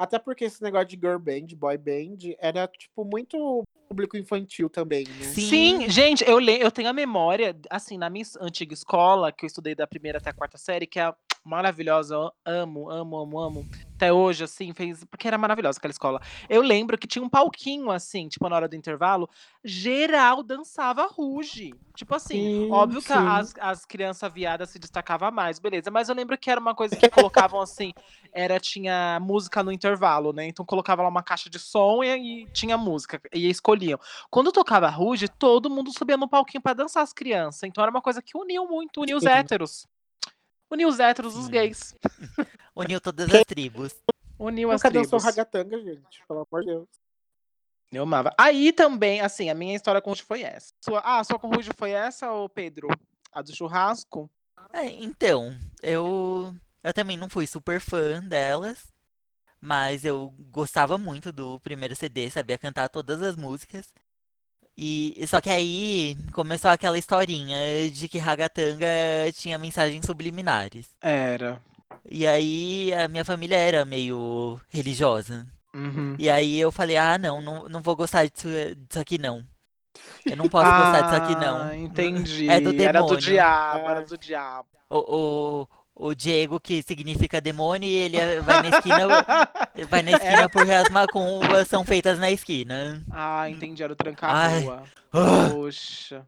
Até 0.00 0.18
porque 0.18 0.46
esse 0.46 0.62
negócio 0.62 0.88
de 0.88 0.96
girl 0.96 1.18
band, 1.18 1.54
boy 1.56 1.76
band, 1.76 2.34
era, 2.38 2.66
tipo, 2.66 3.04
muito 3.04 3.62
público 3.86 4.16
infantil 4.16 4.70
também, 4.70 5.04
né? 5.04 5.12
Sim. 5.26 5.40
Sim, 5.80 5.90
gente, 5.90 6.24
eu, 6.26 6.38
le- 6.38 6.58
eu 6.58 6.70
tenho 6.70 6.88
a 6.88 6.92
memória, 6.92 7.54
assim, 7.68 7.98
na 7.98 8.08
minha 8.08 8.24
antiga 8.40 8.72
escola, 8.72 9.30
que 9.30 9.44
eu 9.44 9.46
estudei 9.46 9.74
da 9.74 9.86
primeira 9.86 10.16
até 10.16 10.30
a 10.30 10.32
quarta 10.32 10.56
série, 10.56 10.86
que 10.86 10.98
é 10.98 11.12
maravilhosa, 11.44 12.16
amo, 12.44 12.90
amo, 12.90 13.18
amo, 13.18 13.38
amo. 13.38 13.68
Até 13.96 14.12
hoje, 14.12 14.44
assim, 14.44 14.72
fez. 14.72 15.04
Porque 15.04 15.28
era 15.28 15.36
maravilhosa 15.36 15.78
aquela 15.78 15.90
escola. 15.90 16.20
Eu 16.48 16.62
lembro 16.62 16.96
que 16.96 17.06
tinha 17.06 17.22
um 17.22 17.28
palquinho, 17.28 17.90
assim, 17.90 18.28
tipo, 18.28 18.48
na 18.48 18.56
hora 18.56 18.68
do 18.68 18.76
intervalo, 18.76 19.28
geral 19.64 20.42
dançava 20.42 21.06
ruge. 21.06 21.74
Tipo 21.94 22.14
assim, 22.14 22.38
Sim, 22.38 22.70
óbvio 22.70 23.02
que 23.02 23.08
sim. 23.08 23.14
as, 23.14 23.54
as 23.60 23.84
crianças 23.84 24.32
viadas 24.32 24.70
se 24.70 24.78
destacavam 24.78 25.30
mais, 25.30 25.58
beleza. 25.58 25.90
Mas 25.90 26.08
eu 26.08 26.14
lembro 26.14 26.38
que 26.38 26.50
era 26.50 26.60
uma 26.60 26.74
coisa 26.74 26.96
que 26.96 27.10
colocavam 27.10 27.60
assim, 27.60 27.92
era, 28.32 28.58
tinha 28.58 29.18
música 29.20 29.62
no 29.62 29.70
intervalo, 29.70 30.32
né? 30.32 30.46
Então 30.46 30.64
colocava 30.64 31.02
lá 31.02 31.08
uma 31.08 31.22
caixa 31.22 31.50
de 31.50 31.58
som 31.58 32.02
e, 32.02 32.44
e 32.44 32.46
tinha 32.52 32.78
música, 32.78 33.20
e 33.34 33.50
escolhiam. 33.50 33.98
Quando 34.30 34.52
tocava 34.52 34.88
Ruge, 34.88 35.28
todo 35.28 35.68
mundo 35.68 35.92
subia 35.92 36.16
no 36.16 36.28
palquinho 36.28 36.62
pra 36.62 36.72
dançar 36.72 37.02
as 37.02 37.12
crianças. 37.12 37.64
Então 37.64 37.82
era 37.82 37.90
uma 37.90 38.00
coisa 38.00 38.22
que 38.22 38.36
uniu 38.36 38.66
muito, 38.66 39.02
uniu 39.02 39.18
os 39.18 39.24
héteros. 39.24 39.86
Uniu 40.70 40.88
os 40.88 41.00
héteros, 41.00 41.36
os 41.36 41.48
gays. 41.48 41.94
Uniu 42.76 43.00
todas 43.00 43.32
as 43.34 43.44
tribos. 43.44 43.94
Uniu 44.38 44.70
as 44.70 44.80
Nunca 44.80 44.90
dançou 44.90 45.18
tribos. 45.18 45.24
ragatanga, 45.24 45.78
gente, 45.80 46.24
pelo 46.26 46.46
amor 46.50 46.60
de 46.60 46.66
Deus. 46.66 46.88
Eu 47.92 48.04
amava. 48.04 48.32
Aí 48.38 48.72
também, 48.72 49.20
assim, 49.20 49.50
a 49.50 49.54
minha 49.54 49.74
história 49.74 50.00
com 50.00 50.10
o 50.10 50.12
Ruge 50.12 50.22
foi 50.22 50.42
essa. 50.42 50.72
Sua, 50.80 51.00
ah, 51.04 51.22
sua 51.24 51.38
com 51.38 51.48
o 51.48 51.54
Ruge 51.54 51.70
foi 51.76 51.90
essa, 51.90 52.32
ô 52.32 52.48
Pedro? 52.48 52.88
A 53.32 53.42
do 53.42 53.54
churrasco? 53.54 54.30
É, 54.72 54.86
então, 54.86 55.56
eu, 55.82 56.54
eu 56.84 56.94
também 56.94 57.16
não 57.16 57.28
fui 57.28 57.46
super 57.46 57.80
fã 57.80 58.20
delas, 58.20 58.86
mas 59.60 60.04
eu 60.04 60.32
gostava 60.50 60.96
muito 60.96 61.32
do 61.32 61.58
primeiro 61.60 61.96
CD, 61.96 62.30
sabia 62.30 62.56
cantar 62.56 62.88
todas 62.88 63.20
as 63.22 63.34
músicas. 63.34 63.92
E 64.82 65.26
só 65.26 65.42
que 65.42 65.50
aí 65.50 66.16
começou 66.32 66.70
aquela 66.70 66.96
historinha 66.98 67.90
de 67.90 68.08
que 68.08 68.16
Ragatanga 68.16 68.86
tinha 69.34 69.58
mensagens 69.58 70.06
subliminares. 70.06 70.86
Era. 71.02 71.60
E 72.08 72.26
aí 72.26 72.90
a 72.94 73.06
minha 73.06 73.24
família 73.24 73.56
era 73.56 73.84
meio 73.84 74.58
religiosa. 74.70 75.46
Uhum. 75.74 76.16
E 76.18 76.30
aí 76.30 76.58
eu 76.58 76.72
falei, 76.72 76.96
ah, 76.96 77.18
não, 77.18 77.42
não, 77.42 77.68
não 77.68 77.82
vou 77.82 77.94
gostar 77.94 78.24
disso, 78.26 78.48
disso 78.88 78.98
aqui 78.98 79.18
não. 79.18 79.44
Eu 80.24 80.36
não 80.36 80.48
posso 80.48 80.70
gostar 80.70 81.02
disso 81.02 81.14
aqui 81.22 81.34
não. 81.34 81.62
Ah, 81.62 81.76
entendi. 81.76 82.48
É 82.48 82.58
do 82.58 82.70
Era 82.82 83.00
do 83.00 83.06
demônio. 83.08 83.18
diabo, 83.18 83.86
Ah. 83.86 83.90
era 83.90 84.02
do 84.06 84.16
diabo. 84.16 84.68
O, 84.88 84.98
o, 84.98 85.68
o 86.02 86.14
Diego, 86.14 86.58
que 86.60 86.82
significa 86.82 87.40
demônio, 87.40 87.88
e 87.88 87.94
ele 87.94 88.16
é- 88.16 88.40
vai 88.40 88.62
na 88.62 88.76
esquina, 88.78 89.06
vai 89.88 90.02
na 90.02 90.10
esquina 90.12 90.48
porque 90.48 90.72
as 90.72 90.88
macumbas 90.90 91.68
são 91.68 91.84
feitas 91.84 92.18
na 92.18 92.30
esquina. 92.30 93.02
Ah, 93.10 93.48
entendi, 93.50 93.82
era 93.82 93.92
o 93.92 93.96
Ai. 93.98 94.04
tranca-rua. 94.04 94.82
Ah, 95.12 95.48
Poxa. 95.52 96.26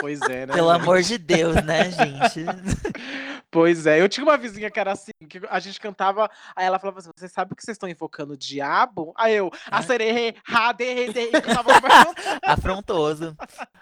Pois 0.00 0.20
é, 0.22 0.46
né? 0.46 0.54
pelo 0.54 0.72
gente? 0.72 0.82
amor 0.82 1.02
de 1.02 1.18
Deus, 1.18 1.54
né, 1.64 1.90
gente? 1.90 2.44
Pois 3.52 3.84
é, 3.84 4.00
eu 4.00 4.08
tinha 4.08 4.22
uma 4.24 4.38
vizinha 4.38 4.70
que 4.70 4.78
era 4.78 4.92
assim, 4.92 5.10
que 5.28 5.40
a 5.50 5.58
gente 5.58 5.80
cantava, 5.80 6.30
aí 6.54 6.64
ela 6.66 6.78
falava 6.78 7.00
assim, 7.00 7.10
você 7.16 7.26
sabe 7.28 7.56
que 7.56 7.64
vocês 7.64 7.74
estão 7.74 7.88
invocando 7.88 8.34
o 8.34 8.36
diabo? 8.36 9.12
Aí 9.16 9.34
eu, 9.34 9.50
Ah. 9.68 9.78
acererê, 9.78 10.36
radê, 10.46 11.12
dê, 11.12 11.30
e 11.30 11.40
cantava 11.40 11.68
uma 11.72 11.80
versão. 11.80 12.14
Afrontoso. 12.44 13.36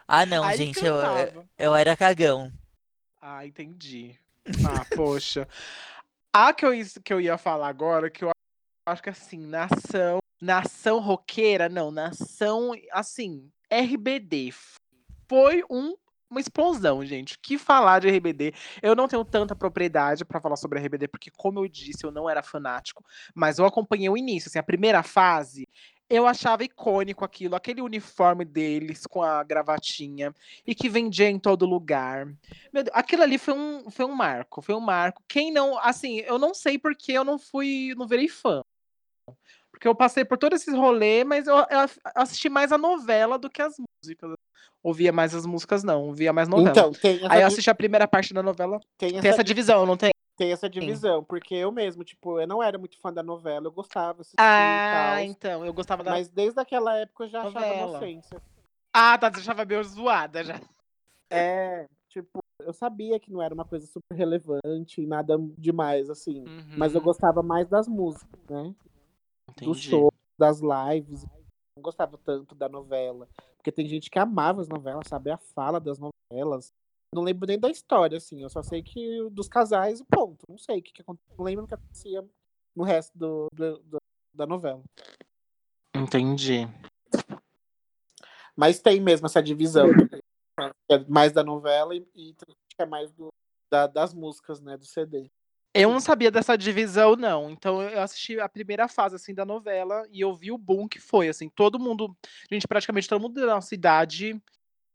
Ah, 0.07 0.25
não, 0.25 0.43
Aí 0.43 0.57
gente, 0.57 0.83
eu, 0.83 0.97
eu 1.59 1.75
era 1.75 1.95
cagão. 1.95 2.51
Ah, 3.21 3.45
entendi. 3.45 4.17
Ah, 4.67 4.85
poxa. 4.95 5.49
A 6.33 6.53
que 6.53 6.65
eu, 6.65 6.73
que 7.05 7.13
eu 7.13 7.21
ia 7.21 7.39
falar 7.39 7.69
agora, 7.69 8.11
que 8.11 8.25
eu 8.25 8.31
acho 8.87 9.03
que 9.03 9.11
assim, 9.11 9.39
nação, 9.39 10.21
nação 10.41 10.99
roqueira, 10.99 11.69
não, 11.69 11.91
nação, 11.91 12.73
assim, 12.93 13.51
RBD. 13.71 14.53
Foi 15.29 15.63
um, 15.71 15.95
uma 16.31 16.41
explosão, 16.41 17.05
gente. 17.05 17.39
Que 17.39 17.59
falar 17.59 18.01
de 18.01 18.09
RBD? 18.09 18.55
Eu 18.83 18.95
não 18.95 19.09
tenho 19.09 19.25
tanta 19.25 19.55
propriedade 19.55 20.25
pra 20.25 20.41
falar 20.41 20.57
sobre 20.57 20.79
RBD, 20.79 21.09
porque, 21.09 21.31
como 21.31 21.59
eu 21.59 21.69
disse, 21.69 22.05
eu 22.05 22.11
não 22.11 22.29
era 22.29 22.43
fanático, 22.43 23.05
mas 23.35 23.59
eu 23.59 23.67
acompanhei 23.67 24.09
o 24.09 24.17
início, 24.17 24.49
assim, 24.49 24.59
a 24.59 24.63
primeira 24.63 25.03
fase. 25.03 25.67
Eu 26.11 26.27
achava 26.27 26.65
icônico 26.65 27.25
aquilo, 27.25 27.55
aquele 27.55 27.83
uniforme 27.83 28.45
deles 28.45 29.07
com 29.07 29.23
a 29.23 29.45
gravatinha 29.45 30.35
e 30.67 30.75
que 30.75 30.89
vendia 30.89 31.29
em 31.29 31.39
todo 31.39 31.67
lugar. 31.67 32.27
Meu 32.73 32.83
Deus, 32.83 32.97
aquilo 32.97 33.23
ali 33.23 33.37
foi 33.37 33.55
um, 33.55 33.91
foi 33.91 34.07
um 34.07 34.15
marco, 34.15 34.63
foi 34.63 34.75
um 34.75 34.81
marco. 34.81 35.23
Quem 35.29 35.53
não, 35.53 35.79
assim, 35.79 36.21
eu 36.21 36.39
não 36.39 36.55
sei 36.55 36.79
porque 36.79 37.13
eu 37.13 37.25
não 37.25 37.39
fui, 37.39 37.95
não 37.97 38.07
virei 38.07 38.29
fã. 38.29 38.63
Porque 39.71 39.87
eu 39.87 39.95
passei 39.95 40.25
por 40.25 40.39
todo 40.39 40.55
esse 40.55 40.71
rolê, 40.75 41.25
mas 41.25 41.47
eu, 41.47 41.57
eu 41.57 41.89
assisti 42.15 42.49
mais 42.49 42.73
a 42.73 42.79
novela 42.79 43.39
do 43.39 43.51
que 43.51 43.63
as 43.63 43.75
músicas. 43.79 44.33
Ouvia 44.83 45.13
mais 45.13 45.35
as 45.35 45.45
músicas, 45.45 45.85
não, 45.85 46.05
ouvia 46.05 46.33
mais 46.33 46.49
novela. 46.49 46.71
Então, 46.71 46.93
tem 46.93 47.21
Aí 47.29 47.43
eu 47.43 47.47
assisti 47.47 47.69
a 47.69 47.75
primeira 47.75 48.09
parte 48.09 48.33
da 48.33 48.43
novela. 48.43 48.81
tem 48.97 49.11
Tem 49.11 49.19
essa, 49.19 49.29
essa 49.29 49.45
divisão, 49.45 49.85
não 49.85 49.97
tem? 49.97 50.11
Tem 50.39 50.53
essa 50.53 50.71
divisão, 50.71 51.23
porque 51.25 51.55
eu 51.55 51.73
mesmo, 51.73 52.05
tipo, 52.05 52.41
eu 52.41 52.47
não 52.47 52.63
era 52.63 52.79
muito 52.79 52.97
fã 53.01 53.13
da 53.13 53.23
novela, 53.25 53.67
eu 53.67 53.73
gostava, 53.73 54.23
Ah, 54.39 54.61
e 54.61 54.91
tal. 54.91 55.19
então, 55.25 55.67
eu 55.67 55.73
gostava 55.75 56.05
da. 56.05 56.13
Mas 56.13 56.29
desde 56.29 56.61
aquela 56.61 56.97
época 56.97 57.25
eu 57.25 57.29
já 57.29 57.41
achava 57.43 57.67
Novela. 57.67 57.89
inocência. 57.89 58.41
Ah, 58.95 59.19
tá, 59.19 59.31
você 59.31 59.41
achava 59.41 59.65
meio 59.65 59.83
zoada 59.83 60.45
já. 60.45 60.61
É, 61.31 61.87
tipo, 62.09 62.39
eu 62.61 62.73
sabia 62.73 63.19
que 63.19 63.31
não 63.33 63.43
era 63.43 63.53
uma 63.53 63.65
coisa 63.65 63.87
super 63.87 64.15
relevante, 64.15 65.05
nada 65.07 65.37
demais, 65.59 66.09
assim. 66.09 66.49
Mas 66.77 66.95
eu 66.95 67.01
Uhum, 67.01 67.05
gostava 67.05 67.43
mais 67.43 67.69
das 67.69 67.89
músicas, 67.89 68.41
né? 68.49 68.75
Do 69.47 69.75
entendi. 69.75 69.91
show, 69.91 70.13
das 70.39 70.61
lives. 70.61 71.25
Não 71.77 71.83
gostava 71.83 72.17
tanto 72.19 72.55
da 72.55 72.69
novela. 72.69 73.29
Porque 73.57 73.73
tem 73.73 73.87
gente 73.87 74.09
que 74.09 74.19
amava 74.19 74.61
as 74.61 74.69
novelas, 74.69 75.07
sabe? 75.09 75.31
A 75.31 75.37
fala 75.37 75.81
das 75.81 75.99
novelas. 75.99 76.73
Não 77.15 77.23
lembro 77.23 77.47
nem 77.47 77.59
da 77.59 77.71
história, 77.71 78.19
assim. 78.19 78.43
Eu 78.43 78.51
só 78.51 78.63
sei 78.63 78.83
que 78.83 79.29
dos 79.31 79.49
casais 79.49 80.01
e 80.01 80.05
ponto. 80.05 80.45
Não 80.49 80.59
sei 80.59 80.79
o 80.79 80.83
que, 80.83 80.93
que 80.93 81.03
acontecia. 81.03 81.35
Não 81.39 81.45
lembro 81.45 81.65
o 81.65 81.69
que 81.69 81.75
acontecia 81.75 82.25
no 82.77 82.85
resto 82.85 83.17
do, 83.17 83.47
do- 83.53 83.79
do- 83.79 83.99
da 84.35 84.47
novela. 84.47 84.83
Entendi. 85.97 86.69
Mas 88.57 88.81
tem 88.81 89.01
mesmo 89.01 89.27
essa 89.27 89.43
divisão. 89.43 89.89
que 89.95 90.21
É 90.91 90.99
mais 91.09 91.33
da 91.33 91.43
novela 91.43 91.95
e, 91.95 92.07
e 92.15 92.35
é 92.79 92.85
mais 92.87 93.11
do, 93.13 93.29
da- 93.71 93.87
das 93.87 94.13
músicas, 94.13 94.61
né? 94.61 94.77
Do 94.77 94.85
CD. 94.85 95.31
Eu 95.75 95.93
não 95.93 96.01
sabia 96.01 96.31
dessa 96.31 96.57
divisão, 96.57 97.15
não. 97.15 97.51
Então 97.51 97.81
eu 97.83 98.01
assisti 98.01 98.41
a 98.41 98.49
primeira 98.49 98.89
fase 98.89 99.15
assim 99.17 99.35
da 99.35 99.45
novela 99.45 100.07
e 100.11 100.21
eu 100.21 100.35
vi 100.35 100.51
o 100.51 100.59
boom 100.59 100.89
que 100.89 100.99
foi, 100.99 101.29
assim, 101.29 101.49
todo 101.49 101.79
mundo, 101.79 102.17
gente, 102.51 102.67
praticamente 102.67 103.09
todo 103.09 103.21
mundo 103.21 103.35
da 103.41 103.47
nossa 103.55 103.75
idade 103.75 104.41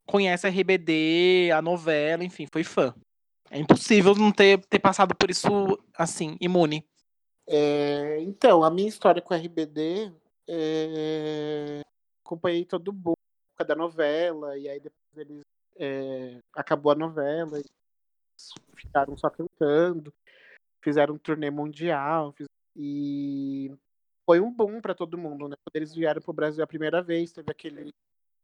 conhece 0.05 0.47
a 0.47 0.49
RBD, 0.49 1.51
a 1.51 1.61
novela, 1.61 2.23
enfim, 2.23 2.47
foi 2.51 2.63
fã. 2.63 2.93
É 3.49 3.59
impossível 3.59 4.15
não 4.15 4.31
ter, 4.31 4.65
ter 4.65 4.79
passado 4.79 5.15
por 5.15 5.29
isso 5.29 5.47
assim, 5.95 6.37
imune. 6.41 6.85
É, 7.47 8.19
então, 8.21 8.63
a 8.63 8.71
minha 8.71 8.87
história 8.87 9.21
com 9.21 9.33
o 9.33 9.37
RBD, 9.37 10.11
é, 10.47 11.81
acompanhei 12.25 12.65
todo 12.65 12.87
o 12.87 12.93
boom 12.93 13.13
da 13.65 13.75
novela, 13.75 14.57
e 14.57 14.67
aí 14.67 14.79
depois 14.79 15.17
eles 15.17 15.41
é, 15.77 16.39
acabou 16.55 16.91
a 16.91 16.95
novela, 16.95 17.59
e 17.59 17.65
ficaram 18.75 19.15
só 19.17 19.29
cantando, 19.29 20.13
fizeram 20.81 21.15
um 21.15 21.17
turnê 21.17 21.49
mundial, 21.49 22.33
fiz- 22.33 22.47
e 22.75 23.71
foi 24.25 24.39
um 24.39 24.51
boom 24.51 24.81
para 24.81 24.95
todo 24.95 25.17
mundo, 25.17 25.47
né? 25.47 25.55
Quando 25.63 25.75
eles 25.75 25.93
vieram 25.93 26.21
pro 26.21 26.33
Brasil 26.33 26.63
a 26.63 26.67
primeira 26.67 27.01
vez, 27.01 27.31
teve 27.31 27.51
aquele 27.51 27.93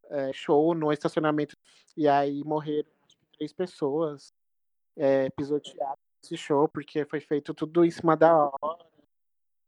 é, 0.09 0.33
show 0.33 0.73
no 0.73 0.91
estacionamento, 0.91 1.55
e 1.95 2.07
aí 2.07 2.43
morreram 2.43 2.89
três 3.37 3.53
pessoas 3.53 4.33
é, 4.97 5.29
pisoteadas 5.31 5.97
nesse 6.21 6.35
show, 6.37 6.67
porque 6.67 7.05
foi 7.05 7.19
feito 7.19 7.53
tudo 7.53 7.85
em 7.85 7.91
cima 7.91 8.17
da 8.17 8.51
hora, 8.61 8.85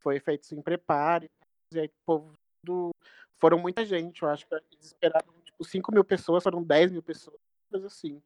foi 0.00 0.20
feito 0.20 0.46
sem 0.46 0.60
preparo, 0.60 1.28
e 1.72 1.78
aí 1.80 1.86
o 1.86 1.90
povo 2.04 2.32
tudo- 2.64 2.90
foram 3.38 3.58
muita 3.58 3.84
gente, 3.84 4.22
eu 4.22 4.28
acho 4.28 4.46
que 4.46 4.54
eles 4.54 4.86
esperaram 4.86 5.32
tipo 5.44 5.64
5 5.64 5.92
mil 5.92 6.04
pessoas, 6.04 6.42
foram 6.42 6.62
10 6.62 6.92
mil 6.92 7.02
pessoas, 7.02 7.38
coisa 7.70 7.86
assim. 7.86 8.22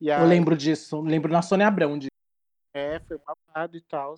E 0.00 0.08
Eu 0.08 0.16
aí, 0.16 0.28
lembro 0.28 0.56
disso. 0.56 1.00
Lembro 1.00 1.32
na 1.32 1.40
Sônia 1.40 1.66
Abrão. 1.66 1.98
De... 1.98 2.08
é, 2.74 2.98
foi 3.00 3.16
babado 3.18 3.76
e 3.76 3.80
tal. 3.80 4.14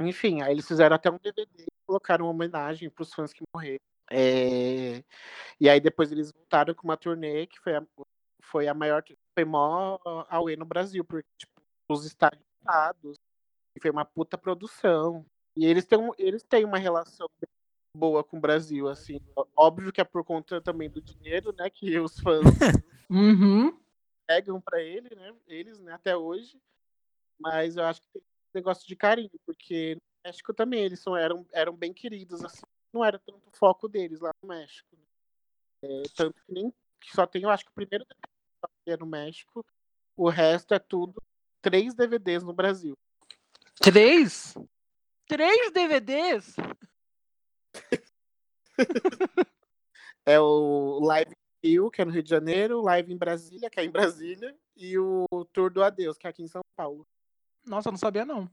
Enfim, 0.00 0.40
aí 0.42 0.52
eles 0.52 0.66
fizeram 0.66 0.94
até 0.96 1.10
um 1.10 1.18
DVD 1.18 1.64
e 1.64 1.66
colocaram 1.86 2.24
uma 2.26 2.30
homenagem 2.30 2.88
pros 2.88 3.12
fãs 3.12 3.32
que 3.32 3.42
morreram. 3.54 3.80
É, 4.10 5.02
E 5.60 5.68
aí 5.68 5.80
depois 5.80 6.12
eles 6.12 6.30
voltaram 6.32 6.74
com 6.74 6.84
uma 6.86 6.96
turnê 6.96 7.46
que 7.46 7.58
foi 7.60 7.74
a, 7.76 7.82
foi 8.42 8.68
a 8.68 8.74
maior, 8.74 9.02
foi 9.34 9.44
maior 9.44 10.00
auê 10.28 10.56
no 10.56 10.64
Brasil, 10.64 11.04
porque 11.04 11.28
tipo, 11.38 11.52
os 11.88 12.04
estádios 12.04 13.16
e 13.76 13.80
foi 13.80 13.90
uma 13.90 14.04
puta 14.04 14.38
produção. 14.38 15.24
E 15.56 15.64
eles 15.66 15.86
têm, 15.86 15.98
um- 15.98 16.12
eles 16.18 16.42
têm 16.42 16.64
uma 16.64 16.78
relação 16.78 17.28
boa 17.96 18.22
com 18.22 18.36
o 18.36 18.40
Brasil, 18.40 18.88
assim. 18.88 19.18
Óbvio 19.56 19.92
que 19.92 20.00
é 20.00 20.04
por 20.04 20.24
conta 20.24 20.60
também 20.60 20.88
do 20.90 21.00
dinheiro, 21.00 21.52
né, 21.56 21.70
que 21.70 21.98
os 21.98 22.18
fãs 22.20 22.42
Uhum. 23.08 23.78
pegam 24.26 24.60
pra 24.60 24.82
ele, 24.82 25.14
né? 25.14 25.34
Eles, 25.46 25.78
né, 25.78 25.92
até 25.92 26.16
hoje. 26.16 26.60
Mas 27.38 27.76
eu 27.76 27.84
acho 27.84 28.00
que 28.02 28.08
tem 28.12 28.20
esse 28.22 28.54
negócio 28.54 28.86
de 28.86 28.96
carinho, 28.96 29.30
porque 29.46 29.94
no 29.94 30.00
México 30.24 30.52
também 30.52 30.82
eles 30.82 31.00
são, 31.00 31.16
eram, 31.16 31.46
eram 31.52 31.74
bem 31.76 31.92
queridos, 31.92 32.44
assim. 32.44 32.65
Não 32.92 33.04
era 33.04 33.18
tanto 33.18 33.48
o 33.48 33.56
foco 33.56 33.88
deles 33.88 34.20
lá 34.20 34.32
no 34.42 34.48
México. 34.48 34.88
né. 34.96 35.02
É, 35.82 36.02
tanto 36.14 36.34
que 36.44 36.52
nem 36.52 36.72
que 37.00 37.12
só 37.14 37.26
tem, 37.26 37.42
eu 37.42 37.50
acho 37.50 37.64
que 37.64 37.70
o 37.70 37.74
primeiro 37.74 38.04
DVD 38.04 38.92
é 38.92 38.96
no 38.96 39.06
México, 39.06 39.64
o 40.16 40.28
resto 40.28 40.72
é 40.74 40.78
tudo 40.78 41.22
três 41.60 41.94
DVDs 41.94 42.42
no 42.42 42.52
Brasil. 42.52 42.96
Três? 43.80 44.54
Três 45.26 45.70
DVDs? 45.72 46.56
É 50.28 50.40
o 50.40 50.98
Live 51.04 51.36
Rio, 51.62 51.88
que 51.88 52.02
é 52.02 52.04
no 52.04 52.10
Rio 52.10 52.22
de 52.22 52.28
Janeiro, 52.28 52.80
o 52.80 52.82
Live 52.82 53.12
em 53.12 53.16
Brasília, 53.16 53.70
que 53.70 53.78
é 53.78 53.84
em 53.84 53.90
Brasília, 53.90 54.52
e 54.76 54.98
o 54.98 55.24
Tour 55.52 55.70
do 55.72 55.84
Adeus, 55.84 56.18
que 56.18 56.26
é 56.26 56.30
aqui 56.30 56.42
em 56.42 56.48
São 56.48 56.62
Paulo. 56.74 57.06
Nossa, 57.64 57.88
eu 57.88 57.92
não 57.92 57.98
sabia, 57.98 58.24
não. 58.24 58.50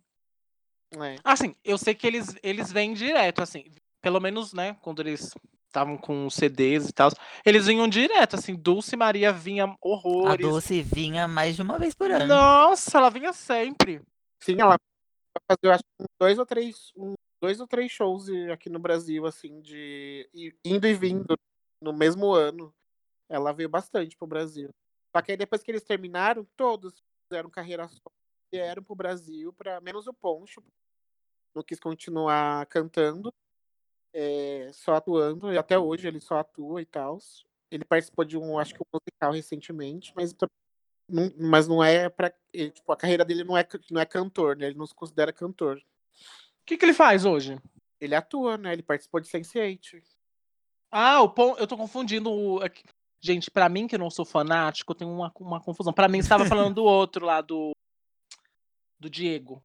É. 1.03 1.15
Assim, 1.23 1.55
eu 1.63 1.75
sei 1.79 1.95
que 1.95 2.05
eles, 2.05 2.36
eles 2.43 2.71
vêm 2.71 2.93
direto, 2.93 3.41
assim. 3.41 3.71
Pelo 4.03 4.19
menos, 4.19 4.51
né, 4.53 4.75
quando 4.81 5.01
eles 5.01 5.33
estavam 5.65 5.97
com 5.97 6.29
CDs 6.29 6.89
e 6.89 6.93
tal, 6.93 7.09
eles 7.45 7.65
vinham 7.65 7.87
direto, 7.87 8.35
assim. 8.35 8.53
Dulce 8.53 8.97
Maria 8.97 9.31
vinha 9.31 9.63
A 9.63 9.77
horrores. 9.81 10.45
Dulce 10.45 10.81
vinha 10.81 11.25
mais 11.25 11.55
de 11.55 11.61
uma 11.61 11.79
vez 11.79 11.95
por 11.95 12.11
ano. 12.11 12.27
Nossa, 12.27 12.97
ela 12.97 13.09
vinha 13.09 13.31
sempre. 13.31 14.01
Sim, 14.41 14.59
ela 14.59 14.75
vai 14.77 15.41
fazer, 15.47 15.59
eu 15.63 15.71
acho, 15.71 15.83
dois 16.19 16.37
ou 16.37 16.45
três, 16.45 16.91
um- 16.97 17.13
dois 17.41 17.61
ou 17.61 17.65
três 17.65 17.89
shows 17.91 18.27
aqui 18.51 18.69
no 18.69 18.77
Brasil, 18.77 19.25
assim, 19.25 19.61
de 19.61 20.29
indo 20.65 20.85
e 20.85 20.93
vindo 20.93 21.39
no 21.81 21.93
mesmo 21.93 22.33
ano. 22.33 22.73
Ela 23.29 23.53
veio 23.53 23.69
bastante 23.69 24.17
pro 24.17 24.27
Brasil. 24.27 24.69
Só 25.15 25.21
que 25.21 25.31
aí 25.31 25.37
depois 25.37 25.63
que 25.63 25.71
eles 25.71 25.83
terminaram, 25.83 26.45
todos 26.57 26.93
fizeram 27.23 27.49
carreira 27.49 27.87
solo, 27.87 28.11
vieram 28.51 28.83
pro 28.83 28.95
Brasil, 28.95 29.53
pra, 29.53 29.79
menos 29.79 30.07
o 30.07 30.13
Poncho, 30.13 30.61
não 31.55 31.63
quis 31.63 31.79
continuar 31.79 32.65
cantando, 32.67 33.33
é, 34.14 34.70
só 34.74 34.95
atuando, 34.95 35.51
e 35.51 35.57
até 35.57 35.78
hoje 35.78 36.07
ele 36.07 36.20
só 36.20 36.39
atua 36.39 36.82
e 36.82 36.86
tal. 36.86 37.18
Ele 37.72 37.84
participou 37.84 38.24
de 38.24 38.38
um, 38.38 38.59
acho 38.59 38.74
que 38.74 38.82
um 38.82 38.86
musical 38.93 39.32
recentemente, 39.32 40.14
mas 40.16 40.36
não, 41.09 41.32
mas 41.38 41.68
não 41.68 41.84
é 41.84 42.11
ele, 42.53 42.72
tipo, 42.72 42.91
a 42.91 42.97
carreira 42.97 43.26
dele 43.26 43.43
não 43.43 43.57
é, 43.57 43.68
não 43.91 44.01
é 44.01 44.05
cantor, 44.05 44.55
né? 44.55 44.68
Ele 44.68 44.78
não 44.78 44.86
se 44.86 44.95
considera 44.95 45.34
cantor. 45.34 45.78
O 45.78 46.66
que, 46.66 46.78
que 46.78 46.86
ele 46.86 46.93
faz 46.93 47.26
hoje? 47.26 47.59
Ele 47.99 48.16
atua, 48.16 48.57
né? 48.57 48.74
Ele 48.74 48.84
participou 48.84 49.20
de 49.20 49.28
Sense8. 49.28 50.01
Ah, 50.91 51.22
o 51.22 51.30
Pon... 51.30 51.55
eu 51.57 51.68
tô 51.68 51.76
confundindo 51.76 52.32
o. 52.32 52.64
é 52.64 52.72
Gente, 53.20 53.49
pra 53.49 53.70
mim 53.70 53.88
que 53.88 53.97
não 53.97 54.09
sou 54.09 54.26
fanático, 54.26 54.91
eu 54.91 54.95
tenho 54.95 55.09
uma, 55.09 55.32
uma 55.39 55.61
confusão. 55.61 55.93
Pra 55.93 56.09
mim, 56.09 56.22
você 56.22 56.28
tava 56.28 56.45
falando 56.45 56.76
do 56.76 56.84
outro 56.84 57.26
lá, 57.26 57.39
do. 57.39 57.72
Do 58.99 59.09
Diego. 59.09 59.64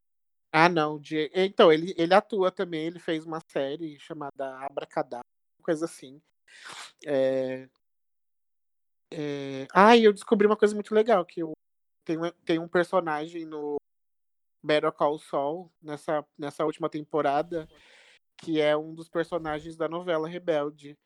Ah, 0.51 0.67
não. 0.69 0.99
Então, 1.33 1.71
ele, 1.71 1.93
ele 1.97 2.13
atua 2.13 2.51
também. 2.51 2.85
Ele 2.85 2.99
fez 2.99 3.25
uma 3.25 3.39
série 3.47 3.99
chamada 3.99 4.57
Abracadabra, 4.65 5.25
coisa 5.61 5.85
assim. 5.85 6.21
É... 7.05 7.67
É... 9.11 9.67
Ah, 9.73 9.95
e 9.95 10.03
eu 10.03 10.13
descobri 10.13 10.45
uma 10.47 10.57
coisa 10.57 10.73
muito 10.73 10.93
legal, 10.93 11.25
que 11.25 11.41
eu... 11.41 11.51
um- 12.09 12.31
tem 12.45 12.59
um 12.59 12.67
personagem 12.67 13.45
no 13.45 13.77
Better 14.63 14.91
Call 14.91 15.19
Saul, 15.19 15.71
nessa, 15.81 16.25
nessa 16.37 16.65
última 16.65 16.89
temporada, 16.89 17.67
que 18.37 18.59
é 18.59 18.75
um 18.75 18.93
dos 18.93 19.09
personagens 19.09 19.75
da 19.77 19.87
novela 19.87 20.27
Rebelde. 20.27 20.97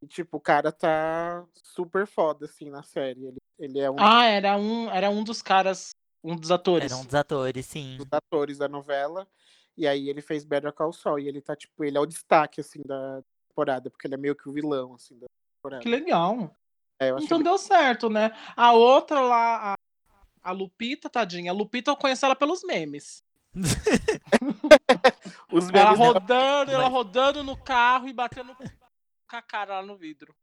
E, 0.00 0.06
tipo, 0.06 0.36
o 0.36 0.40
cara 0.40 0.72
tá 0.72 1.46
super 1.62 2.06
foda, 2.06 2.46
assim, 2.46 2.70
na 2.70 2.82
série. 2.82 3.24
Ele, 3.26 3.38
ele 3.58 3.78
é 3.78 3.90
um 3.90 3.96
Ah, 3.98 4.24
era 4.26 4.56
um, 4.56 4.90
era 4.90 5.10
um 5.10 5.22
dos 5.22 5.40
caras, 5.40 5.90
um 6.22 6.36
dos 6.36 6.50
atores. 6.50 6.90
Era 6.92 7.00
um 7.00 7.04
dos 7.04 7.14
atores, 7.14 7.66
sim. 7.66 7.96
dos 7.96 8.08
atores 8.12 8.58
da 8.58 8.68
novela. 8.68 9.26
E 9.76 9.86
aí 9.86 10.08
ele 10.08 10.20
fez 10.20 10.44
Better 10.44 10.72
Call 10.72 10.92
Saul. 10.92 11.18
E 11.18 11.28
ele 11.28 11.40
tá, 11.40 11.56
tipo, 11.56 11.82
ele 11.84 11.96
é 11.96 12.00
o 12.00 12.06
destaque, 12.06 12.60
assim, 12.60 12.82
da 12.84 13.22
temporada, 13.48 13.90
porque 13.90 14.06
ele 14.06 14.14
é 14.14 14.18
meio 14.18 14.34
que 14.36 14.48
o 14.48 14.52
vilão, 14.52 14.94
assim, 14.94 15.18
da 15.18 15.26
temporada. 15.56 15.82
Que 15.82 15.88
legal. 15.88 16.54
É, 16.98 17.08
Então 17.20 17.42
deu 17.42 17.58
certo, 17.58 18.08
né? 18.10 18.30
A 18.56 18.72
outra 18.72 19.20
lá, 19.20 19.72
a, 19.72 19.78
a 20.42 20.52
Lupita, 20.52 21.08
tadinha. 21.10 21.50
A 21.50 21.54
Lupita 21.54 21.90
eu 21.90 21.96
conheço 21.96 22.24
ela 22.24 22.36
pelos 22.36 22.62
memes. 22.62 23.24
Os 25.52 25.68
Ela 25.68 25.72
memes 25.72 25.98
dela- 25.98 26.12
rodando, 26.12 26.70
ela 26.72 26.84
Mas- 26.84 26.92
rodando 26.92 27.44
no 27.44 27.56
carro 27.56 28.08
e 28.08 28.12
batendo 28.12 28.54
com 28.54 29.36
a 29.36 29.42
cara 29.42 29.80
lá 29.80 29.86
no 29.86 29.96
vidro. 29.96 30.34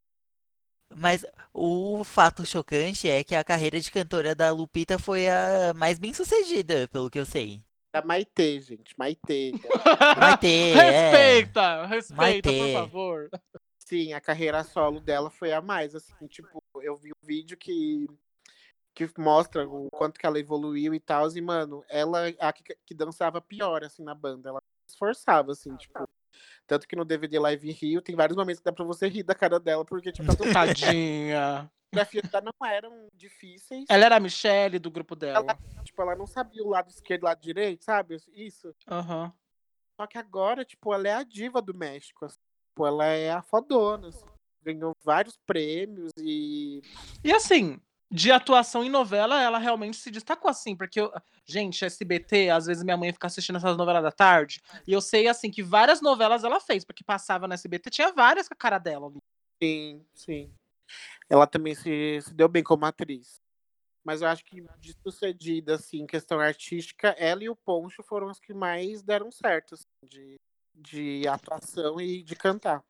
Mas 0.96 1.26
o 1.54 2.04
fato 2.04 2.46
chocante 2.46 3.10
é 3.10 3.24
que 3.24 3.36
a 3.36 3.44
carreira 3.44 3.80
de 3.80 3.92
cantora 3.92 4.34
da 4.36 4.52
Lupita 4.52 4.98
foi 4.98 5.28
a 5.30 5.74
mais 5.76 6.00
bem 6.00 6.14
sucedida, 6.14 6.88
pelo 6.88 7.10
que 7.10 7.20
eu 7.20 7.26
sei. 7.26 7.62
da 7.94 8.02
Maitê, 8.02 8.60
gente. 8.60 8.94
Maitê. 8.98 9.52
Maitê, 10.20 10.72
é. 10.72 11.12
respeita, 11.12 11.86
respeita, 11.86 12.22
Maitê. 12.22 12.60
por 12.60 12.74
favor. 12.74 13.30
Sim, 13.78 14.14
a 14.14 14.22
carreira 14.22 14.64
solo 14.64 15.00
dela 15.00 15.30
foi 15.30 15.52
a 15.52 15.62
mais, 15.62 15.96
assim, 15.96 16.28
tipo, 16.28 16.62
eu 16.82 16.96
vi 16.96 17.12
um 17.12 17.26
vídeo 17.26 17.58
que 17.58 18.08
que 18.94 19.10
mostra 19.18 19.66
o 19.68 19.88
quanto 19.92 20.20
que 20.20 20.26
ela 20.26 20.40
evoluiu 20.40 20.94
e 20.94 21.00
tal, 21.00 21.30
e, 21.34 21.40
mano, 21.40 21.86
ela 21.88 22.30
é 22.30 22.36
a 22.40 22.52
que, 22.52 22.64
que 22.86 22.94
dançava 22.94 23.40
pior, 23.40 23.82
assim, 23.82 24.04
na 24.04 24.14
banda, 24.14 24.50
ela 24.50 24.62
se 24.86 24.94
esforçava, 24.94 25.54
assim, 25.54 25.74
tipo, 25.78 26.06
tanto 26.68 26.88
que 26.88 26.96
no 26.96 27.06
DVD 27.06 27.40
Live 27.40 27.72
Rio 27.72 28.02
tem 28.02 28.16
vários 28.16 28.38
momentos 28.38 28.60
que 28.60 28.66
dá 28.66 28.72
pra 28.74 28.86
você 28.86 29.08
rir 29.08 29.24
da 29.24 29.36
cara 29.36 29.60
dela, 29.60 29.84
porque, 29.86 30.12
tipo, 30.12 30.30
as 30.32 30.38
Tadinha. 30.54 31.72
dela 31.92 32.42
não 32.42 32.68
eram 32.68 33.08
difíceis, 33.14 33.86
Ela 33.90 34.06
era 34.06 34.16
a 34.18 34.20
Michelle 34.20 34.78
do 34.80 34.92
grupo 34.92 35.16
dela. 35.16 35.58
tipo, 35.84 36.02
ela 36.02 36.16
não 36.16 36.28
sabia 36.28 36.64
o 36.64 36.70
lado 36.70 36.90
esquerdo 36.90 37.22
e 37.22 37.26
o 37.26 37.28
lado 37.30 37.42
direito, 37.42 37.84
sabe, 37.84 38.18
isso, 38.34 38.74
Aham. 38.88 39.34
só 39.96 40.06
que 40.08 40.18
agora, 40.18 40.64
tipo, 40.64 40.94
ela 40.94 41.08
é 41.08 41.14
a 41.14 41.24
diva 41.24 41.62
do 41.62 41.74
México, 41.74 42.26
assim, 42.26 42.38
tipo, 42.70 42.86
ela 42.86 43.06
é 43.06 43.32
a 43.32 43.42
fodona, 43.42 44.10
assim, 44.10 44.26
ganhou 44.62 44.96
vários 45.04 45.38
prêmios 45.48 46.12
e 46.18 46.82
E 47.24 47.32
assim, 47.34 47.80
de 48.12 48.32
atuação 48.32 48.84
em 48.84 48.90
novela, 48.90 49.42
ela 49.42 49.60
realmente 49.60 49.98
se 49.98 50.10
destacou 50.10 50.50
assim, 50.50 50.76
porque, 50.76 51.00
eu, 51.00 51.12
gente, 51.46 51.86
SBT, 51.86 52.50
às 52.50 52.66
vezes 52.66 52.84
minha 52.84 52.98
mãe 52.98 53.14
fica 53.14 53.28
assistindo 53.28 53.58
essas 53.58 53.78
novelas 53.78 54.02
da 54.02 54.12
tarde, 54.12 54.62
e 54.88 54.94
eu 54.94 55.02
sei, 55.02 55.28
assim, 55.28 55.52
que 55.52 55.62
várias 55.62 56.02
novelas 56.02 56.44
ela 56.44 56.60
fez, 56.60 56.84
porque 56.84 57.04
passava 57.04 57.48
no 57.48 57.54
SBT, 57.54 57.90
tinha 57.90 58.12
várias 58.12 58.48
com 58.48 58.56
a 58.56 58.58
cara 58.58 58.80
dela 58.80 59.08
ali. 59.08 59.20
Sim, 59.62 60.06
sim. 60.16 60.54
Ela 61.30 61.46
também 61.46 61.76
se, 61.76 62.20
se 62.22 62.34
deu 62.34 62.48
bem 62.48 62.64
como 62.64 62.86
atriz. 62.86 63.40
Mas 64.04 64.22
eu 64.22 64.28
acho 64.28 64.44
que 64.44 64.66
de 64.80 64.94
sucedida, 65.04 65.76
assim, 65.76 66.02
em 66.02 66.08
questão 66.08 66.40
artística, 66.40 67.10
ela 67.10 67.44
e 67.44 67.50
o 67.50 67.56
Poncho 67.56 68.02
foram 68.02 68.32
os 68.32 68.40
que 68.40 68.54
mais 68.54 69.04
deram 69.04 69.32
certo, 69.32 69.76
assim, 69.76 69.86
de, 70.08 70.40
de 70.74 71.28
atuação 71.28 72.02
e 72.02 72.24
de 72.24 72.36
cantar. 72.36 72.84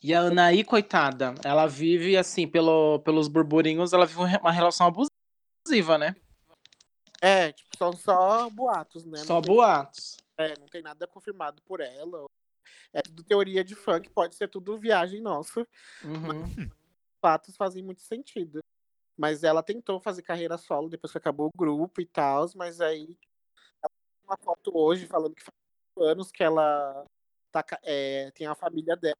E 0.00 0.14
a 0.14 0.20
Anaí, 0.20 0.62
coitada, 0.62 1.34
ela 1.44 1.66
vive, 1.66 2.16
assim, 2.16 2.46
pelo, 2.46 3.00
pelos 3.00 3.26
burburinhos, 3.26 3.92
ela 3.92 4.06
vive 4.06 4.20
uma 4.40 4.52
relação 4.52 4.86
abusiva, 4.86 5.98
né? 5.98 6.14
É, 7.20 7.50
tipo, 7.50 7.76
são 7.76 7.92
só 7.92 8.48
boatos, 8.48 9.04
né? 9.04 9.18
Só 9.18 9.40
tem- 9.40 9.52
boatos. 9.52 10.18
é, 10.36 10.56
não 10.58 10.66
tem 10.66 10.82
nada 10.82 11.04
confirmado 11.08 11.60
por 11.62 11.80
ela. 11.80 12.26
É 12.92 13.02
tudo 13.02 13.24
teoria 13.24 13.64
de 13.64 13.74
fã, 13.74 14.00
que 14.00 14.08
pode 14.08 14.36
ser 14.36 14.48
tudo 14.48 14.78
viagem 14.78 15.20
nossa. 15.20 15.66
Uhum. 16.04 16.70
Fatos 17.20 17.56
fazem 17.56 17.82
muito 17.82 18.02
sentido. 18.02 18.60
Mas 19.16 19.42
ela 19.42 19.64
tentou 19.64 19.98
fazer 20.00 20.22
carreira 20.22 20.56
solo 20.56 20.88
depois 20.88 21.10
que 21.10 21.18
acabou 21.18 21.48
o 21.48 21.58
grupo 21.58 22.00
e 22.00 22.06
tal, 22.06 22.46
mas 22.54 22.80
aí 22.80 23.18
ela 23.82 23.90
tem 23.90 24.24
uma 24.24 24.36
foto 24.36 24.70
hoje 24.72 25.06
falando 25.06 25.34
que 25.34 25.42
faz 25.42 26.08
anos 26.08 26.30
que 26.30 26.44
ela 26.44 27.04
tá, 27.50 27.64
é, 27.82 28.30
tem 28.30 28.46
a 28.46 28.54
família 28.54 28.96
dela. 28.96 29.16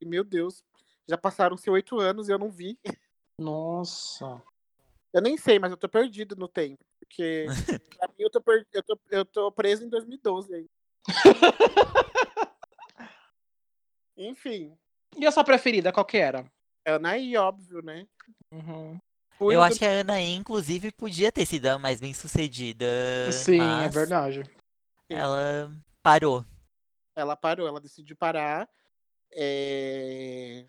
E, 0.00 0.06
meu 0.06 0.24
Deus, 0.24 0.64
já 1.06 1.18
passaram-se 1.18 1.68
oito 1.70 1.98
anos 2.00 2.28
e 2.28 2.32
eu 2.32 2.38
não 2.38 2.50
vi. 2.50 2.78
Nossa. 3.38 4.42
Eu 5.12 5.20
nem 5.20 5.36
sei, 5.36 5.58
mas 5.58 5.70
eu 5.70 5.76
tô 5.76 5.88
perdido 5.88 6.34
no 6.36 6.48
tempo. 6.48 6.82
Porque 6.98 7.46
pra 7.98 8.08
mim 8.08 8.14
eu 8.18 8.30
tô, 8.30 8.40
per- 8.40 8.66
eu 8.72 8.82
tô, 8.82 8.98
eu 9.10 9.24
tô 9.24 9.52
preso 9.52 9.84
em 9.84 9.88
2012 9.88 10.54
aí. 10.54 10.66
Enfim, 14.16 14.76
E 15.16 15.26
a 15.26 15.32
sua 15.32 15.42
preferida, 15.44 15.92
qual 15.92 16.04
que 16.04 16.18
era? 16.18 16.44
é 16.84 16.92
Anaí, 16.92 17.36
óbvio, 17.36 17.82
né? 17.82 18.06
Uhum. 18.52 18.98
Fui 19.38 19.54
Eu 19.54 19.62
acho 19.62 19.78
que 19.78 19.84
a 19.84 20.00
Anaí, 20.00 20.34
inclusive, 20.34 20.92
podia 20.92 21.32
ter 21.32 21.46
sido 21.46 21.66
a 21.66 21.78
mais 21.78 22.00
bem 22.00 22.12
sucedida. 22.12 22.86
Sim, 23.32 23.82
é 23.82 23.88
verdade. 23.88 24.42
Ela 25.08 25.72
parou. 26.02 26.44
Ela 27.16 27.34
parou, 27.36 27.66
ela 27.66 27.80
decidiu 27.80 28.16
parar. 28.16 28.68
É, 29.32 30.64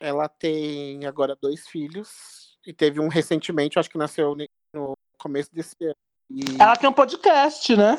Ela 0.00 0.28
tem 0.28 1.04
agora 1.06 1.36
dois 1.40 1.66
filhos. 1.68 2.58
E 2.66 2.72
teve 2.72 3.00
um 3.00 3.08
recentemente, 3.08 3.76
eu 3.76 3.80
acho 3.80 3.88
que 3.90 3.96
nasceu 3.98 4.36
no 4.74 4.96
começo 5.18 5.52
desse 5.54 5.74
ano. 5.82 5.96
E 6.30 6.42
Ela 6.60 6.76
tem 6.76 6.88
um 6.88 6.92
podcast, 6.92 7.74
né? 7.76 7.96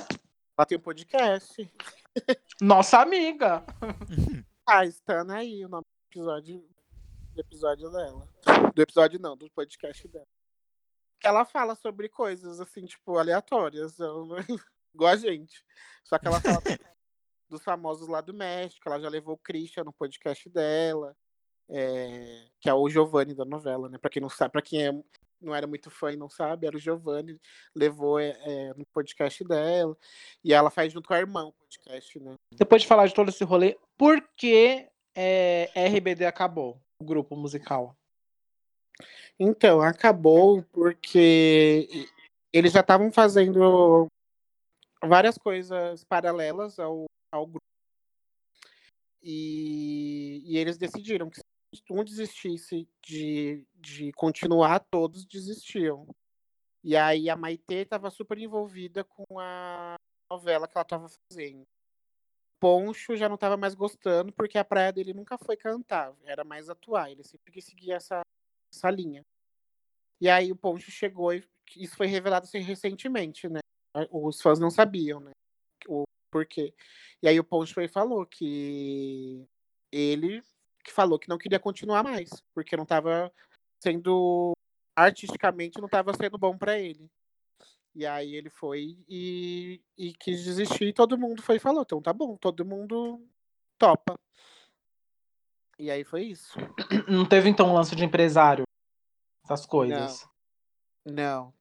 ela 0.58 0.66
tem 0.66 0.78
um 0.78 0.82
podcast. 0.82 1.72
Nossa 2.62 3.00
amiga. 3.02 3.64
Ah, 4.72 4.86
está 4.86 5.26
aí 5.34 5.66
o 5.66 5.68
nome 5.68 5.84
do 5.84 6.12
episódio, 6.12 6.64
do 7.34 7.42
episódio 7.42 7.90
dela. 7.90 8.30
Do 8.76 8.80
episódio 8.84 9.20
não, 9.20 9.36
do 9.36 9.50
podcast 9.50 10.08
dela. 10.08 10.28
Ela 11.24 11.44
fala 11.44 11.74
sobre 11.74 12.08
coisas 12.08 12.60
assim, 12.60 12.86
tipo, 12.86 13.18
aleatórias. 13.18 13.98
não- 13.98 14.28
Igual 14.94 15.12
a 15.12 15.16
gente. 15.16 15.66
Só 16.04 16.20
que 16.20 16.28
ela 16.28 16.40
fala 16.40 16.62
dos 17.50 17.64
famosos 17.64 18.08
lá 18.08 18.22
do 18.22 18.34
México. 18.34 18.88
Ela 18.88 19.00
já 19.00 19.10
levou 19.10 19.36
o 19.36 19.38
Christian 19.40 19.84
no 19.84 19.94
podcast 19.94 20.50
dela. 20.50 21.16
é, 21.72 22.48
que 22.60 22.68
é 22.68 22.74
o 22.74 22.90
Giovanni 22.90 23.36
da 23.36 23.46
novela, 23.46 23.88
né? 23.90 24.00
Pra 24.00 24.10
quem 24.10 24.20
não 24.20 24.30
sabe, 24.30 24.52
pra 24.54 24.62
quem 24.62 24.88
é- 24.88 25.04
não 25.40 25.54
era 25.54 25.68
muito 25.68 25.92
fã 25.92 26.12
e 26.12 26.18
não 26.18 26.28
sabe, 26.28 26.66
era 26.66 26.76
o 26.76 26.80
Giovanni, 26.80 27.40
levou 27.76 28.20
é, 28.20 28.74
no 28.76 28.84
podcast 28.88 29.44
dela. 29.44 29.96
E 30.44 30.52
ela 30.52 30.72
faz 30.72 30.92
junto 30.92 31.08
com 31.08 31.14
a 31.14 31.20
irmã 31.20 31.46
o 31.46 31.54
podcast, 31.54 32.20
né? 32.20 32.34
Depois 32.56 32.82
de 32.82 32.88
falar 32.88 33.06
de 33.06 33.14
todo 33.14 33.30
esse 33.30 33.44
rolê, 33.44 33.78
por 33.96 34.20
que 34.36 34.88
RBD 35.76 36.26
acabou? 36.26 36.82
O 37.00 37.06
grupo 37.06 37.36
musical. 37.36 37.96
Então, 39.40 39.80
acabou 39.82 40.64
porque 40.74 41.88
eles 42.52 42.74
já 42.74 42.82
estavam 42.82 43.12
fazendo 43.12 44.08
várias 45.04 45.38
coisas 45.38 46.04
paralelas 46.04 46.80
ao, 46.80 47.06
ao 47.32 47.46
grupo. 47.46 47.66
E, 49.22 50.42
e 50.46 50.58
eles 50.58 50.78
decidiram 50.78 51.30
que 51.30 51.40
se 51.40 51.84
um 51.90 52.04
desistisse 52.04 52.88
de, 53.04 53.66
de 53.76 54.12
continuar, 54.14 54.80
todos 54.92 55.26
desistiam. 55.26 56.08
E 56.84 56.96
aí 56.96 57.30
a 57.30 57.36
Maitê 57.36 57.82
estava 57.82 58.10
super 58.10 58.38
envolvida 58.38 59.04
com 59.04 59.40
a 59.40 59.96
novela 60.32 60.68
que 60.68 60.78
ela 60.78 60.84
estava 60.84 61.08
fazendo. 61.10 61.68
Poncho 62.60 63.16
já 63.16 63.28
não 63.28 63.36
estava 63.36 63.56
mais 63.56 63.74
gostando, 63.74 64.34
porque 64.34 64.58
a 64.58 64.66
praia 64.66 64.92
dele 64.92 65.14
nunca 65.14 65.38
foi 65.38 65.56
cantar, 65.56 66.14
era 66.24 66.44
mais 66.44 66.70
atuar. 66.70 67.12
Ele 67.12 67.24
sempre 67.24 67.52
quis 67.52 67.66
seguir 67.66 67.92
essa, 67.92 68.22
essa 68.74 68.90
linha. 68.90 69.24
E 70.22 70.30
aí 70.30 70.52
o 70.52 70.56
Poncho 70.56 70.92
chegou 70.92 71.34
e 71.34 71.44
isso 71.78 71.96
foi 71.96 72.08
revelado 72.08 72.46
assim, 72.46 72.60
recentemente, 72.60 73.48
né? 73.48 73.60
Os 74.12 74.42
fãs 74.42 74.60
não 74.60 74.70
sabiam, 74.70 75.20
né? 75.20 75.32
O 76.30 76.32
porquê. 76.32 76.74
E 77.22 77.28
aí 77.28 77.40
o 77.40 77.46
e 77.82 77.88
falou 77.88 78.26
que 78.26 79.46
ele 79.92 80.44
que 80.84 80.92
falou 80.92 81.20
que 81.20 81.28
não 81.28 81.38
queria 81.38 81.60
continuar 81.60 82.04
mais, 82.04 82.30
porque 82.54 82.78
não 82.78 82.84
estava 82.84 83.32
sendo 83.80 84.54
artisticamente 84.96 85.80
não 85.80 85.88
estava 85.88 86.14
sendo 86.14 86.38
bom 86.38 86.58
para 86.58 86.78
ele. 86.80 87.10
E 87.96 88.06
aí 88.06 88.36
ele 88.36 88.50
foi 88.50 88.98
e, 89.10 89.82
e 89.98 90.14
quis 90.14 90.44
desistir 90.44 90.86
e 90.86 90.94
todo 90.94 91.18
mundo 91.18 91.42
foi 91.42 91.56
e 91.56 91.60
falou, 91.60 91.82
então 91.82 92.02
tá 92.02 92.14
bom, 92.14 92.38
todo 92.38 92.64
mundo 92.64 93.26
topa. 93.78 94.18
E 95.78 95.90
aí 95.90 96.04
foi 96.04 96.24
isso. 96.26 96.58
Não 97.08 97.26
teve 97.26 97.50
então 97.50 97.70
um 97.70 97.74
lance 97.74 97.96
de 97.96 98.06
empresário? 98.06 98.66
Essas 99.44 99.66
coisas. 99.66 100.28
Não. 101.06 101.54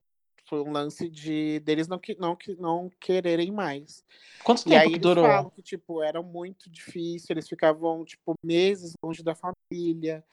Foi 0.49 0.61
um 0.63 0.73
lance 0.73 1.09
de 1.11 1.61
deles 1.61 1.87
não, 1.87 1.99
que- 1.99 2.17
não, 2.19 2.35
que- 2.35 2.57
não 2.57 2.91
quererem 2.99 3.53
mais. 3.53 4.03
Quanto 4.43 4.61
E 4.61 4.71
tempo 4.71 4.81
aí 4.81 4.89
que 4.89 4.95
eles 4.97 5.03
durou? 5.03 5.25
falam 5.25 5.51
que, 5.51 5.63
tipo, 5.63 6.03
era 6.03 6.23
muito 6.23 6.71
difícil, 6.71 7.35
eles 7.35 7.47
ficavam, 7.49 8.03
tipo, 8.05 8.33
meses 8.43 8.93
longe 9.05 9.23
da 9.23 9.35
família. 9.35 10.25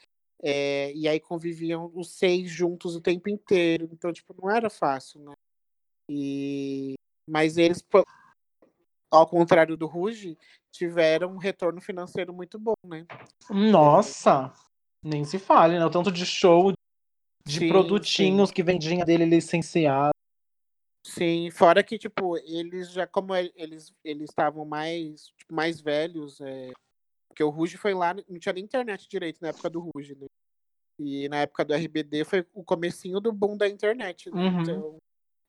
é, 0.44 0.92
e 0.94 1.08
aí 1.08 1.20
conviviam 1.20 1.90
os 1.96 2.12
seis 2.12 2.52
juntos 2.52 2.96
o 2.96 3.02
tempo 3.02 3.30
inteiro. 3.30 3.90
Então, 3.92 4.12
tipo, 4.14 4.36
não 4.40 4.52
era 4.52 4.70
fácil, 4.70 5.22
né? 5.22 5.34
E... 6.10 6.94
Mas 7.28 7.58
eles, 7.58 7.84
ao 9.10 9.26
contrário 9.26 9.76
do 9.78 9.88
Ruge, 9.88 10.38
tiveram 10.72 11.32
um 11.34 11.38
retorno 11.38 11.82
financeiro 11.82 12.34
muito 12.34 12.60
bom, 12.60 12.74
né? 12.86 13.08
Nossa! 13.50 14.54
Nem 15.02 15.24
se 15.24 15.40
fale, 15.40 15.80
né? 15.80 15.86
O 15.86 15.90
tanto 15.90 16.12
de 16.12 16.26
show, 16.26 16.74
de 17.48 17.60
Sim, 17.60 17.68
produtinhos 17.68 18.52
que 18.52 18.64
vendinha 18.64 19.06
dele 19.06 19.26
licenciado. 19.26 20.12
Sim, 21.06 21.52
fora 21.52 21.84
que, 21.84 22.00
tipo, 22.00 22.36
eles 22.40 22.92
já, 22.92 23.06
como 23.06 23.36
e- 23.36 23.54
eles 23.56 23.94
eles 24.04 24.30
estavam 24.32 24.66
mais, 24.66 25.28
tipo, 25.28 25.54
mais 25.54 25.80
velhos, 25.80 26.42
é, 26.42 26.72
porque 27.30 27.44
o 27.44 27.50
Ruge 27.50 27.78
foi 27.78 27.94
lá, 27.94 28.14
não 28.14 28.40
tinha 28.40 28.54
nem 28.54 28.64
internet 28.64 29.08
direito 29.08 29.40
na 29.40 29.50
época 29.50 29.70
do 29.70 29.92
Ruge, 29.96 30.16
né? 30.16 30.26
E 31.00 31.30
na 31.30 31.42
época 31.42 31.64
do 31.64 31.74
RBD 31.74 32.24
foi 32.26 32.46
o 32.54 32.64
comecinho 32.64 33.20
do 33.20 33.32
boom 33.32 33.56
da 33.56 33.68
internet, 33.68 34.32
né? 34.32 34.42
Uhum. 34.42 34.62
Então, 34.62 34.98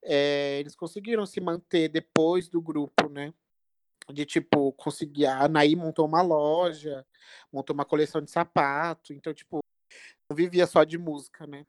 é, 0.03 0.59
eles 0.61 0.77
conseguiram 0.77 1.25
se 1.25 1.41
manter 1.41 1.89
depois 1.89 2.49
do 2.49 2.61
grupo, 2.61 3.09
né? 3.09 3.33
De, 4.13 4.27
tipo, 4.27 4.73
conseguir, 4.73 5.27
a 5.27 5.45
Anaí 5.45 5.75
montou 5.75 6.05
uma 6.05 6.21
loja, 6.21 7.07
montou 7.51 7.73
uma 7.73 7.85
coleção 7.85 8.21
de 8.21 8.31
sapato, 8.31 9.15
então, 9.15 9.33
tipo, 9.33 9.61
não 10.29 10.37
vivia 10.37 10.67
só 10.67 10.85
de 10.85 10.99
música, 10.99 11.47
né? 11.47 11.67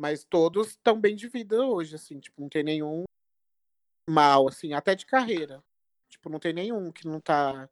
Mas 0.00 0.24
todos 0.24 0.68
estão 0.68 0.98
bem 0.98 1.14
de 1.14 1.28
vida 1.28 1.62
hoje, 1.62 1.94
assim, 1.94 2.18
tipo, 2.18 2.40
não 2.40 2.48
tem 2.48 2.62
nenhum 2.62 3.04
mal, 4.08 4.48
assim, 4.48 4.72
até 4.72 4.94
de 4.94 5.04
carreira. 5.04 5.62
Tipo, 6.08 6.30
não 6.30 6.38
tem 6.38 6.54
nenhum 6.54 6.90
que 6.90 7.06
não 7.06 7.20
tá 7.20 7.68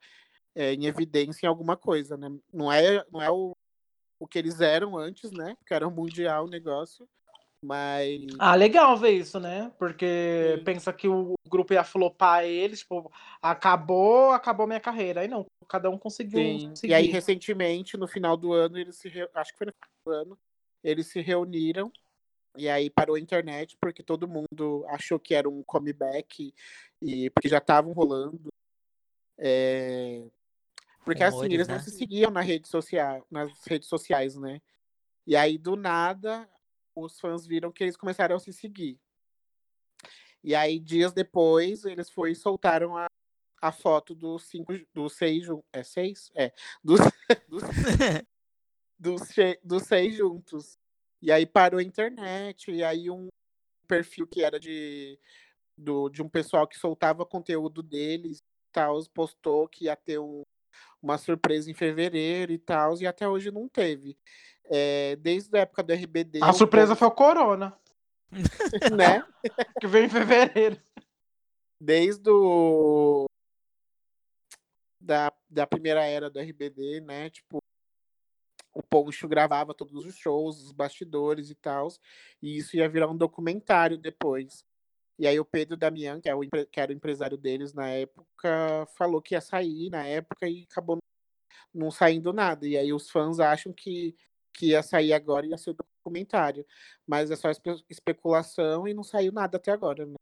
é, 0.55 0.75
em 0.75 0.85
evidência 0.85 1.47
em 1.47 1.49
alguma 1.49 1.75
coisa, 1.75 2.19
né? 2.19 2.29
Não 2.53 2.71
é, 2.71 3.03
não 3.11 3.23
é 3.23 3.31
o, 3.31 3.57
o 4.21 4.27
que 4.27 4.39
eles 4.39 4.61
eram 4.61 4.99
antes, 4.99 5.31
né? 5.33 5.55
Porque 5.59 5.73
era 5.73 5.89
um 5.89 5.91
mundial 5.91 6.45
o 6.45 6.51
negócio. 6.51 7.09
Mas. 7.65 8.27
Ah, 8.39 8.55
legal 8.55 8.95
ver 8.99 9.13
isso, 9.13 9.41
né? 9.41 9.73
Porque 9.79 10.57
Sim. 10.59 10.65
pensa 10.65 10.93
que 10.93 11.09
o 11.09 11.33
grupo 11.49 11.73
ia 11.73 11.83
flopar 11.83 12.45
eles, 12.45 12.81
tipo, 12.81 13.11
acabou, 13.41 14.33
acabou 14.33 14.67
minha 14.67 14.81
carreira. 14.81 15.23
Aí 15.23 15.29
não, 15.29 15.47
cada 15.67 15.89
um 15.89 15.97
conseguiu 15.97 16.43
Sim. 16.43 16.77
seguir. 16.77 16.93
E 16.93 16.95
aí, 16.95 17.07
recentemente, 17.07 17.97
no 17.97 18.07
final 18.07 18.37
do 18.37 18.53
ano, 18.53 18.77
eles 18.79 18.97
se. 18.97 19.09
reu- 19.09 19.31
Acho 19.33 19.53
que 19.53 19.59
foi 19.59 19.67
no 19.69 19.73
final 19.73 19.91
do 20.05 20.13
ano, 20.13 20.39
eles 20.85 21.07
se 21.07 21.23
reuniram. 21.23 21.91
E 22.59 22.69
aí 22.69 22.91
parou 22.91 23.17
a 23.17 23.21
internet, 23.21 23.77
porque 23.81 24.03
todo 24.03 24.29
mundo 24.29 24.85
achou 24.89 25.19
que 25.19 25.35
era 25.35 25.49
um 25.49 25.63
comeback, 25.63 26.53
e 27.01 27.31
porque 27.31 27.49
já 27.49 27.59
estavam 27.59 27.93
rolando. 27.93 28.49
É, 29.39 30.25
Porque 31.05 31.23
assim, 31.23 31.37
Rumores, 31.37 31.55
eles 31.55 31.69
né? 31.69 31.75
não 31.75 31.81
se 31.81 31.91
seguiam 31.93 32.31
na 32.31 32.41
rede 32.41 32.67
social, 32.69 33.25
nas 33.31 33.53
redes 33.65 33.89
sociais, 33.89 34.35
né? 34.37 34.61
E 35.25 35.37
aí, 35.37 35.57
do 35.57 35.77
nada, 35.77 36.49
os 36.95 37.21
fãs 37.21 37.47
viram 37.47 37.71
que 37.71 37.85
eles 37.85 37.97
começaram 37.97 38.35
a 38.35 38.41
se 38.41 38.53
seguir. 38.53 38.99
E 40.43 40.55
aí, 40.55 40.81
dias 40.81 41.13
depois, 41.13 41.85
eles 41.85 42.11
e 42.11 42.35
soltaram 42.35 42.97
a, 42.97 43.07
a 43.61 43.71
foto 43.71 44.15
dos 44.15 44.45
cinco, 44.45 44.73
dos 44.93 45.15
seis, 45.15 45.47
é 45.73 45.83
seis? 45.85 46.31
É, 46.35 46.53
dos, 46.83 46.99
dos, 47.49 47.63
dos, 48.99 49.21
dos 49.63 49.83
seis 49.85 50.17
juntos. 50.17 50.79
E 51.21 51.33
aí 51.33 51.45
parou 51.45 51.81
a 51.81 51.83
internet, 51.83 52.71
e 52.71 52.83
aí 52.85 53.11
um 53.11 53.29
perfil 53.87 54.27
que 54.27 54.43
era 54.43 54.61
de, 54.61 55.19
do, 55.77 56.09
de 56.09 56.23
um 56.23 56.29
pessoal 56.29 56.67
que 56.67 56.79
soltava 56.79 57.27
conteúdo 57.27 57.83
deles 57.83 58.39
e 58.39 58.43
tal, 58.73 59.03
postou 59.13 59.69
que 59.69 59.87
ia 59.87 59.97
ter 59.97 60.19
um, 60.19 60.43
uma 61.03 61.19
surpresa 61.19 61.71
em 61.71 61.75
fevereiro 61.75 62.53
e 62.53 62.59
tal, 62.59 62.97
e 63.01 63.07
até 63.07 63.29
hoje 63.29 63.51
não 63.51 63.69
teve. 63.69 64.17
É, 64.65 65.17
desde 65.17 65.57
a 65.57 65.63
época 65.63 65.83
do 65.83 65.93
RBD. 65.93 66.41
A 66.43 66.53
surpresa 66.53 66.89
povo- 66.95 66.99
foi 66.99 67.09
o 67.09 67.13
Corona, 67.13 67.79
né? 68.97 69.25
que 69.81 69.87
veio 69.87 70.05
em 70.05 70.11
fevereiro. 70.11 70.81
desde 71.81 72.29
o 72.31 73.27
da, 75.01 75.33
da 75.49 75.67
primeira 75.67 76.05
era 76.05 76.29
do 76.29 76.39
RBD, 76.39 77.01
né? 77.01 77.31
Tipo, 77.31 77.63
o 78.79 78.83
Poncho 78.83 79.27
gravava 79.27 79.75
todos 79.75 80.07
os 80.07 80.15
shows, 80.15 80.63
os 80.63 80.71
bastidores 80.71 81.51
e 81.51 81.55
tal, 81.57 81.89
e 82.41 82.57
isso 82.57 82.77
ia 82.77 82.89
virar 82.89 83.09
um 83.09 83.17
documentário 83.17 83.99
depois. 83.99 84.65
E 85.19 85.27
aí 85.27 85.41
o 85.41 85.45
Pedro 85.45 85.77
Damian, 85.77 86.21
que, 86.21 86.29
é 86.29 86.35
o, 86.35 86.41
que 86.71 86.81
era 86.81 86.93
o 86.93 86.95
empresário 86.95 87.37
deles 87.37 87.75
na 87.75 87.89
época, 87.89 88.87
falou 88.97 89.21
que 89.21 89.35
ia 89.35 89.41
sair 89.41 89.91
na 89.91 90.07
época 90.07 90.49
e 90.49 90.65
acabou 90.71 90.99
não 91.75 91.91
saindo 91.91 92.33
nada. 92.33 92.69
E 92.69 92.77
aí 92.77 92.93
os 92.93 93.11
fãs 93.11 93.41
acham 93.41 93.73
que, 93.73 94.15
que 94.55 94.67
ia 94.67 94.81
sair 94.81 95.13
agora 95.13 95.45
e 95.45 95.51
ia 95.51 95.59
ser 95.59 95.75
documentário. 95.75 96.65
Mas 97.05 97.33
é 97.33 97.37
só 97.37 97.51
espe- 97.51 97.85
especulação 97.91 98.87
e 98.87 98.95
não 98.95 99.03
saiu 99.03 99.33
nada 99.33 99.57
até 99.57 99.73
agora, 99.73 100.07
né? 100.07 100.15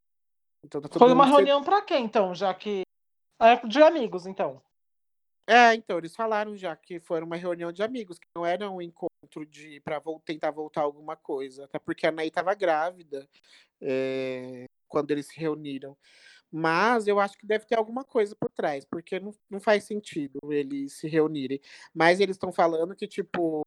Então 0.65 0.81
tá 0.81 0.97
Foi 0.97 1.13
uma 1.13 1.27
reunião 1.27 1.63
pra 1.63 1.83
quê, 1.83 1.97
então? 1.97 2.33
Já 2.33 2.51
que. 2.55 2.81
É 3.39 3.55
de 3.67 3.83
amigos, 3.83 4.25
então. 4.25 4.59
É, 5.49 5.73
então, 5.75 5.97
eles 5.97 6.13
falaram 6.15 6.55
já 6.57 6.75
que 6.75 6.99
foi 6.99 7.21
uma 7.21 7.37
reunião 7.37 7.71
de 7.71 7.81
amigos, 7.81 8.19
que 8.19 8.27
não 8.35 8.45
era 8.45 8.69
um 8.69 8.81
encontro 8.81 9.45
de 9.45 9.79
para 9.81 10.01
tentar 10.25 10.51
voltar 10.51 10.81
alguma 10.81 11.15
coisa. 11.15 11.65
Até 11.65 11.79
porque 11.79 12.05
a 12.05 12.09
Anaí 12.09 12.27
estava 12.27 12.53
grávida 12.53 13.27
é, 13.81 14.65
quando 14.89 15.11
eles 15.11 15.27
se 15.27 15.39
reuniram. 15.39 15.97
Mas 16.51 17.07
eu 17.07 17.19
acho 17.19 17.37
que 17.37 17.45
deve 17.47 17.65
ter 17.65 17.77
alguma 17.77 18.03
coisa 18.05 18.35
por 18.35 18.49
trás, 18.51 18.85
porque 18.85 19.19
não, 19.19 19.33
não 19.49 19.59
faz 19.61 19.85
sentido 19.85 20.39
eles 20.51 20.93
se 20.93 21.07
reunirem. 21.07 21.61
Mas 21.93 22.19
eles 22.21 22.35
estão 22.35 22.51
falando 22.53 22.95
que, 22.95 23.07
tipo, 23.07 23.61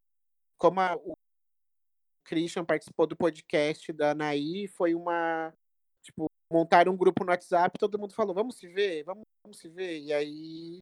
como 0.58 0.80
a- 0.80 0.96
o 0.96 1.16
Christian 2.24 2.64
participou 2.64 3.06
do 3.06 3.16
podcast 3.16 3.92
da 3.92 4.12
Anaí, 4.12 4.68
foi 4.68 4.94
uma. 4.94 5.52
Tipo, 6.02 6.30
montaram 6.50 6.92
um 6.92 6.96
grupo 6.96 7.24
no 7.24 7.30
WhatsApp, 7.30 7.78
todo 7.78 7.98
mundo 7.98 8.14
falou, 8.14 8.34
vamos 8.34 8.56
se 8.56 8.68
ver, 8.68 9.04
vamos, 9.04 9.24
vamos 9.44 9.58
se 9.58 9.68
ver. 9.68 9.98
E 10.00 10.12
aí. 10.12 10.80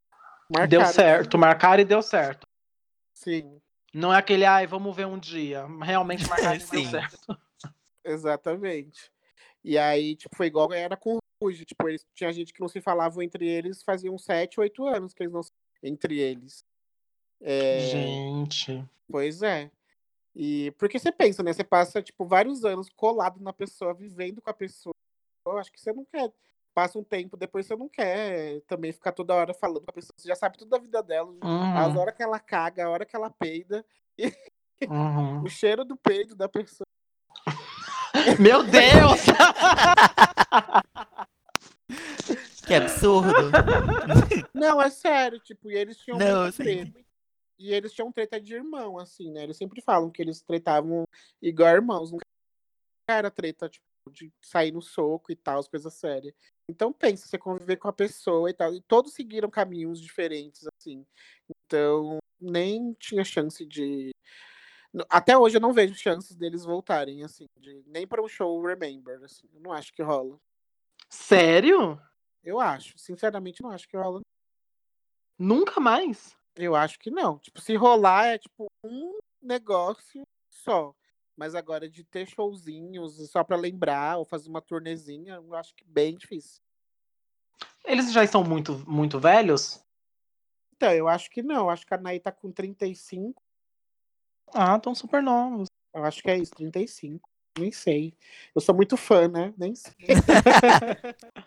Deu 0.50 0.80
marcaram. 0.80 0.92
certo. 0.92 1.38
Marcaram 1.38 1.82
e 1.82 1.84
deu 1.84 2.02
certo. 2.02 2.46
Sim, 3.12 3.60
Não 3.92 4.12
é 4.14 4.18
aquele, 4.18 4.44
ai, 4.44 4.66
vamos 4.66 4.94
ver 4.94 5.06
um 5.06 5.18
dia. 5.18 5.66
Realmente 5.82 6.26
marcaram 6.28 6.56
e 6.56 6.64
deu 6.64 6.84
certo. 6.84 7.38
exatamente. 8.04 9.10
E 9.62 9.76
aí, 9.76 10.16
tipo, 10.16 10.36
foi 10.36 10.46
igual 10.46 10.72
era 10.72 10.96
com 10.96 11.16
o 11.16 11.18
Ruge. 11.42 11.64
Tipo, 11.64 11.88
eles, 11.88 12.06
tinha 12.14 12.32
gente 12.32 12.52
que 12.52 12.60
não 12.60 12.68
se 12.68 12.80
falavam 12.80 13.22
entre 13.22 13.46
eles 13.46 13.82
faziam 13.82 14.16
sete, 14.16 14.60
oito 14.60 14.86
anos 14.86 15.12
que 15.12 15.22
eles 15.22 15.32
não 15.32 15.42
se 15.42 15.52
entre 15.82 16.18
eles. 16.18 16.64
É, 17.40 17.80
Gente. 17.80 18.84
Pois 19.08 19.42
é. 19.42 19.70
E 20.34 20.72
porque 20.78 20.98
você 20.98 21.10
pensa, 21.10 21.42
né? 21.42 21.52
Você 21.52 21.64
passa, 21.64 22.02
tipo, 22.02 22.24
vários 22.24 22.64
anos 22.64 22.88
colado 22.90 23.40
na 23.40 23.52
pessoa, 23.52 23.94
vivendo 23.94 24.40
com 24.40 24.50
a 24.50 24.54
pessoa. 24.54 24.94
Eu 25.46 25.58
acho 25.58 25.72
que 25.72 25.80
você 25.80 25.92
não 25.92 26.04
quer. 26.04 26.32
Passa 26.78 26.96
um 26.96 27.02
tempo, 27.02 27.36
depois 27.36 27.66
você 27.66 27.74
não 27.74 27.88
quer 27.88 28.60
também 28.68 28.92
ficar 28.92 29.10
toda 29.10 29.34
hora 29.34 29.52
falando 29.52 29.80
com 29.80 29.90
a 29.90 29.92
pessoa. 29.92 30.12
Você 30.16 30.28
já 30.28 30.36
sabe 30.36 30.56
tudo 30.56 30.68
da 30.68 30.78
vida 30.78 31.02
dela. 31.02 31.34
As 31.76 31.92
Uhum, 31.92 31.98
horas 31.98 32.14
que 32.14 32.22
ela 32.22 32.38
caga, 32.38 32.86
a 32.86 32.88
hora 32.88 33.04
que 33.04 33.16
ela 33.16 33.28
peida, 33.30 33.84
uhum. 34.88 35.42
o 35.42 35.48
cheiro 35.48 35.84
do 35.84 35.96
peido 35.96 36.36
da 36.36 36.48
pessoa. 36.48 36.86
Meu 38.38 38.62
Deus! 38.62 39.22
Que 42.64 42.74
absurdo. 42.74 43.50
Não, 44.54 44.80
é 44.80 44.90
sério, 44.90 45.40
tipo, 45.40 45.70
e 45.70 45.74
eles 45.74 45.96
tinham 45.96 46.18
Não, 46.18 46.52
treta. 46.52 47.00
E 47.58 47.72
eles 47.72 47.92
tinham 47.92 48.12
treta 48.12 48.40
de 48.40 48.54
irmão, 48.54 48.98
assim, 48.98 49.32
né? 49.32 49.42
Eles 49.42 49.56
sempre 49.56 49.80
falam 49.80 50.10
que 50.10 50.22
eles 50.22 50.42
tretavam 50.42 51.04
igual 51.42 51.74
irmãos. 51.74 52.12
Nunca 52.12 52.24
era 53.08 53.30
treta, 53.32 53.68
tipo, 53.68 53.87
de 54.08 54.32
sair 54.40 54.72
no 54.72 54.82
soco 54.82 55.32
e 55.32 55.36
tal, 55.36 55.58
as 55.58 55.68
coisas 55.68 55.94
sérias. 55.94 56.34
Então 56.68 56.92
pensa, 56.92 57.26
você 57.26 57.38
conviver 57.38 57.76
com 57.76 57.88
a 57.88 57.92
pessoa 57.92 58.50
e 58.50 58.54
tal. 58.54 58.74
E 58.74 58.80
todos 58.82 59.14
seguiram 59.14 59.50
caminhos 59.50 60.00
diferentes, 60.00 60.66
assim. 60.76 61.06
Então, 61.48 62.18
nem 62.40 62.92
tinha 62.94 63.24
chance 63.24 63.64
de. 63.64 64.10
Até 65.08 65.36
hoje 65.36 65.56
eu 65.56 65.60
não 65.60 65.72
vejo 65.72 65.94
chances 65.94 66.34
deles 66.34 66.64
voltarem, 66.64 67.22
assim, 67.22 67.44
de... 67.58 67.82
nem 67.86 68.06
para 68.06 68.22
um 68.22 68.28
show 68.28 68.60
Remember, 68.62 69.22
assim. 69.22 69.46
Eu 69.52 69.60
não 69.60 69.72
acho 69.72 69.92
que 69.92 70.02
rola. 70.02 70.38
Sério? 71.10 72.00
Eu 72.42 72.60
acho, 72.60 72.98
sinceramente, 72.98 73.62
não 73.62 73.70
acho 73.70 73.88
que 73.88 73.96
rola. 73.96 74.20
Nunca 75.38 75.80
mais? 75.80 76.36
Eu 76.56 76.74
acho 76.74 76.98
que 76.98 77.10
não. 77.10 77.38
Tipo, 77.38 77.60
se 77.60 77.76
rolar 77.76 78.26
é 78.26 78.38
tipo 78.38 78.66
um 78.84 79.18
negócio 79.40 80.22
só. 80.50 80.94
Mas 81.38 81.54
agora 81.54 81.88
de 81.88 82.02
ter 82.02 82.26
showzinhos 82.26 83.30
só 83.30 83.44
pra 83.44 83.56
lembrar 83.56 84.18
ou 84.18 84.24
fazer 84.24 84.48
uma 84.48 84.60
turnezinha, 84.60 85.34
eu 85.34 85.54
acho 85.54 85.72
que 85.72 85.84
bem 85.84 86.16
difícil. 86.16 86.60
Eles 87.84 88.12
já 88.12 88.24
estão 88.24 88.42
muito, 88.42 88.84
muito 88.90 89.20
velhos? 89.20 89.80
Então, 90.74 90.92
eu 90.92 91.06
acho 91.06 91.30
que 91.30 91.40
não. 91.40 91.66
Eu 91.66 91.70
acho 91.70 91.86
que 91.86 91.94
a 91.94 91.96
Anaí 91.96 92.18
tá 92.18 92.32
com 92.32 92.50
35. 92.50 93.40
Ah, 94.52 94.74
estão 94.74 94.96
super 94.96 95.22
novos. 95.22 95.68
Eu 95.94 96.04
acho 96.04 96.20
que 96.20 96.28
é 96.28 96.36
isso, 96.38 96.50
35. 96.56 97.30
Nem 97.56 97.70
sei. 97.70 98.12
Eu 98.52 98.60
sou 98.60 98.74
muito 98.74 98.96
fã, 98.96 99.28
né? 99.28 99.54
Nem 99.56 99.76
sei. 99.76 99.94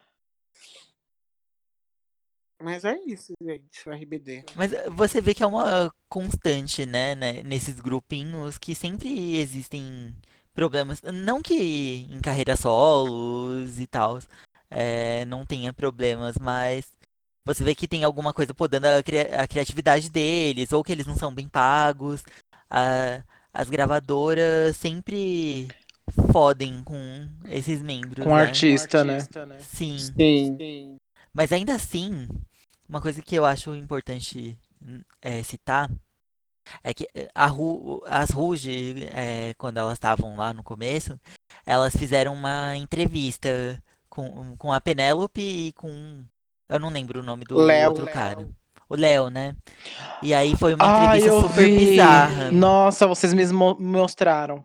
Mas 2.64 2.86
é 2.86 2.96
isso, 3.06 3.34
gente, 3.42 3.88
o 3.88 3.92
RBD. 3.92 4.44
Mas 4.56 4.74
eh, 4.74 4.90
você 4.90 5.22
vê 5.22 5.34
que 5.34 5.44
é 5.44 5.48
uma 5.48 5.92
constante, 6.10 6.86
né, 6.86 7.16
né, 7.16 7.44
nesses 7.44 7.80
grupinhos 7.80 8.58
que 8.58 8.76
sempre 8.76 9.38
existem 9.38 10.16
problemas. 10.54 11.02
Não 11.02 11.42
que 11.42 12.08
em 12.10 12.20
carreira 12.22 12.56
solos 12.56 13.80
e 13.80 13.88
tal 13.88 14.20
não 15.28 15.46
tenha 15.46 15.74
problemas, 15.74 16.38
mas 16.40 16.86
você 17.46 17.64
vê 17.64 17.76
que 17.76 17.88
tem 17.88 18.04
alguma 18.04 18.34
coisa 18.34 18.54
podando 18.54 18.86
a, 18.88 19.04
cria- 19.04 19.42
a 19.42 19.48
criatividade 19.48 20.10
deles, 20.10 20.72
ou 20.72 20.84
que 20.84 20.92
eles 20.92 21.06
não 21.06 21.16
são 21.16 21.34
bem 21.34 21.48
pagos. 21.48 22.24
A- 22.70 23.22
as 23.54 23.70
gravadoras 23.70 24.78
sempre 24.78 25.68
fodem 26.32 26.82
com 26.84 27.28
esses 27.50 27.82
membros, 27.82 28.24
Com 28.26 28.34
né? 28.36 28.42
artista, 28.44 29.04
né? 29.04 29.18
Sim. 29.60 29.98
Sim. 29.98 30.98
Mas 31.34 31.52
ainda 31.52 31.76
assim, 31.76 32.28
uma 32.92 33.02
coisa 33.02 33.22
que 33.22 33.34
eu 33.36 33.46
acho 33.46 33.74
importante 33.74 34.58
hum, 34.86 35.02
é, 35.22 35.42
citar 35.44 35.90
é 36.84 36.94
que 36.94 37.08
eh, 37.16 37.30
Ru, 37.48 38.04
as 38.06 38.30
Ruge, 38.30 39.08
eh, 39.14 39.54
quando 39.58 39.78
elas 39.78 39.94
estavam 39.94 40.36
lá 40.36 40.54
no 40.54 40.62
começo, 40.62 41.20
elas 41.66 41.96
fizeram 41.96 42.34
uma 42.34 42.76
entrevista 42.76 43.82
com, 44.10 44.56
com 44.58 44.72
a 44.72 44.80
Penélope 44.80 45.42
e 45.42 45.72
com. 45.74 46.24
Eu 46.70 46.80
não 46.80 46.90
lembro 46.90 47.22
o 47.22 47.24
nome 47.24 47.46
do 47.46 47.58
Léo. 47.58 47.90
outro 47.90 48.06
cara. 48.08 48.48
O 48.88 48.96
Léo, 48.96 49.30
né? 49.30 49.56
E 50.22 50.34
aí 50.34 50.56
foi 50.56 50.76
uma 50.76 50.86
Ai, 50.86 51.18
entrevista 51.18 51.30
eu 51.30 51.42
super 51.42 51.66
vi. 51.66 51.78
bizarra. 51.78 52.52
Nossa, 52.52 53.08
vocês 53.08 53.34
me 53.34 53.46
mo- 53.48 53.78
mostraram. 53.80 54.64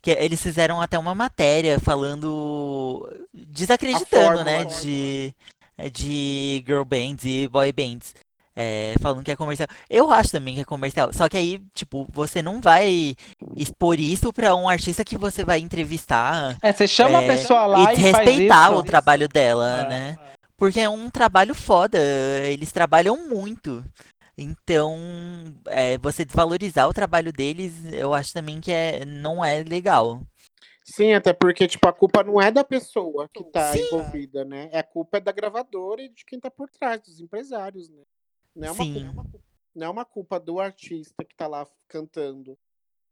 Que 0.00 0.10
eles 0.12 0.42
fizeram 0.42 0.80
até 0.80 0.98
uma 0.98 1.14
matéria 1.14 1.78
falando. 1.78 3.08
desacreditando, 3.32 4.42
né? 4.44 4.58
fórmula. 4.64 4.80
De, 4.80 5.34
de 5.92 6.62
girl 6.66 6.82
bands 6.84 7.24
e 7.24 7.46
boy 7.48 7.70
bands. 7.72 8.14
É, 8.60 8.94
falando 9.00 9.22
que 9.22 9.30
é 9.30 9.36
comercial. 9.36 9.68
Eu 9.88 10.10
acho 10.10 10.32
também 10.32 10.56
que 10.56 10.62
é 10.62 10.64
comercial. 10.64 11.12
Só 11.12 11.28
que 11.28 11.36
aí, 11.36 11.62
tipo, 11.74 12.08
você 12.12 12.42
não 12.42 12.60
vai 12.60 13.14
expor 13.56 14.00
isso 14.00 14.32
pra 14.32 14.56
um 14.56 14.68
artista 14.68 15.04
que 15.04 15.16
você 15.16 15.44
vai 15.44 15.60
entrevistar 15.60 16.56
É, 16.60 16.72
você 16.72 16.88
chama 16.88 17.22
É, 17.22 17.24
a 17.24 17.36
pessoa 17.36 17.66
lá 17.66 17.92
e 17.92 17.96
e, 17.96 18.00
respeitar 18.00 18.70
isso. 18.72 18.80
o 18.80 18.82
trabalho 18.82 19.28
dela, 19.28 19.82
É. 19.82 19.88
né? 19.88 20.18
Porque 20.56 20.80
é 20.80 20.88
um 20.88 21.08
trabalho 21.08 21.54
foda. 21.54 21.98
Eles 22.42 22.72
trabalham 22.72 23.28
muito. 23.28 23.84
Então, 24.36 24.98
é, 25.66 25.96
você 25.98 26.24
desvalorizar 26.24 26.88
o 26.88 26.92
trabalho 26.92 27.32
deles, 27.32 27.72
eu 27.92 28.12
acho 28.14 28.32
também 28.32 28.60
que 28.60 28.72
é, 28.72 29.04
não 29.04 29.44
é 29.44 29.62
legal. 29.62 30.20
Sim, 30.90 31.12
até 31.12 31.34
porque, 31.34 31.68
tipo, 31.68 31.86
a 31.86 31.92
culpa 31.92 32.24
não 32.24 32.40
é 32.40 32.50
da 32.50 32.64
pessoa 32.64 33.28
que 33.28 33.44
tá 33.44 33.76
Sim. 33.76 33.82
envolvida, 33.82 34.42
né? 34.42 34.70
É 34.72 34.78
a 34.78 34.82
culpa 34.82 35.18
é 35.18 35.20
da 35.20 35.30
gravadora 35.30 36.00
e 36.00 36.08
de 36.08 36.24
quem 36.24 36.40
tá 36.40 36.50
por 36.50 36.70
trás, 36.70 37.02
dos 37.02 37.20
empresários, 37.20 37.90
né? 37.90 38.02
Não 38.54 38.68
é 38.68 38.70
uma, 38.72 38.84
Sim. 38.84 39.12
culpa, 39.12 39.26
não 39.74 39.86
é 39.86 39.90
uma 39.90 40.04
culpa 40.06 40.40
do 40.40 40.58
artista 40.58 41.22
que 41.24 41.34
tá 41.36 41.46
lá 41.46 41.68
cantando. 41.86 42.58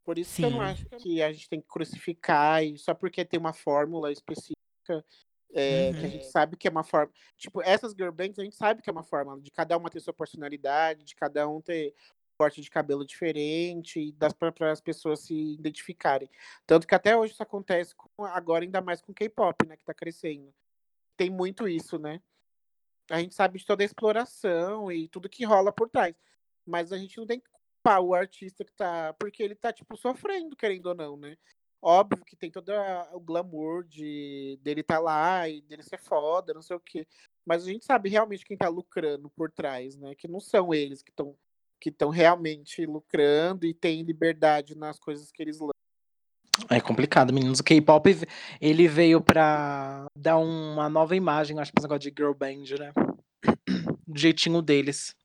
Por 0.03 0.17
isso 0.17 0.35
que 0.39 0.43
eu 0.45 0.49
não 0.49 0.59
Sim. 0.59 0.65
acho 0.65 0.85
que 0.97 1.21
a 1.21 1.31
gente 1.31 1.47
tem 1.47 1.61
que 1.61 1.67
crucificar 1.67 2.63
e 2.63 2.77
só 2.79 2.95
porque 2.95 3.23
tem 3.23 3.39
uma 3.39 3.53
fórmula 3.53 4.11
específica, 4.11 5.05
é, 5.53 5.93
que 5.93 5.99
a 5.99 6.03
Uhum. 6.03 6.09
gente 6.09 6.25
sabe 6.25 6.57
que 6.57 6.67
é 6.67 6.71
uma 6.71 6.83
forma. 6.83 7.11
Tipo, 7.37 7.61
essas 7.61 7.91
girl 7.93 8.11
bands 8.11 8.39
a 8.39 8.43
gente 8.43 8.55
sabe 8.55 8.81
que 8.81 8.89
é 8.89 8.93
uma 8.93 9.03
fórmula, 9.03 9.39
de 9.39 9.51
cada 9.51 9.77
uma 9.77 9.89
ter 9.89 9.99
sua 9.99 10.13
personalidade, 10.13 11.03
de 11.05 11.15
cada 11.15 11.47
um 11.47 11.61
ter 11.61 11.93
corte 12.37 12.61
de 12.61 12.69
cabelo 12.69 13.05
diferente, 13.05 13.99
e 13.99 14.11
das 14.11 14.33
para 14.33 14.71
as 14.71 14.79
pessoas 14.79 15.21
se 15.21 15.33
identificarem. 15.53 16.29
Tanto 16.65 16.87
que 16.87 16.93
até 16.93 17.17
hoje 17.17 17.33
isso 17.33 17.43
acontece 17.43 17.95
com, 17.95 18.23
agora 18.25 18.63
ainda 18.63 18.81
mais 18.81 19.01
com 19.01 19.13
K-pop, 19.13 19.65
né, 19.67 19.75
que 19.75 19.83
tá 19.83 19.93
crescendo. 19.93 20.53
Tem 21.17 21.29
muito 21.29 21.67
isso, 21.67 21.97
né? 21.97 22.21
A 23.09 23.19
gente 23.19 23.33
sabe 23.33 23.57
de 23.57 23.65
toda 23.65 23.83
a 23.83 23.85
exploração 23.85 24.91
e 24.91 25.07
tudo 25.07 25.29
que 25.29 25.45
rola 25.45 25.71
por 25.71 25.89
trás. 25.89 26.15
Mas 26.65 26.91
a 26.91 26.97
gente 26.97 27.17
não 27.17 27.25
tem 27.25 27.39
que 27.39 27.49
culpar 27.49 28.01
o 28.01 28.13
artista 28.13 28.65
que 28.65 28.73
tá. 28.73 29.13
Porque 29.13 29.41
ele 29.41 29.55
tá, 29.55 29.71
tipo, 29.71 29.95
sofrendo, 29.97 30.55
querendo 30.55 30.87
ou 30.87 30.95
não, 30.95 31.17
né? 31.17 31.37
Óbvio 31.81 32.25
que 32.25 32.35
tem 32.35 32.51
todo 32.51 32.71
o 33.13 33.19
glamour 33.19 33.85
de 33.85 34.59
dele 34.61 34.81
estar 34.81 34.99
lá 34.99 35.47
e 35.47 35.61
dele 35.61 35.83
ser 35.83 35.99
foda, 35.99 36.53
não 36.53 36.61
sei 36.61 36.75
o 36.75 36.79
quê. 36.79 37.07
Mas 37.45 37.63
a 37.63 37.67
gente 37.67 37.85
sabe 37.85 38.09
realmente 38.09 38.45
quem 38.45 38.57
tá 38.57 38.67
lucrando 38.67 39.29
por 39.29 39.49
trás, 39.49 39.95
né? 39.95 40.13
Que 40.15 40.27
não 40.27 40.39
são 40.39 40.73
eles 40.73 41.01
que 41.01 41.11
estão 41.11 41.37
que 41.79 41.89
estão 41.89 42.09
realmente 42.09 42.85
lucrando 42.85 43.65
e 43.65 43.73
têm 43.73 44.03
liberdade 44.03 44.75
nas 44.75 44.99
coisas 44.99 45.31
que 45.31 45.41
eles 45.41 45.59
lançam. 45.59 45.71
É 46.69 46.81
complicado, 46.81 47.31
meninos. 47.33 47.59
O 47.59 47.63
K-pop, 47.63 48.09
ele 48.59 48.87
veio 48.87 49.21
pra 49.21 50.07
dar 50.17 50.37
uma 50.37 50.89
nova 50.89 51.15
imagem, 51.15 51.59
acho, 51.59 51.71
pra 51.71 51.79
esse 51.81 51.87
negócio 51.87 52.11
de 52.11 52.15
girl 52.17 52.33
band, 52.33 52.63
né? 52.79 52.91
Do 54.07 54.19
jeitinho 54.19 54.61
deles. 54.61 55.15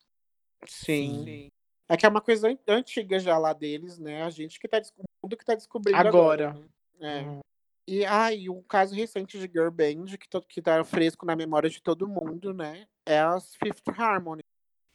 Sim. 0.67 1.49
É 1.89 1.97
que 1.97 2.05
é 2.05 2.09
uma 2.09 2.21
coisa 2.21 2.49
an- 2.49 2.57
antiga 2.67 3.19
já 3.19 3.37
lá 3.37 3.51
deles, 3.51 3.97
né? 3.97 4.23
A 4.23 4.29
gente 4.29 4.59
que 4.59 4.67
tá 4.67 4.79
des- 4.79 4.93
o 4.97 5.03
mundo 5.23 5.35
que 5.35 5.43
tá 5.45 5.55
descobrindo 5.55 5.97
agora. 5.97 6.49
Agora. 6.49 6.67
né? 6.99 7.19
É. 7.19 7.21
Uhum. 7.23 7.39
E 7.85 8.05
ah, 8.05 8.31
e 8.33 8.49
um 8.49 8.61
caso 8.61 8.95
recente 8.95 9.37
de 9.37 9.45
girl 9.45 9.69
band 9.69 10.05
que, 10.17 10.29
to- 10.29 10.41
que 10.47 10.61
tá 10.61 10.83
fresco 10.85 11.25
na 11.25 11.35
memória 11.35 11.69
de 11.69 11.81
todo 11.81 12.07
mundo, 12.07 12.53
né? 12.53 12.87
É 13.05 13.19
as 13.19 13.55
Fifth 13.55 13.89
Harmony. 13.89 14.41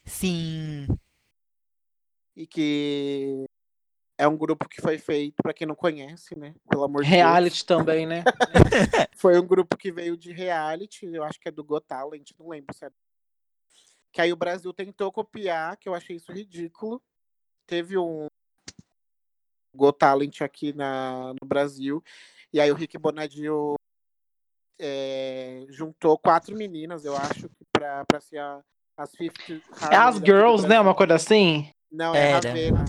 Sim. 0.06 0.86
E 2.39 2.47
que 2.47 3.47
é 4.16 4.28
um 4.28 4.36
grupo 4.36 4.68
que 4.68 4.80
foi 4.80 4.97
feito, 4.97 5.43
pra 5.43 5.53
quem 5.53 5.66
não 5.66 5.74
conhece, 5.74 6.39
né? 6.39 6.55
Pelo 6.70 6.84
amor 6.84 7.03
de 7.03 7.09
Reality 7.09 7.66
também, 7.66 8.07
né? 8.07 8.22
Foi 9.16 9.36
um 9.41 9.45
grupo 9.45 9.76
que 9.76 9.91
veio 9.91 10.16
de 10.16 10.32
reality, 10.32 11.07
eu 11.07 11.24
acho 11.24 11.41
que 11.41 11.49
é 11.49 11.51
do 11.51 11.64
Got 11.64 11.84
Talent, 11.89 12.30
não 12.39 12.49
lembro 12.49 12.72
se 12.72 12.84
é. 12.84 12.91
Que 14.12 14.20
aí 14.20 14.32
o 14.32 14.36
Brasil 14.36 14.72
tentou 14.72 15.11
copiar, 15.11 15.76
que 15.76 15.89
eu 15.89 15.95
achei 15.95 16.14
isso 16.14 16.30
ridículo. 16.30 17.03
Teve 17.66 17.99
um 17.99 18.28
Got 19.74 19.99
Talent 19.99 20.41
aqui 20.41 20.72
na, 20.72 21.34
no 21.41 21.47
Brasil. 21.47 22.05
E 22.53 22.61
aí 22.61 22.70
o 22.70 22.76
Rick 22.76 22.97
Bonadio 22.99 23.74
é, 24.78 25.66
juntou 25.70 26.16
quatro 26.16 26.57
meninas, 26.57 27.05
eu 27.05 27.16
acho, 27.16 27.51
pra, 27.72 28.05
pra 28.05 28.20
ser 28.20 28.39
a, 28.39 28.62
as 28.97 29.11
Fifth 29.16 29.61
É 29.91 29.97
as 29.97 30.18
girls, 30.18 30.68
né? 30.68 30.78
Uma 30.78 30.95
coisa 30.95 31.16
assim. 31.16 31.72
Não, 31.91 32.14
é 32.14 32.30
Era. 32.32 32.49
Ravena. 32.49 32.84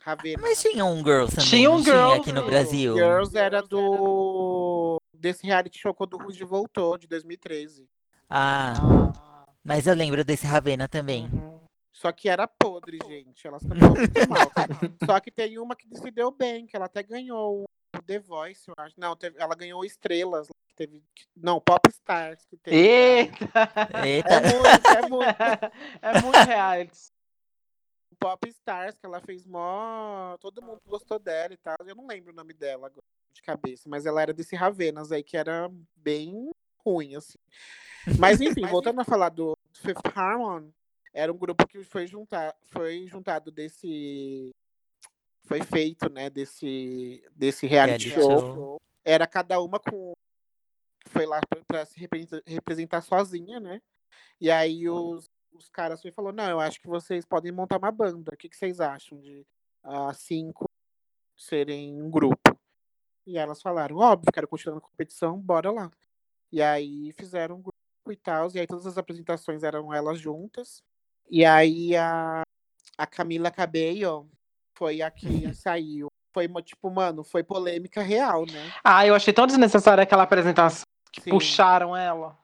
Ravena. 0.00 0.42
Mas 0.42 0.60
tinha 0.60 0.84
um 0.84 0.96
Girls 0.98 1.34
também. 1.34 1.50
Tinha 1.50 1.70
um 1.70 1.76
não 1.76 1.82
tinha 1.82 1.94
Girls, 1.96 2.20
aqui 2.20 2.32
no? 2.32 2.44
Brasil. 2.46 2.94
Girls 2.94 3.38
era 3.38 3.62
do. 3.62 5.00
desse 5.14 5.46
reality 5.46 5.78
show 5.78 5.94
quando 5.94 6.14
o 6.14 6.18
Ruge 6.18 6.44
voltou, 6.44 6.98
de 6.98 7.06
2013. 7.06 7.88
Ah, 8.28 8.74
mas 9.64 9.86
eu 9.86 9.94
lembro 9.94 10.24
desse 10.24 10.46
Ravena 10.46 10.86
também. 10.88 11.30
Só 11.92 12.10
que 12.12 12.28
era 12.28 12.46
podre, 12.46 12.98
gente. 13.06 13.46
Elas 13.46 13.62
cantavam 13.62 13.94
muito 13.96 14.28
mal. 14.28 14.50
Só 15.06 15.20
que 15.20 15.30
tem 15.30 15.58
uma 15.58 15.74
que 15.76 15.86
se 15.96 16.10
deu 16.10 16.30
bem, 16.30 16.66
que 16.66 16.76
ela 16.76 16.86
até 16.86 17.02
ganhou 17.02 17.62
o 17.62 18.02
The 18.02 18.18
Voice, 18.18 18.64
eu 18.68 18.74
acho. 18.76 18.94
Não, 18.98 19.14
teve- 19.16 19.36
ela 19.38 19.54
ganhou 19.54 19.84
estrelas. 19.84 20.48
Que 20.68 20.74
teve, 20.74 21.02
não, 21.36 21.60
Pop 21.60 21.88
Stars 21.88 22.44
que 22.46 22.56
teve. 22.56 22.76
Eita! 22.76 23.70
Eita. 24.04 24.34
É 24.34 24.40
muito, 24.40 24.88
é 24.88 25.08
muito. 25.08 25.24
É 26.02 26.20
muito 26.20 26.36
reality. 26.46 27.13
Pop 28.14 28.48
Stars, 28.48 28.96
que 28.96 29.06
ela 29.06 29.20
fez 29.20 29.46
mó. 29.46 30.36
Todo 30.38 30.62
mundo 30.62 30.80
gostou 30.86 31.18
dela 31.18 31.52
e 31.52 31.56
tal. 31.56 31.76
Eu 31.86 31.94
não 31.94 32.06
lembro 32.06 32.32
o 32.32 32.36
nome 32.36 32.52
dela 32.54 32.86
agora, 32.86 33.04
de 33.32 33.42
cabeça, 33.42 33.88
mas 33.88 34.06
ela 34.06 34.22
era 34.22 34.32
desse 34.32 34.54
Ravenas 34.56 35.12
aí, 35.12 35.22
que 35.22 35.36
era 35.36 35.70
bem 35.96 36.50
ruim, 36.84 37.16
assim. 37.16 37.38
Mas 38.18 38.40
enfim, 38.40 38.62
voltando 38.66 39.00
a 39.00 39.04
falar 39.04 39.30
do 39.30 39.56
Fifth 39.72 40.06
Harmony, 40.14 40.72
era 41.12 41.32
um 41.32 41.36
grupo 41.36 41.66
que 41.66 41.82
foi, 41.84 42.06
juntar, 42.06 42.54
foi 42.62 43.06
juntado 43.06 43.50
desse. 43.50 44.50
Foi 45.44 45.62
feito, 45.62 46.10
né, 46.10 46.30
desse, 46.30 47.22
desse 47.36 47.66
reality, 47.66 48.10
show. 48.10 48.40
show. 48.40 48.80
Era 49.04 49.26
cada 49.26 49.60
uma 49.60 49.78
com. 49.78 50.12
Foi 51.06 51.26
lá 51.26 51.40
pra, 51.48 51.60
pra 51.66 51.84
se 51.84 52.00
representa- 52.00 52.42
representar 52.46 53.02
sozinha, 53.02 53.60
né? 53.60 53.80
E 54.40 54.50
aí 54.50 54.88
os, 54.88 55.30
os 55.54 55.68
caras 55.68 56.02
foi 56.02 56.10
falou, 56.10 56.32
não, 56.32 56.48
eu 56.48 56.60
acho 56.60 56.80
que 56.80 56.88
vocês 56.88 57.24
podem 57.24 57.52
montar 57.52 57.78
uma 57.78 57.90
banda. 57.90 58.32
O 58.34 58.36
que, 58.36 58.48
que 58.48 58.56
vocês 58.56 58.80
acham 58.80 59.18
de 59.18 59.46
as 59.82 60.18
cinco 60.18 60.68
serem 61.36 62.00
um 62.02 62.10
grupo? 62.10 62.58
E 63.26 63.38
elas 63.38 63.62
falaram, 63.62 63.96
óbvio, 63.96 64.32
quero 64.32 64.48
continuar 64.48 64.74
na 64.76 64.80
competição, 64.80 65.38
bora 65.38 65.70
lá. 65.70 65.90
E 66.52 66.60
aí 66.60 67.12
fizeram 67.12 67.56
um 67.56 67.62
grupo 67.62 67.72
e 68.10 68.16
tal, 68.16 68.50
e 68.54 68.60
aí 68.60 68.66
todas 68.66 68.86
as 68.86 68.98
apresentações 68.98 69.62
eram 69.62 69.92
elas 69.92 70.20
juntas. 70.20 70.82
E 71.30 71.44
aí 71.44 71.96
a, 71.96 72.42
a 72.98 73.06
Camila 73.06 73.50
Cabello 73.50 74.28
foi 74.74 75.00
a 75.00 75.10
que 75.10 75.26
saiu. 75.54 76.08
Foi, 76.32 76.48
tipo, 76.62 76.90
mano, 76.90 77.22
foi 77.22 77.44
polêmica 77.44 78.02
real, 78.02 78.44
né? 78.44 78.72
Ah, 78.82 79.06
eu 79.06 79.14
achei 79.14 79.32
tão 79.32 79.46
desnecessária 79.46 80.02
aquela 80.02 80.24
apresentação 80.24 80.84
que 81.12 81.20
Sim, 81.20 81.30
puxaram 81.30 81.96
ela. 81.96 82.36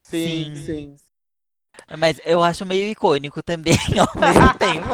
sim, 0.00 0.54
Sim. 0.54 0.96
sim. 0.96 0.96
Mas 1.98 2.20
eu 2.24 2.42
acho 2.42 2.66
meio 2.66 2.90
icônico 2.90 3.42
também, 3.42 3.76
ao 4.00 4.20
mesmo 4.20 4.58
tempo. 4.58 4.88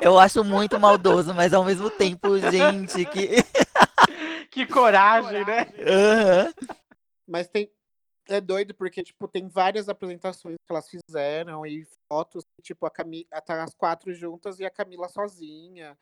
Eu 0.00 0.18
acho 0.18 0.44
muito 0.44 0.78
maldoso, 0.78 1.32
mas 1.34 1.54
ao 1.54 1.64
mesmo 1.64 1.90
tempo, 1.90 2.38
gente, 2.38 3.04
que. 3.06 3.28
que 4.50 4.66
coragem, 4.66 5.44
né? 5.44 5.66
Aham. 5.80 6.54
Mas 7.26 7.48
tem. 7.48 7.70
É 8.28 8.40
doido 8.40 8.74
porque, 8.74 9.04
tipo, 9.04 9.28
tem 9.28 9.46
várias 9.46 9.88
apresentações 9.88 10.56
que 10.56 10.72
elas 10.72 10.88
fizeram 10.88 11.64
e 11.64 11.86
fotos, 12.08 12.44
tipo, 12.60 12.84
a 12.84 12.90
Camila. 12.90 13.40
Tá 13.40 13.62
as 13.62 13.72
quatro 13.74 14.12
juntas 14.12 14.58
e 14.58 14.64
a 14.64 14.70
Camila 14.70 15.08
sozinha. 15.08 15.96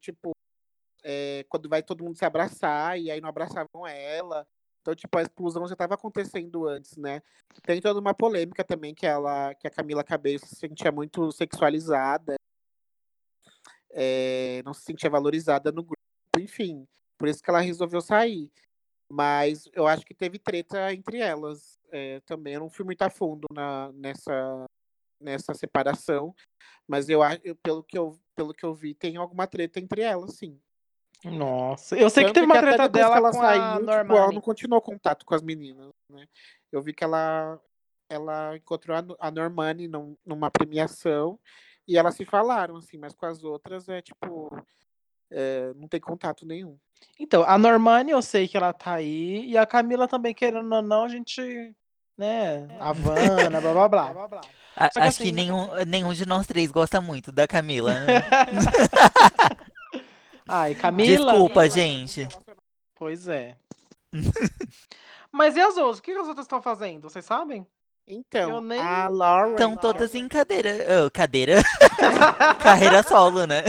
Tipo, 0.00 0.32
é, 1.02 1.44
quando 1.48 1.68
vai 1.68 1.82
todo 1.82 2.02
mundo 2.02 2.16
se 2.16 2.24
abraçar 2.24 2.98
e 2.98 3.10
aí 3.10 3.20
não 3.20 3.28
abraçavam 3.28 3.86
ela. 3.86 4.46
Então, 4.80 4.94
tipo, 4.94 5.18
a 5.18 5.22
explosão 5.22 5.66
já 5.66 5.74
estava 5.74 5.94
acontecendo 5.94 6.66
antes, 6.66 6.96
né? 6.96 7.20
Tem 7.62 7.80
toda 7.80 8.00
uma 8.00 8.14
polêmica 8.14 8.64
também 8.64 8.94
que 8.94 9.06
ela, 9.06 9.54
que 9.54 9.66
a 9.66 9.70
Camila 9.70 10.02
Cabello 10.02 10.38
se 10.38 10.54
sentia 10.54 10.90
muito 10.90 11.30
sexualizada, 11.32 12.36
é, 13.92 14.62
não 14.64 14.72
se 14.72 14.82
sentia 14.82 15.10
valorizada 15.10 15.70
no 15.70 15.82
grupo, 15.82 15.96
enfim. 16.38 16.86
Por 17.18 17.28
isso 17.28 17.42
que 17.42 17.50
ela 17.50 17.60
resolveu 17.60 18.00
sair. 18.00 18.50
Mas 19.10 19.68
eu 19.72 19.86
acho 19.86 20.06
que 20.06 20.14
teve 20.14 20.38
treta 20.38 20.92
entre 20.94 21.18
elas 21.18 21.78
é, 21.90 22.20
também. 22.20 22.54
Eu 22.54 22.60
não 22.60 22.70
fui 22.70 22.84
muito 22.84 23.02
a 23.02 23.10
fundo 23.10 23.46
na, 23.52 23.92
nessa, 23.92 24.64
nessa 25.20 25.52
separação. 25.52 26.34
Mas 26.86 27.08
eu 27.08 27.22
acho, 27.22 27.40
pelo, 27.62 27.82
que 27.82 27.98
eu, 27.98 28.18
pelo 28.34 28.54
que 28.54 28.64
eu 28.64 28.74
vi, 28.74 28.94
tem 28.94 29.16
alguma 29.16 29.46
treta 29.46 29.80
entre 29.80 30.02
elas, 30.02 30.36
sim. 30.36 30.60
Nossa, 31.24 31.96
eu 31.96 32.08
sei 32.08 32.24
que 32.24 32.28
Tanto 32.32 32.34
teve 32.34 32.46
uma 32.46 32.54
até 32.58 32.66
treta 32.68 32.82
que 32.84 32.88
dela 32.90 33.16
ela 33.16 33.30
com 33.30 33.38
saiu, 33.38 33.62
a 33.62 33.76
tipo, 33.78 33.90
ela 33.90 34.04
Normani. 34.04 34.34
não 34.34 34.40
continuou 34.40 34.80
contato 34.80 35.24
com 35.26 35.34
as 35.34 35.42
meninas, 35.42 35.92
né? 36.08 36.26
Eu 36.72 36.80
vi 36.82 36.92
que 36.94 37.04
ela, 37.04 37.58
ela 38.08 38.56
encontrou 38.56 38.96
a, 38.96 39.02
No- 39.02 39.16
a 39.20 39.30
Normani 39.30 39.86
num- 39.88 40.16
numa 40.24 40.50
premiação 40.50 41.38
e 41.86 41.98
elas 41.98 42.14
se 42.14 42.24
falaram, 42.24 42.76
assim, 42.76 42.96
mas 42.96 43.14
com 43.14 43.26
as 43.26 43.42
outras 43.44 43.88
é 43.88 44.00
tipo. 44.00 44.48
é, 45.30 45.72
não 45.76 45.86
tem 45.88 46.00
contato 46.00 46.44
nenhum. 46.46 46.76
Então, 47.18 47.42
a 47.44 47.56
Normani 47.58 48.10
eu 48.12 48.20
sei 48.22 48.48
que 48.48 48.56
ela 48.56 48.72
tá 48.72 48.94
aí, 48.94 49.44
e 49.46 49.56
a 49.58 49.64
Camila 49.66 50.08
também, 50.08 50.34
querendo 50.34 50.74
ou 50.74 50.82
não, 50.82 51.04
a 51.04 51.08
gente, 51.08 51.74
né, 52.18 52.66
Havana, 52.80 53.60
blá 53.60 53.88
blá 53.88 53.88
blá. 54.28 54.40
A- 54.76 54.86
Só 54.90 55.00
que 55.00 55.06
Acho 55.06 55.16
que 55.18 55.22
assim- 55.24 55.32
nenhum, 55.32 55.68
nenhum 55.86 56.12
de 56.14 56.24
nós 56.26 56.46
três 56.46 56.70
gosta 56.70 57.00
muito 57.00 57.30
da 57.30 57.46
Camila. 57.46 57.92
né? 58.00 58.22
Ai, 60.52 60.74
Camila. 60.74 61.30
Desculpa, 61.32 61.70
gente. 61.70 62.26
Pois 62.96 63.28
é. 63.28 63.56
Mas 65.30 65.56
e 65.56 65.60
as 65.60 65.76
outras? 65.76 65.98
O 65.98 66.02
que 66.02 66.10
as 66.10 66.26
outras 66.26 66.44
estão 66.44 66.60
fazendo? 66.60 67.08
Vocês 67.08 67.24
sabem? 67.24 67.64
Então, 68.06 68.60
nem- 68.60 68.80
a 68.80 69.08
Lauren. 69.08 69.52
Estão 69.52 69.76
todas 69.76 70.16
em 70.16 70.26
cadeira. 70.26 71.06
oh, 71.06 71.10
cadeira. 71.10 71.62
Carreira 72.60 73.04
solo, 73.04 73.46
né? 73.46 73.62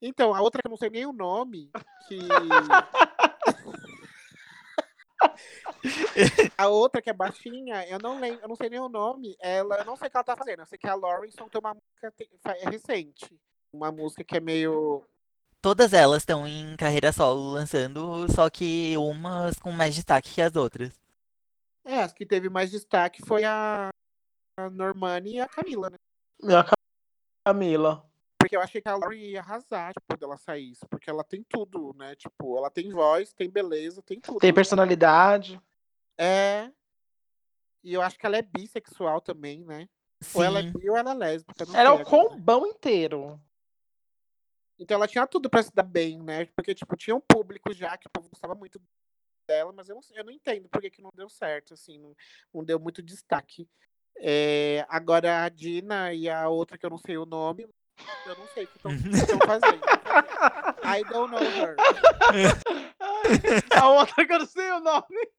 Então, 0.00 0.34
a 0.34 0.40
outra 0.40 0.62
que 0.62 0.66
eu 0.66 0.70
não 0.70 0.78
sei 0.78 0.88
nem 0.88 1.04
o 1.04 1.12
nome, 1.12 1.70
que. 2.08 2.18
a 6.56 6.68
outra 6.68 7.02
que 7.02 7.10
é 7.10 7.12
baixinha, 7.12 7.86
eu 7.86 7.98
não 7.98 8.18
lembro, 8.18 8.40
eu 8.40 8.48
não 8.48 8.56
sei 8.56 8.70
nem 8.70 8.80
o 8.80 8.88
nome. 8.88 9.36
Ela, 9.38 9.80
eu 9.80 9.84
não 9.84 9.96
sei 9.96 10.08
o 10.08 10.10
que 10.10 10.16
ela 10.16 10.24
tá 10.24 10.34
fazendo. 10.34 10.60
Eu 10.60 10.66
sei 10.66 10.78
que 10.78 10.88
a 10.88 10.94
Lauren 10.94 11.30
soltou 11.30 11.60
uma 11.60 11.74
música 11.74 12.14
é 12.56 12.70
recente. 12.70 13.38
Uma 13.70 13.92
música 13.92 14.24
que 14.24 14.38
é 14.38 14.40
meio. 14.40 15.04
Todas 15.62 15.92
elas 15.92 16.22
estão 16.22 16.46
em 16.46 16.74
carreira 16.76 17.12
solo 17.12 17.52
lançando, 17.52 18.26
só 18.32 18.48
que 18.48 18.96
umas 18.96 19.58
com 19.58 19.70
mais 19.70 19.94
destaque 19.94 20.32
que 20.32 20.40
as 20.40 20.56
outras. 20.56 20.98
É, 21.84 22.00
as 22.00 22.12
que 22.12 22.24
teve 22.24 22.48
mais 22.48 22.70
destaque 22.70 23.20
foi 23.26 23.44
a, 23.44 23.90
a 24.56 24.70
Normani 24.70 25.34
e 25.34 25.40
a 25.40 25.48
Camila, 25.48 25.90
né? 25.90 25.96
E 26.42 26.54
a 26.54 26.64
Camila. 27.44 28.10
Porque 28.38 28.56
eu 28.56 28.62
achei 28.62 28.80
que 28.80 28.88
a 28.88 28.96
Lauren 28.96 29.18
ia 29.18 29.40
arrasar 29.40 29.92
tipo, 29.92 30.06
quando 30.08 30.22
ela 30.22 30.38
saísse. 30.38 30.80
Porque 30.88 31.10
ela 31.10 31.22
tem 31.22 31.42
tudo, 31.42 31.94
né? 31.94 32.16
Tipo, 32.16 32.56
ela 32.56 32.70
tem 32.70 32.90
voz, 32.90 33.34
tem 33.34 33.50
beleza, 33.50 34.00
tem 34.02 34.18
tudo. 34.18 34.38
Tem 34.38 34.52
personalidade. 34.52 35.60
É. 36.16 36.70
E 37.84 37.92
eu 37.92 38.00
acho 38.00 38.18
que 38.18 38.24
ela 38.24 38.38
é 38.38 38.42
bissexual 38.42 39.20
também, 39.20 39.62
né? 39.64 39.86
Ou 40.34 40.42
ela 40.42 40.60
é 40.60 40.62
Sim. 40.62 40.72
bi 40.72 40.88
ou 40.88 40.96
ela 40.96 41.12
é 41.12 41.14
lésbica. 41.14 41.66
não 41.66 41.76
Ela 41.76 41.90
é 41.90 41.92
o 41.92 42.04
combão 42.04 42.66
inteiro. 42.66 43.38
Então 44.80 44.94
ela 44.94 45.06
tinha 45.06 45.26
tudo 45.26 45.50
pra 45.50 45.62
se 45.62 45.70
dar 45.74 45.82
bem, 45.82 46.18
né? 46.18 46.46
Porque, 46.56 46.74
tipo, 46.74 46.96
tinha 46.96 47.14
um 47.14 47.20
público 47.20 47.70
já 47.74 47.98
que 47.98 48.06
o 48.06 48.10
povo 48.10 48.30
gostava 48.30 48.54
muito 48.54 48.80
dela, 49.46 49.72
mas 49.72 49.90
eu 49.90 49.94
não, 49.94 50.02
eu 50.14 50.24
não 50.24 50.32
entendo 50.32 50.70
por 50.70 50.80
que, 50.80 50.88
que 50.88 51.02
não 51.02 51.10
deu 51.14 51.28
certo, 51.28 51.74
assim, 51.74 51.98
não, 51.98 52.16
não 52.54 52.64
deu 52.64 52.80
muito 52.80 53.02
destaque. 53.02 53.68
É, 54.16 54.86
agora 54.88 55.44
a 55.44 55.48
Dina 55.50 56.14
e 56.14 56.30
a 56.30 56.48
outra 56.48 56.78
que 56.78 56.86
eu 56.86 56.90
não 56.90 56.96
sei 56.96 57.18
o 57.18 57.26
nome, 57.26 57.68
eu 58.26 58.36
não 58.36 58.46
sei 58.48 58.64
o 58.64 58.68
que 58.68 58.78
estão 58.78 59.38
fazendo. 59.46 59.82
I 60.82 61.04
don't 61.04 61.30
know 61.30 61.42
her. 61.42 61.76
A 63.70 63.90
outra 63.90 64.26
que 64.26 64.32
eu 64.32 64.38
não 64.38 64.46
sei 64.46 64.70
o 64.70 64.80
nome. 64.80 65.30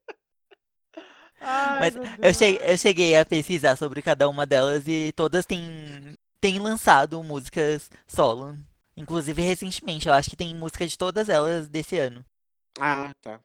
Ai, 1.40 1.80
Mas 1.80 1.96
eu 1.96 2.32
cheguei, 2.32 2.72
eu 2.72 2.78
cheguei 2.78 3.16
a 3.16 3.26
pesquisar 3.26 3.76
sobre 3.76 4.00
cada 4.02 4.28
uma 4.28 4.46
delas 4.46 4.86
e 4.86 5.10
todas 5.12 5.44
têm, 5.44 6.16
têm 6.40 6.60
lançado 6.60 7.20
músicas 7.24 7.90
solo. 8.06 8.56
Inclusive 8.96 9.40
recentemente, 9.42 10.08
eu 10.08 10.14
acho 10.14 10.30
que 10.30 10.36
tem 10.36 10.54
música 10.54 10.86
de 10.86 10.96
todas 10.98 11.28
elas 11.28 11.68
desse 11.68 11.98
ano. 11.98 12.24
Ah, 12.78 13.12
tá. 13.20 13.40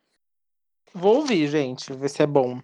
Vou 0.93 1.18
ouvir, 1.18 1.48
gente, 1.48 1.93
ver 1.93 2.10
se 2.10 2.22
é 2.24 2.28
bom. 2.28 2.62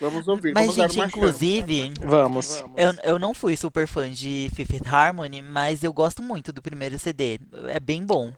Vamos 0.00 0.28
ouvir. 0.28 0.54
Mas, 0.54 0.76
vamos 0.76 0.94
gente, 0.94 1.06
inclusive, 1.06 1.92
Vamos. 2.00 2.62
eu, 2.76 2.92
eu 3.02 3.18
não 3.18 3.34
fui 3.34 3.56
super 3.56 3.86
fã 3.88 4.08
de 4.10 4.48
Fifth 4.54 4.86
Harmony, 4.86 5.42
mas 5.42 5.82
eu 5.82 5.92
gosto 5.92 6.22
muito 6.22 6.52
do 6.52 6.62
primeiro 6.62 6.98
CD. 6.98 7.40
É 7.68 7.80
bem 7.80 8.06
bom. 8.06 8.32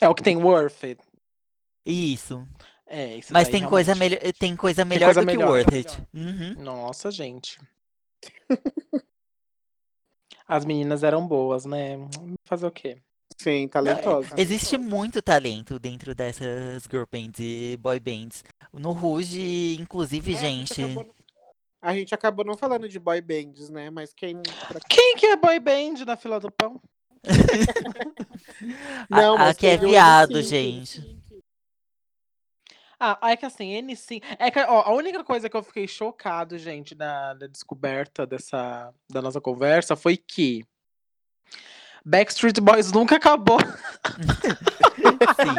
É 0.00 0.08
o 0.08 0.14
que 0.14 0.22
tem 0.22 0.36
Worth 0.36 0.84
It. 0.84 1.00
Isso. 1.86 2.46
É, 2.86 3.16
isso 3.16 3.32
Mas 3.32 3.48
tem 3.48 3.66
coisa, 3.66 3.94
tem 4.38 4.54
coisa 4.54 4.84
melhor 4.84 5.06
coisa 5.06 5.20
do 5.22 5.26
que 5.26 5.36
melhor. 5.36 5.50
Worth 5.50 5.72
It. 5.72 6.02
Uhum. 6.12 6.54
Nossa, 6.62 7.10
gente. 7.10 7.58
As 10.52 10.66
meninas 10.66 11.02
eram 11.02 11.26
boas, 11.26 11.64
né? 11.64 11.96
Fazer 12.44 12.66
o 12.66 12.70
quê? 12.70 12.98
Sim, 13.38 13.66
talentosa. 13.68 14.34
Existe 14.36 14.76
muito 14.76 15.22
talento 15.22 15.78
dentro 15.78 16.14
dessas 16.14 16.84
girl 16.90 17.04
bands 17.10 17.40
e 17.40 17.78
boy 17.78 17.98
bands. 17.98 18.44
No 18.70 18.92
Rouge, 18.92 19.78
inclusive, 19.80 20.34
É, 20.34 20.36
gente. 20.36 20.82
A 21.80 21.94
gente 21.94 22.14
acabou 22.14 22.44
não 22.44 22.54
falando 22.54 22.86
de 22.86 22.98
boy 22.98 23.22
bands, 23.22 23.70
né? 23.70 23.88
Mas 23.88 24.12
quem. 24.12 24.42
Quem 24.90 25.16
que 25.16 25.24
é 25.24 25.36
boy 25.36 25.58
band 25.58 26.04
na 26.06 26.18
fila 26.18 26.38
do 26.38 26.52
pão? 26.52 26.78
Não, 29.08 29.36
a, 29.36 29.38
mas 29.38 29.56
aqui 29.56 29.66
é 29.66 29.70
teve 29.70 29.86
o 29.86 29.88
viado, 29.90 30.42
gente. 30.42 31.21
Ah, 33.04 33.18
é 33.30 33.36
que 33.36 33.44
assim, 33.44 33.72
N5. 33.82 34.22
É 34.38 34.48
que, 34.48 34.60
ó, 34.60 34.82
a 34.82 34.92
única 34.92 35.24
coisa 35.24 35.48
que 35.48 35.56
eu 35.56 35.62
fiquei 35.64 35.88
chocado, 35.88 36.56
gente, 36.56 36.94
na, 36.94 37.34
na 37.34 37.48
descoberta 37.48 38.24
dessa 38.24 38.94
da 39.10 39.20
nossa 39.20 39.40
conversa 39.40 39.96
foi 39.96 40.16
que 40.16 40.64
Backstreet 42.04 42.60
Boys 42.60 42.92
nunca 42.92 43.16
acabou. 43.16 43.58
Sim. 43.60 45.52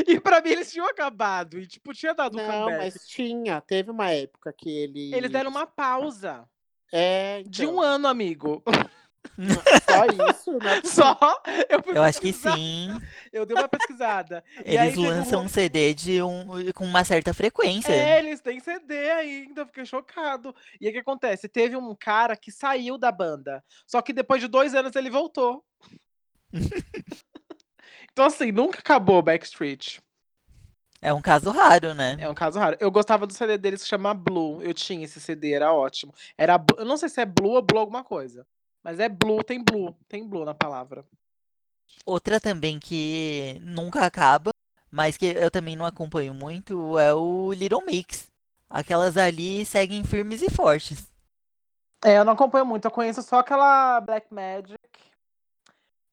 E 0.06 0.18
pra 0.18 0.40
mim 0.40 0.50
eles 0.50 0.72
tinham 0.72 0.88
acabado. 0.88 1.58
E, 1.58 1.66
tipo, 1.66 1.92
tinha 1.94 2.12
dado 2.12 2.36
um 2.36 2.46
Não, 2.46 2.64
comeback. 2.64 2.94
mas 2.94 3.06
tinha. 3.06 3.60
Teve 3.60 3.90
uma 3.90 4.10
época 4.10 4.52
que 4.52 4.68
ele. 4.68 5.14
Eles 5.14 5.30
deram 5.30 5.50
uma 5.50 5.66
pausa 5.66 6.44
É, 6.92 7.42
de 7.46 7.62
então, 7.62 7.76
um 7.76 7.80
ano, 7.80 8.08
amigo. 8.08 8.62
Só 9.88 10.30
isso, 10.30 10.58
né? 10.58 10.80
Só. 10.84 11.18
Eu, 11.68 11.94
Eu 11.94 12.02
acho 12.02 12.20
que 12.20 12.32
sim. 12.32 12.90
Eu 13.32 13.46
dei 13.46 13.56
uma 13.56 13.68
pesquisada. 13.68 14.44
Aí 14.58 14.76
Eles 14.76 14.94
teve 14.94 15.00
um 15.00 15.08
lançam 15.08 15.42
um 15.44 15.48
CD 15.48 15.94
de 15.94 16.22
um, 16.22 16.46
com 16.74 16.84
uma 16.84 17.04
certa 17.04 17.32
frequência. 17.32 17.92
É, 17.92 18.18
eles 18.18 18.40
têm 18.40 18.60
CD 18.60 19.10
ainda, 19.10 19.62
eu 19.62 19.66
fiquei 19.66 19.84
chocado. 19.84 20.54
E 20.80 20.86
aí 20.86 20.90
o 20.90 20.94
que 20.94 21.00
acontece? 21.00 21.48
Teve 21.48 21.76
um 21.76 21.94
cara 21.94 22.36
que 22.36 22.50
saiu 22.50 22.98
da 22.98 23.12
banda, 23.12 23.62
só 23.86 24.02
que 24.02 24.12
depois 24.12 24.40
de 24.40 24.48
dois 24.48 24.74
anos 24.74 24.94
ele 24.96 25.10
voltou. 25.10 25.64
então, 28.12 28.26
assim, 28.26 28.52
nunca 28.52 28.80
acabou 28.80 29.18
o 29.18 29.22
Backstreet. 29.22 30.00
É 31.02 31.14
um 31.14 31.22
caso 31.22 31.50
raro, 31.50 31.94
né? 31.94 32.16
É 32.20 32.28
um 32.28 32.34
caso 32.34 32.58
raro. 32.58 32.76
Eu 32.78 32.90
gostava 32.90 33.26
do 33.26 33.32
CD 33.32 33.56
deles 33.56 33.82
que 33.82 33.88
chama 33.88 34.12
Blue. 34.12 34.62
Eu 34.62 34.74
tinha 34.74 35.02
esse 35.04 35.18
CD, 35.18 35.52
era 35.52 35.72
ótimo. 35.72 36.12
Era, 36.36 36.62
eu 36.76 36.84
não 36.84 36.98
sei 36.98 37.08
se 37.08 37.22
é 37.22 37.24
Blue 37.24 37.52
ou 37.52 37.62
Blue 37.62 37.78
alguma 37.80 38.04
coisa. 38.04 38.46
Mas 38.82 38.98
é 38.98 39.08
Blue, 39.08 39.42
tem 39.44 39.62
Blue. 39.62 39.94
Tem 40.08 40.26
Blue 40.26 40.44
na 40.44 40.54
palavra. 40.54 41.04
Outra 42.04 42.40
também 42.40 42.78
que 42.78 43.58
nunca 43.62 44.04
acaba, 44.04 44.52
mas 44.90 45.16
que 45.16 45.26
eu 45.26 45.50
também 45.50 45.76
não 45.76 45.84
acompanho 45.84 46.32
muito, 46.32 46.98
é 46.98 47.12
o 47.14 47.52
Little 47.52 47.84
Mix. 47.84 48.28
Aquelas 48.68 49.16
ali 49.16 49.64
seguem 49.66 50.04
firmes 50.04 50.42
e 50.42 50.50
fortes. 50.50 51.10
É, 52.04 52.16
eu 52.18 52.24
não 52.24 52.32
acompanho 52.32 52.64
muito. 52.64 52.84
Eu 52.84 52.90
conheço 52.90 53.22
só 53.22 53.40
aquela 53.40 54.00
Black 54.00 54.32
Magic, 54.32 54.78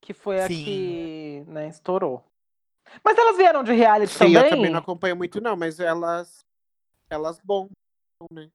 que 0.01 0.13
foi 0.13 0.41
a 0.41 0.47
Sim. 0.47 0.63
que 0.63 1.43
né, 1.47 1.70
estourou. 1.70 2.24
Mas 3.03 3.18
elas 3.18 3.38
vieram 3.38 3.63
de 3.63 3.74
reality 3.74 4.13
Sim, 4.13 4.20
também? 4.20 4.36
eu 4.36 4.49
também 4.49 4.72
não 4.72 4.80
acompanho 4.80 5.15
muito, 5.15 5.39
não, 5.39 5.55
mas 5.55 5.80
elas. 5.80 6.45
Elas 7.09 7.39
bombam, 7.39 7.72
né? 8.32 8.49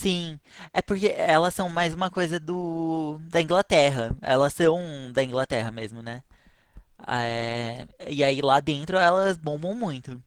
Sim, 0.00 0.40
é 0.72 0.80
porque 0.80 1.08
elas 1.08 1.54
são 1.54 1.68
mais 1.68 1.92
uma 1.94 2.10
coisa 2.10 2.40
do 2.40 3.18
da 3.30 3.40
Inglaterra. 3.40 4.16
Elas 4.22 4.54
são 4.54 4.78
da 5.12 5.22
Inglaterra 5.22 5.70
mesmo, 5.70 6.02
né? 6.02 6.22
É, 7.08 7.86
e 8.08 8.24
aí 8.24 8.40
lá 8.42 8.60
dentro 8.60 8.96
elas 8.98 9.36
bombam 9.38 9.74
muito. 9.74 10.22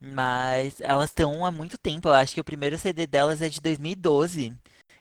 Mas 0.00 0.80
elas 0.80 1.10
estão 1.10 1.46
há 1.46 1.52
muito 1.52 1.78
tempo. 1.78 2.08
Eu 2.08 2.14
acho 2.14 2.34
que 2.34 2.40
o 2.40 2.44
primeiro 2.44 2.78
CD 2.78 3.06
delas 3.06 3.42
é 3.42 3.48
de 3.48 3.60
2012. 3.60 4.56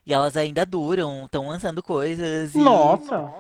E 0.05 0.13
elas 0.13 0.37
ainda 0.37 0.65
duram, 0.65 1.25
estão 1.25 1.47
lançando 1.49 1.83
coisas 1.83 2.55
e, 2.55 2.59
Nossa! 2.61 3.33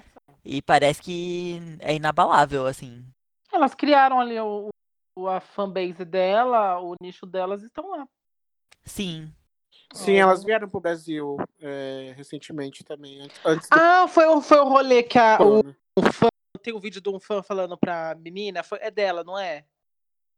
e 0.45 0.61
parece 0.61 1.01
que 1.01 1.59
é 1.79 1.95
inabalável, 1.95 2.67
assim. 2.67 3.05
Elas 3.51 3.73
criaram 3.73 4.19
ali 4.19 4.39
o, 4.39 4.69
o- 5.17 5.27
a 5.27 5.39
fanbase 5.39 6.03
dela, 6.05 6.79
o 6.81 6.95
nicho 7.01 7.25
delas 7.25 7.63
estão 7.63 7.89
lá. 7.91 8.07
Sim, 8.85 9.33
Sim, 9.95 10.15
elas 10.15 10.43
vieram 10.43 10.67
pro 10.69 10.79
Brasil 10.81 11.37
é, 11.61 12.13
recentemente 12.17 12.83
também, 12.83 13.21
antes, 13.45 13.69
do 13.69 13.75
Ah, 13.79 14.07
foi, 14.07 14.25
o- 14.27 14.41
foi 14.41 14.59
o 14.59 14.67
rolê 14.67 15.01
que 15.03 15.17
a, 15.17 15.37
o, 15.41 15.59
o 15.97 16.11
fã. 16.11 16.27
Tem 16.61 16.73
um 16.73 16.79
vídeo 16.79 16.99
de 17.01 17.09
um 17.09 17.19
fã 17.19 17.41
falando 17.41 17.77
pra 17.77 18.15
menina. 18.15 18.61
foi- 18.63 18.79
é 18.81 18.91
dela, 18.91 19.23
não 19.23 19.37
é? 19.39 19.63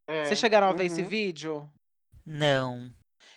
É, 0.07 0.25
Vocês 0.25 0.39
chegaram 0.39 0.67
a 0.67 0.73
ver 0.73 0.85
esse 0.85 1.01
uhum. 1.01 1.07
vídeo? 1.07 1.69
não. 2.25 2.91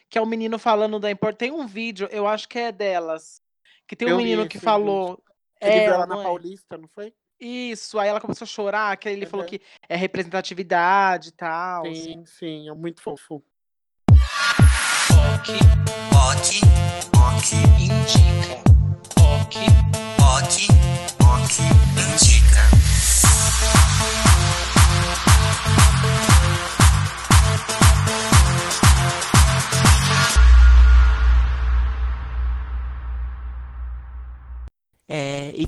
Que 0.08 0.18
é 0.18 0.20
o 0.20 0.26
menino 0.26 0.58
falando 0.58 0.98
da 0.98 1.08
importância. 1.08 1.38
Tem 1.38 1.52
um 1.52 1.68
vídeo, 1.68 2.08
eu 2.10 2.26
acho 2.26 2.48
que 2.48 2.58
é 2.58 2.72
delas. 2.72 3.40
Que 3.86 3.94
tem 3.94 4.08
um 4.08 4.10
Eu 4.10 4.16
menino 4.16 4.48
que 4.48 4.56
esse 4.56 4.64
falou. 4.64 5.22
Ele 5.60 5.70
viu 5.72 5.82
ela, 5.84 5.94
ela 5.94 6.06
na 6.06 6.14
não 6.16 6.20
é? 6.22 6.24
Paulista, 6.24 6.76
não 6.76 6.88
foi? 6.88 7.14
Isso, 7.38 7.96
aí 7.98 8.08
ela 8.08 8.20
começou 8.20 8.44
a 8.44 8.48
chorar, 8.48 8.96
que 8.96 9.08
ele 9.08 9.24
falou 9.24 9.44
Uhum. 9.44 9.50
que 9.50 9.60
é 9.88 9.94
representatividade 9.96 11.28
e 11.28 11.32
tal. 11.32 11.84
Sim, 11.86 12.24
sim, 12.26 12.68
é 12.68 12.74
muito 12.74 13.00
fofo. 13.00 13.40
Ok, 14.10 15.54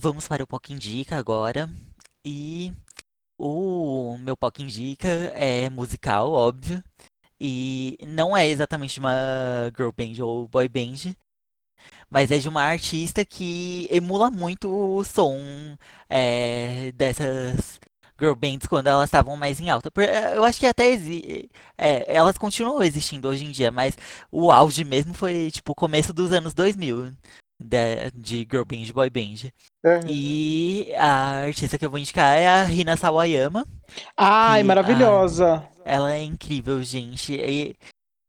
vamos 0.02 0.26
para 0.26 0.42
o 0.42 0.46
POC 0.46 0.72
Indica 0.72 1.16
agora. 1.16 1.70
E 2.26 2.72
o 3.38 4.18
meu 4.18 4.36
POC 4.36 4.62
Indica 4.62 5.08
é 5.08 5.70
musical, 5.70 6.32
óbvio. 6.32 6.82
E 7.40 7.98
não 8.06 8.36
é 8.36 8.48
exatamente 8.48 8.98
uma 8.98 9.12
girl 9.76 9.90
band 9.96 10.22
ou 10.24 10.48
boy 10.48 10.68
band, 10.68 11.14
mas 12.10 12.30
é 12.30 12.38
de 12.38 12.48
uma 12.48 12.62
artista 12.62 13.24
que 13.24 13.88
emula 13.90 14.30
muito 14.30 14.68
o 14.70 15.04
som 15.04 15.76
é, 16.08 16.92
dessas 16.92 17.80
girl 18.20 18.34
bands 18.34 18.66
quando 18.68 18.86
elas 18.88 19.06
estavam 19.06 19.36
mais 19.36 19.60
em 19.60 19.70
alta. 19.70 19.90
É, 20.02 20.36
Eu 20.36 20.44
acho 20.44 20.60
que 20.60 20.66
até 20.66 20.94
é, 21.78 22.14
elas 22.14 22.38
continuam 22.38 22.82
existindo 22.82 23.28
hoje 23.28 23.44
em 23.44 23.50
dia, 23.50 23.70
mas 23.70 23.96
o 24.30 24.50
auge 24.52 24.84
mesmo 24.84 25.14
foi 25.14 25.50
tipo 25.50 25.72
o 25.72 25.74
começo 25.76 26.12
dos 26.12 26.32
anos 26.32 26.54
2000 26.54 27.12
de, 27.62 28.10
de 28.14 28.36
girl 28.50 28.64
band, 28.64 28.92
boy 28.92 29.08
band. 29.10 29.50
É. 29.84 30.00
E 30.08 30.92
a 30.96 31.44
artista 31.44 31.78
que 31.78 31.86
eu 31.86 31.90
vou 31.90 31.98
indicar 31.98 32.36
é 32.36 32.48
a 32.48 32.64
Rina 32.64 32.96
Sawayama. 32.96 33.66
Ai, 34.16 34.62
maravilhosa. 34.62 35.66
Ela 35.84 36.14
é 36.14 36.22
incrível, 36.22 36.82
gente. 36.82 37.34
E, 37.34 37.76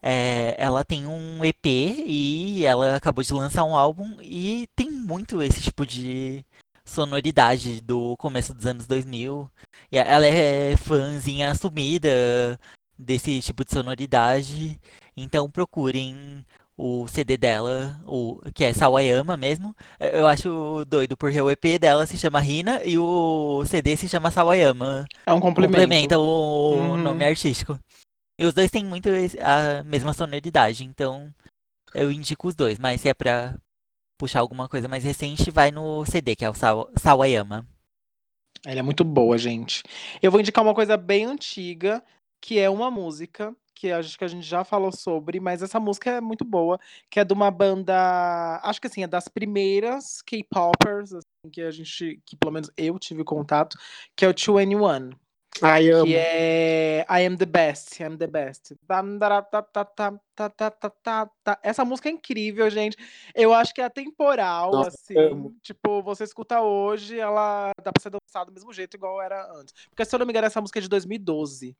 é, 0.02 0.56
ela 0.58 0.84
tem 0.84 1.08
um 1.08 1.46
EP 1.46 1.66
e 1.66 2.66
ela 2.66 2.98
acabou 2.98 3.24
de 3.24 3.34
lançar 3.34 3.64
um 3.64 3.76
álbum 3.76 4.18
e 4.22 4.68
tem 4.76 4.92
muito 4.92 5.42
esse 5.42 5.62
tipo 5.62 5.86
de 5.86 6.46
sonoridade 6.84 7.80
do 7.80 8.18
começo 8.18 8.54
dos 8.54 8.66
anos 8.66 8.86
2000. 8.86 9.50
E 9.92 9.98
ela 9.98 10.26
é 10.26 10.76
fãzinha 10.76 11.52
assumida 11.52 12.60
desse 12.98 13.40
tipo 13.42 13.64
de 13.64 13.72
sonoridade. 13.72 14.80
Então 15.16 15.50
procurem 15.50 16.46
o 16.78 17.08
CD 17.08 17.38
dela, 17.38 18.00
o, 18.06 18.40
que 18.54 18.64
é 18.64 18.74
Sawayama 18.74 19.38
mesmo. 19.38 19.76
É, 20.00 20.20
Eu 20.20 20.28
acho 20.28 20.84
doido, 20.86 21.16
porque 21.16 21.40
o 21.42 21.50
EP 21.52 21.78
dela 21.80 22.06
se 22.08 22.18
chama 22.18 22.40
Rina 22.40 22.84
e 22.84 22.98
o 22.98 23.64
CD 23.66 23.96
se 23.96 24.10
chama 24.10 24.32
Sawayama. 24.32 25.06
É 25.26 25.34
um 25.34 25.40
complemento. 25.40 25.74
Complementa 25.74 26.20
o 26.20 26.74
Uhum. 26.76 26.98
nome 26.98 27.24
artístico. 27.26 27.80
E 28.40 28.46
os 28.46 28.54
dois 28.54 28.72
têm 28.72 28.84
muito 28.84 29.10
a 29.42 29.84
mesma 29.84 30.12
sonoridade, 30.14 30.84
então 30.84 31.32
eu 31.94 32.12
indico 32.12 32.48
os 32.48 32.56
dois, 32.56 32.80
mas 32.80 33.00
se 33.02 33.08
é 33.10 33.14
pra 33.14 33.56
puxar 34.20 34.40
alguma 34.40 34.68
coisa 34.68 34.88
mais 34.88 35.04
recente, 35.04 35.52
vai 35.52 35.70
no 35.70 36.04
CD, 36.06 36.36
que 36.36 36.44
é 36.44 36.50
o 36.50 36.54
Saw- 36.56 36.90
Sawayama. 36.98 37.68
Ela 38.66 38.80
é 38.80 38.82
muito 38.84 39.04
boa, 39.04 39.38
gente. 39.38 39.84
Eu 40.22 40.32
vou 40.32 40.40
indicar 40.40 40.64
uma 40.64 40.74
coisa 40.74 40.96
bem 40.98 41.26
antiga, 41.26 42.04
que 42.42 42.58
é 42.58 42.70
uma 42.70 42.90
música 42.90 43.56
que 43.76 43.92
acho 43.92 44.18
que 44.18 44.24
a 44.24 44.28
gente 44.28 44.46
já 44.46 44.64
falou 44.64 44.92
sobre, 44.92 45.40
mas 45.40 45.62
essa 45.62 45.80
música 45.80 46.12
é 46.12 46.22
muito 46.22 46.46
boa, 46.46 46.80
que 47.10 47.20
é 47.20 47.24
de 47.24 47.34
uma 47.34 47.52
banda, 47.52 48.60
acho 48.64 48.80
que 48.80 48.88
assim, 48.88 49.04
é 49.04 49.08
das 49.08 49.28
primeiras 49.28 50.22
K-popers 50.22 51.14
assim, 51.14 51.52
que 51.52 51.62
a 51.62 51.72
gente, 51.72 52.22
que 52.26 52.36
pelo 52.36 52.52
menos 52.54 52.70
eu 52.78 52.98
tive 53.00 53.24
contato, 53.24 53.78
que 54.16 54.26
é 54.26 54.30
o 54.30 54.34
2 54.34 54.66
n 54.66 54.76
1 54.76 55.12
Ai, 55.62 55.90
amo. 55.92 56.06
Que 56.06 56.16
é 56.16 57.06
I 57.08 57.26
Am 57.26 57.38
The 57.38 57.46
Best, 57.46 58.02
I 58.02 58.06
Am 58.06 58.18
The 58.18 58.28
Best. 58.28 58.76
Essa 61.62 61.86
música 61.86 62.10
é 62.10 62.12
incrível, 62.12 62.70
gente. 62.70 62.98
Eu 63.36 63.54
acho 63.54 63.74
que 63.74 63.82
é 63.82 63.86
atemporal, 63.86 64.72
Nossa, 64.72 64.90
assim. 64.90 65.56
Tipo, 65.62 66.02
você 66.02 66.24
escuta 66.24 66.62
hoje, 66.62 67.20
ela 67.20 67.72
dá 67.84 67.92
pra 67.92 68.02
ser 68.02 68.10
dançada 68.10 68.46
do 68.46 68.54
mesmo 68.54 68.74
jeito, 68.74 68.96
igual 68.96 69.22
era 69.22 69.52
antes. 69.54 69.74
Porque, 69.90 70.06
se 70.06 70.16
eu 70.16 70.20
não 70.20 70.26
me 70.26 70.32
engano, 70.32 70.48
essa 70.48 70.62
música 70.62 70.80
é 70.80 70.82
de 70.82 70.90
2012. 70.90 71.76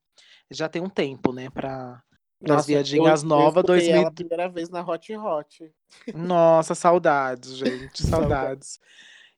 Já 0.52 0.70
tem 0.70 0.82
um 0.82 0.90
tempo, 0.90 1.32
né, 1.32 1.50
pra. 1.50 2.02
As 2.50 2.66
viadinhas 2.66 3.24
novas, 3.24 3.64
eu 3.70 3.76
escutei 3.76 3.88
2000. 3.88 3.96
ela 3.96 4.08
a 4.10 4.12
primeira 4.12 4.50
vez 4.50 4.70
na 4.70 4.82
Hot 4.82 5.16
Hot. 5.16 5.72
Nossa, 6.14 6.76
saudades, 6.76 7.56
gente, 7.56 8.06
saudades. 8.06 8.80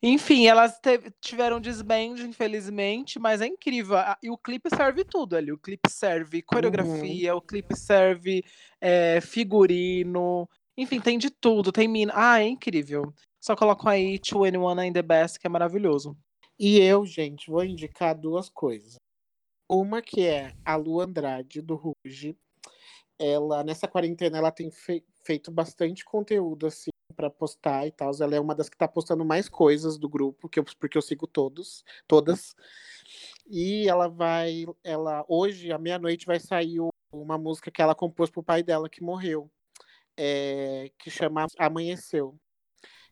Enfim, 0.02 0.46
elas 0.46 0.80
tiveram 1.22 1.60
desband, 1.60 2.16
infelizmente, 2.20 3.18
mas 3.20 3.42
é 3.42 3.48
incrível. 3.48 3.98
E 4.22 4.30
o 4.30 4.38
clipe 4.38 4.70
serve 4.70 5.04
tudo 5.04 5.36
ali. 5.36 5.52
O 5.52 5.58
clipe 5.58 5.90
serve 5.90 6.42
coreografia, 6.42 7.36
o 7.36 7.42
clipe 7.42 7.76
serve 7.76 8.44
é, 8.80 9.20
figurino. 9.22 10.48
Enfim, 10.78 11.00
tem 11.00 11.18
de 11.18 11.30
tudo. 11.30 11.72
Tem 11.72 11.88
mina. 11.88 12.14
Ah, 12.16 12.40
é 12.42 12.48
incrível. 12.48 13.14
Só 13.40 13.56
colocam 13.56 13.90
aí 13.90 14.12
21 14.12 14.84
in 14.84 14.94
the 14.94 15.02
Best, 15.02 15.40
que 15.40 15.48
é 15.48 15.50
maravilhoso. 15.50 16.18
E 16.60 16.80
eu, 16.80 17.06
gente, 17.06 17.50
vou 17.50 17.64
indicar 17.64 18.16
duas 18.16 18.50
coisas. 18.50 18.98
Uma 19.70 20.02
que 20.02 20.26
é 20.26 20.54
a 20.64 20.76
Lu 20.76 21.00
Andrade, 21.02 21.62
do 21.62 21.76
Ruge. 21.76 22.38
Ela, 23.20 23.64
nessa 23.64 23.88
quarentena, 23.88 24.38
ela 24.38 24.52
tem 24.52 24.72
fei- 24.72 25.06
feito 25.24 25.52
bastante 25.52 26.04
conteúdo, 26.06 26.68
assim, 26.68 26.92
pra 27.16 27.30
postar 27.30 27.88
e 27.88 27.92
tal. 27.92 28.12
Ela 28.22 28.36
é 28.36 28.40
uma 28.40 28.56
das 28.56 28.70
que 28.70 28.78
tá 28.78 28.88
postando 28.88 29.26
mais 29.26 29.50
coisas 29.50 29.98
do 29.98 30.10
grupo, 30.10 30.50
que 30.50 30.60
eu, 30.60 30.66
porque 30.80 30.98
eu 30.98 31.02
sigo 31.02 31.28
todos, 31.28 31.84
todas. 32.08 32.56
E 33.48 33.88
ela 33.88 34.08
vai, 34.08 34.66
ela, 34.84 35.26
hoje, 35.28 35.72
à 35.72 35.78
meia-noite, 35.78 36.26
vai 36.26 36.40
sair 36.40 36.80
uma 37.12 37.38
música 37.38 37.72
que 37.72 37.82
ela 37.82 37.96
compôs 37.96 38.30
pro 38.30 38.44
pai 38.44 38.64
dela, 38.64 38.90
que 38.90 39.04
morreu. 39.04 39.50
é, 40.18 40.92
que 41.00 41.10
chama 41.12 41.48
Amanheceu. 41.60 42.40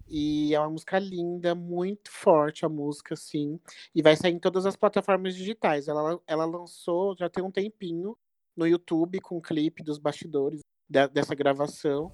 E 0.07 0.53
é 0.53 0.59
uma 0.59 0.69
música 0.69 0.99
linda, 0.99 1.55
muito 1.55 2.11
forte 2.11 2.65
a 2.65 2.69
música, 2.69 3.13
assim. 3.13 3.59
E 3.93 4.01
vai 4.01 4.15
sair 4.15 4.33
em 4.33 4.39
todas 4.39 4.65
as 4.65 4.75
plataformas 4.75 5.35
digitais. 5.35 5.87
Ela, 5.87 6.19
ela 6.27 6.45
lançou 6.45 7.15
já 7.17 7.29
tem 7.29 7.43
um 7.43 7.51
tempinho 7.51 8.15
no 8.55 8.67
YouTube 8.67 9.19
com 9.21 9.37
o 9.37 9.41
clipe 9.41 9.83
dos 9.83 9.97
bastidores 9.97 10.59
de- 10.89 11.07
dessa 11.07 11.33
gravação. 11.33 12.13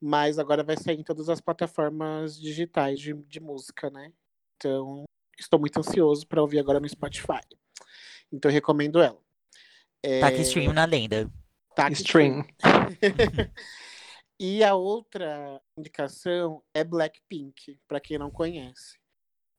Mas 0.00 0.38
agora 0.38 0.62
vai 0.62 0.76
sair 0.76 0.98
em 0.98 1.04
todas 1.04 1.28
as 1.28 1.40
plataformas 1.40 2.38
digitais 2.38 2.98
de, 3.00 3.12
de 3.14 3.40
música, 3.40 3.90
né? 3.90 4.12
Então, 4.56 5.04
estou 5.38 5.58
muito 5.58 5.78
ansioso 5.78 6.26
para 6.26 6.40
ouvir 6.40 6.58
agora 6.58 6.80
no 6.80 6.88
Spotify. 6.88 7.40
Então, 8.32 8.50
eu 8.50 8.54
recomendo 8.54 9.00
ela. 9.00 9.18
É, 10.02 10.20
Taca 10.20 10.40
stream 10.42 10.72
na 10.72 10.84
lenda. 10.84 11.30
Taca 11.74 11.92
Stream. 11.92 12.44
E 14.38 14.64
a 14.64 14.74
outra 14.74 15.62
indicação 15.78 16.62
é 16.74 16.82
Blackpink, 16.82 17.78
para 17.86 18.00
quem 18.00 18.18
não 18.18 18.30
conhece. 18.30 18.98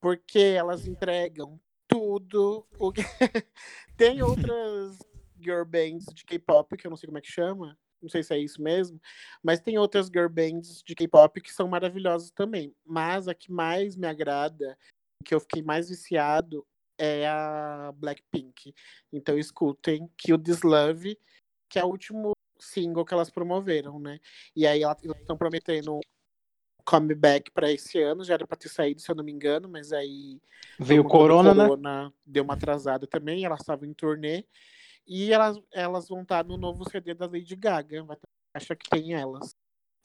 Porque 0.02 0.40
elas 0.40 0.86
entregam 0.86 1.60
tudo. 1.88 2.68
O 2.78 2.92
que... 2.92 3.02
Tem 3.98 4.22
outras 4.22 5.00
girl 5.40 5.64
bands 5.64 6.06
de 6.14 6.26
K-pop, 6.26 6.76
que 6.76 6.86
eu 6.86 6.90
não 6.90 6.98
sei 6.98 7.08
como 7.08 7.18
é 7.18 7.22
que 7.22 7.32
chama. 7.32 7.78
Não 8.02 8.10
sei 8.10 8.22
se 8.22 8.34
é 8.34 8.38
isso 8.38 8.62
mesmo. 8.62 9.02
Mas 9.42 9.62
tem 9.62 9.78
outras 9.78 10.08
girl 10.08 10.30
bands 10.30 10.84
de 10.84 10.94
K-pop 10.94 11.42
que 11.42 11.52
são 11.52 11.68
maravilhosas 11.68 12.30
também. 12.30 12.76
Mas 12.86 13.28
a 13.28 13.34
que 13.34 13.52
mais 13.52 13.96
me 13.96 14.06
agrada, 14.06 14.78
que 15.24 15.34
eu 15.34 15.40
fiquei 15.40 15.64
mais 15.64 15.90
viciado, 15.90 16.68
é 17.00 17.28
a 17.28 17.92
Blackpink. 17.96 18.74
Então 19.12 19.38
escutem 19.40 20.08
Kill 20.18 20.38
This 20.38 20.62
Love, 20.62 21.18
que 21.70 21.80
é 21.80 21.84
o 21.84 21.88
último 21.88 22.35
single 22.60 23.06
que 23.06 23.14
elas 23.14 23.30
promoveram, 23.30 24.00
né? 24.00 24.20
E 24.56 24.66
aí 24.68 24.84
elas 24.84 24.98
estão 25.04 25.38
prometendo 25.38 25.96
um 25.96 26.00
comeback 26.84 27.52
para 27.52 27.72
esse 27.72 28.00
ano, 28.02 28.24
já 28.24 28.36
era 28.36 28.46
para 28.48 28.58
ter 28.58 28.70
saído, 28.70 29.02
se 29.02 29.10
eu 29.12 29.16
não 29.16 29.24
me 29.24 29.32
engano, 29.32 29.68
mas 29.68 29.92
aí 29.92 30.40
Veio 30.80 31.04
conta 31.04 31.14
do 31.16 31.20
Corona, 31.20 31.54
né? 31.54 31.64
corona 31.68 32.14
deu 32.26 32.44
uma 32.44 32.54
atrasada 32.54 33.08
também, 33.08 33.44
elas 33.46 33.60
estavam 33.62 33.88
em 33.88 33.94
turnê. 33.94 34.46
E 35.08 35.32
elas, 35.32 35.60
elas 35.72 36.08
vão 36.08 36.24
estar 36.24 36.44
no 36.44 36.58
novo 36.58 36.88
CD 36.90 37.14
da 37.14 37.28
Lady 37.28 37.56
Gaga. 37.56 38.04
Vai 38.04 38.18
ter, 38.18 38.28
acha 38.56 38.76
que 38.76 38.90
tem 38.90 39.14
elas. 39.14 39.56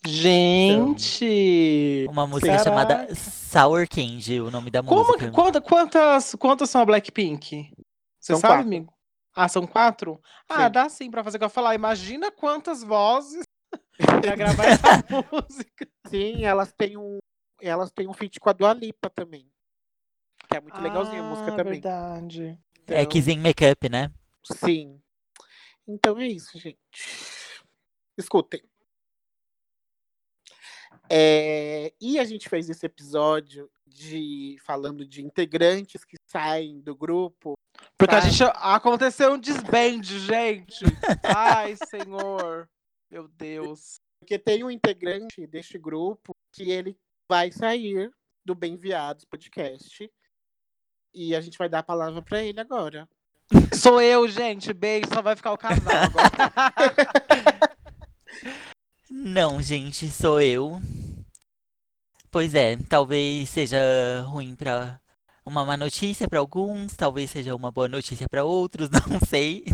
Gente! 0.06 2.06
Uma 2.08 2.26
música 2.26 2.48
Caraca. 2.48 2.64
chamada 2.64 3.14
Sour 3.14 3.86
Candy, 3.88 4.40
o 4.40 4.50
nome 4.50 4.70
da 4.70 4.82
Como, 4.82 5.06
música. 5.06 5.30
quanta- 5.30 5.60
quantas, 5.60 6.34
quantas 6.34 6.70
são 6.70 6.80
a 6.82 6.86
Blackpink? 6.86 7.70
Você 8.18 8.32
São 8.32 8.40
sabe, 8.40 8.54
quatro. 8.54 8.66
amigo? 8.66 8.94
Ah, 9.34 9.48
são 9.48 9.66
quatro? 9.66 10.20
Ah, 10.48 10.66
Sim. 10.66 10.72
dá 10.72 10.88
sim 10.88 11.10
pra 11.10 11.22
fazer 11.24 11.36
o 11.36 11.40
que 11.40 11.44
eu 11.44 11.50
falar. 11.50 11.74
Imagina 11.74 12.30
quantas 12.32 12.82
vozes 12.82 13.42
pra 14.20 14.36
gravar 14.36 14.66
essa 14.66 14.88
música. 15.32 15.88
Sim, 16.08 16.44
elas 16.44 16.72
têm 16.72 16.96
um, 16.96 17.18
elas 17.60 17.90
têm 17.92 18.08
um 18.08 18.12
feat 18.12 18.40
com 18.40 18.50
a 18.50 18.52
Dua 18.52 18.72
Lipa 18.72 19.08
também. 19.08 19.48
Que 20.48 20.56
é 20.56 20.60
muito 20.60 20.80
legalzinho 20.80 21.22
a 21.22 21.26
música 21.26 21.52
Ah, 21.52 21.56
também. 21.56 21.74
verdade. 21.74 22.58
É 22.88 23.02
Então, 23.02 23.06
Kissing 23.06 23.38
Makeup, 23.38 23.88
né? 23.88 24.12
Sim. 24.42 25.00
Então 25.86 26.18
é 26.18 26.26
isso, 26.26 26.58
gente. 26.58 26.78
Escutem. 28.18 28.62
É, 31.08 31.92
e 32.00 32.18
a 32.18 32.24
gente 32.24 32.48
fez 32.48 32.68
esse 32.68 32.84
episódio 32.86 33.70
de 33.90 34.56
falando 34.64 35.04
de 35.04 35.22
integrantes 35.22 36.04
que 36.04 36.16
saem 36.26 36.80
do 36.80 36.94
grupo. 36.94 37.54
Porque 37.98 38.14
a 38.14 38.20
gente 38.20 38.42
aconteceu 38.56 39.34
um 39.34 39.38
desband, 39.38 40.02
gente. 40.02 40.84
Ai, 41.36 41.76
senhor. 41.88 42.68
Meu 43.10 43.28
Deus. 43.28 43.96
Porque 44.20 44.38
tem 44.38 44.62
um 44.64 44.70
integrante 44.70 45.46
deste 45.46 45.78
grupo 45.78 46.32
que 46.52 46.70
ele 46.70 46.96
vai 47.28 47.50
sair 47.50 48.10
do 48.44 48.54
Bem 48.54 48.76
Viados 48.76 49.24
podcast. 49.24 50.10
E 51.12 51.34
a 51.34 51.40
gente 51.40 51.58
vai 51.58 51.68
dar 51.68 51.80
a 51.80 51.82
palavra 51.82 52.22
para 52.22 52.42
ele 52.42 52.60
agora. 52.60 53.08
Sou 53.74 54.00
eu, 54.00 54.28
gente. 54.28 54.72
Beijo, 54.72 55.08
só 55.12 55.20
vai 55.20 55.34
ficar 55.34 55.52
o 55.52 55.58
casal 55.58 55.92
agora. 56.04 56.30
Não, 59.10 59.60
gente, 59.60 60.08
sou 60.08 60.40
eu. 60.40 60.80
Pois 62.30 62.54
é, 62.54 62.76
talvez 62.88 63.48
seja 63.48 63.78
ruim 64.26 64.54
pra 64.54 65.00
uma 65.44 65.64
má 65.64 65.76
notícia 65.76 66.28
pra 66.28 66.38
alguns, 66.38 66.94
talvez 66.94 67.30
seja 67.30 67.56
uma 67.56 67.72
boa 67.72 67.88
notícia 67.88 68.28
pra 68.28 68.44
outros, 68.44 68.88
não 69.08 69.18
sei. 69.28 69.64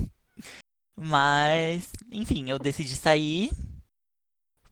Mas, 0.97 1.93
enfim, 2.11 2.49
eu 2.49 2.59
decidi 2.59 2.97
sair 2.97 3.51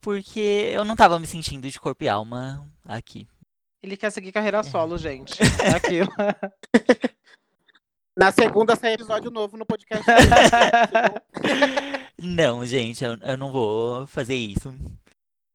porque 0.00 0.70
eu 0.72 0.84
não 0.84 0.96
tava 0.96 1.18
me 1.18 1.26
sentindo 1.26 1.70
de 1.70 1.80
corpo 1.80 2.04
e 2.04 2.08
alma 2.08 2.66
aqui. 2.84 3.28
Ele 3.82 3.96
quer 3.96 4.10
seguir 4.10 4.32
carreira 4.32 4.62
solo, 4.62 4.96
gente. 4.96 5.38
É 5.62 5.70
aquilo. 5.70 6.10
Na 8.16 8.30
segunda 8.30 8.76
sai 8.76 8.94
episódio 8.94 9.30
novo 9.30 9.56
no 9.56 9.66
podcast. 9.66 10.06
Não, 12.16 12.64
gente, 12.64 13.04
eu, 13.04 13.18
eu 13.18 13.36
não 13.36 13.52
vou 13.52 14.06
fazer 14.06 14.36
isso. 14.36 14.74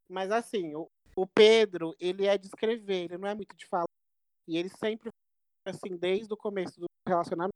Mas 0.07 0.29
assim, 0.29 0.75
o, 0.75 0.87
o 1.15 1.27
Pedro, 1.27 1.95
ele 1.99 2.25
é 2.25 2.37
de 2.37 2.47
escrever, 2.47 3.05
ele 3.05 3.17
não 3.17 3.27
é 3.27 3.35
muito 3.35 3.55
de 3.55 3.65
falar. 3.65 3.85
E 4.47 4.57
ele 4.57 4.69
sempre, 4.69 5.09
assim, 5.65 5.95
desde 5.97 6.33
o 6.33 6.37
começo 6.37 6.79
do 6.79 6.85
relacionamento, 7.07 7.53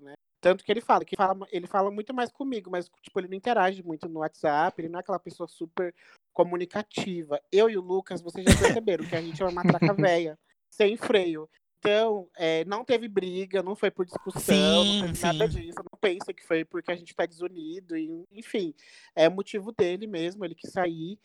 né? 0.00 0.14
Tanto 0.40 0.64
que 0.64 0.72
ele 0.72 0.80
fala, 0.80 1.04
que 1.04 1.14
fala, 1.14 1.46
ele 1.50 1.66
fala 1.66 1.90
muito 1.90 2.14
mais 2.14 2.32
comigo, 2.32 2.70
mas 2.70 2.88
tipo, 3.02 3.20
ele 3.20 3.28
não 3.28 3.36
interage 3.36 3.82
muito 3.82 4.08
no 4.08 4.20
WhatsApp, 4.20 4.80
ele 4.80 4.88
não 4.88 4.98
é 4.98 5.02
aquela 5.02 5.18
pessoa 5.18 5.46
super 5.46 5.94
comunicativa. 6.32 7.40
Eu 7.52 7.68
e 7.68 7.76
o 7.76 7.82
Lucas, 7.82 8.22
vocês 8.22 8.46
já 8.46 8.58
perceberam 8.58 9.04
que 9.06 9.14
a 9.14 9.20
gente 9.20 9.42
é 9.42 9.44
uma 9.44 9.62
matraca 9.62 9.92
velha, 9.92 10.38
sem 10.70 10.96
freio. 10.96 11.48
Então, 11.78 12.28
é, 12.36 12.64
não 12.66 12.84
teve 12.84 13.08
briga, 13.08 13.62
não 13.62 13.74
foi 13.74 13.90
por 13.90 14.04
discussão, 14.04 14.84
Sim, 14.84 15.00
não 15.00 15.12
teve 15.12 15.22
nada 15.22 15.50
sim. 15.50 15.60
disso. 15.60 15.78
Não 15.78 15.98
pensa 15.98 16.32
que 16.32 16.46
foi 16.46 16.64
porque 16.64 16.92
a 16.92 16.96
gente 16.96 17.14
tá 17.14 17.24
desunido. 17.24 17.96
E, 17.96 18.24
enfim, 18.32 18.74
é 19.14 19.28
motivo 19.30 19.72
dele 19.72 20.06
mesmo, 20.06 20.44
ele 20.44 20.54
quis 20.54 20.70
sair. 20.72 21.18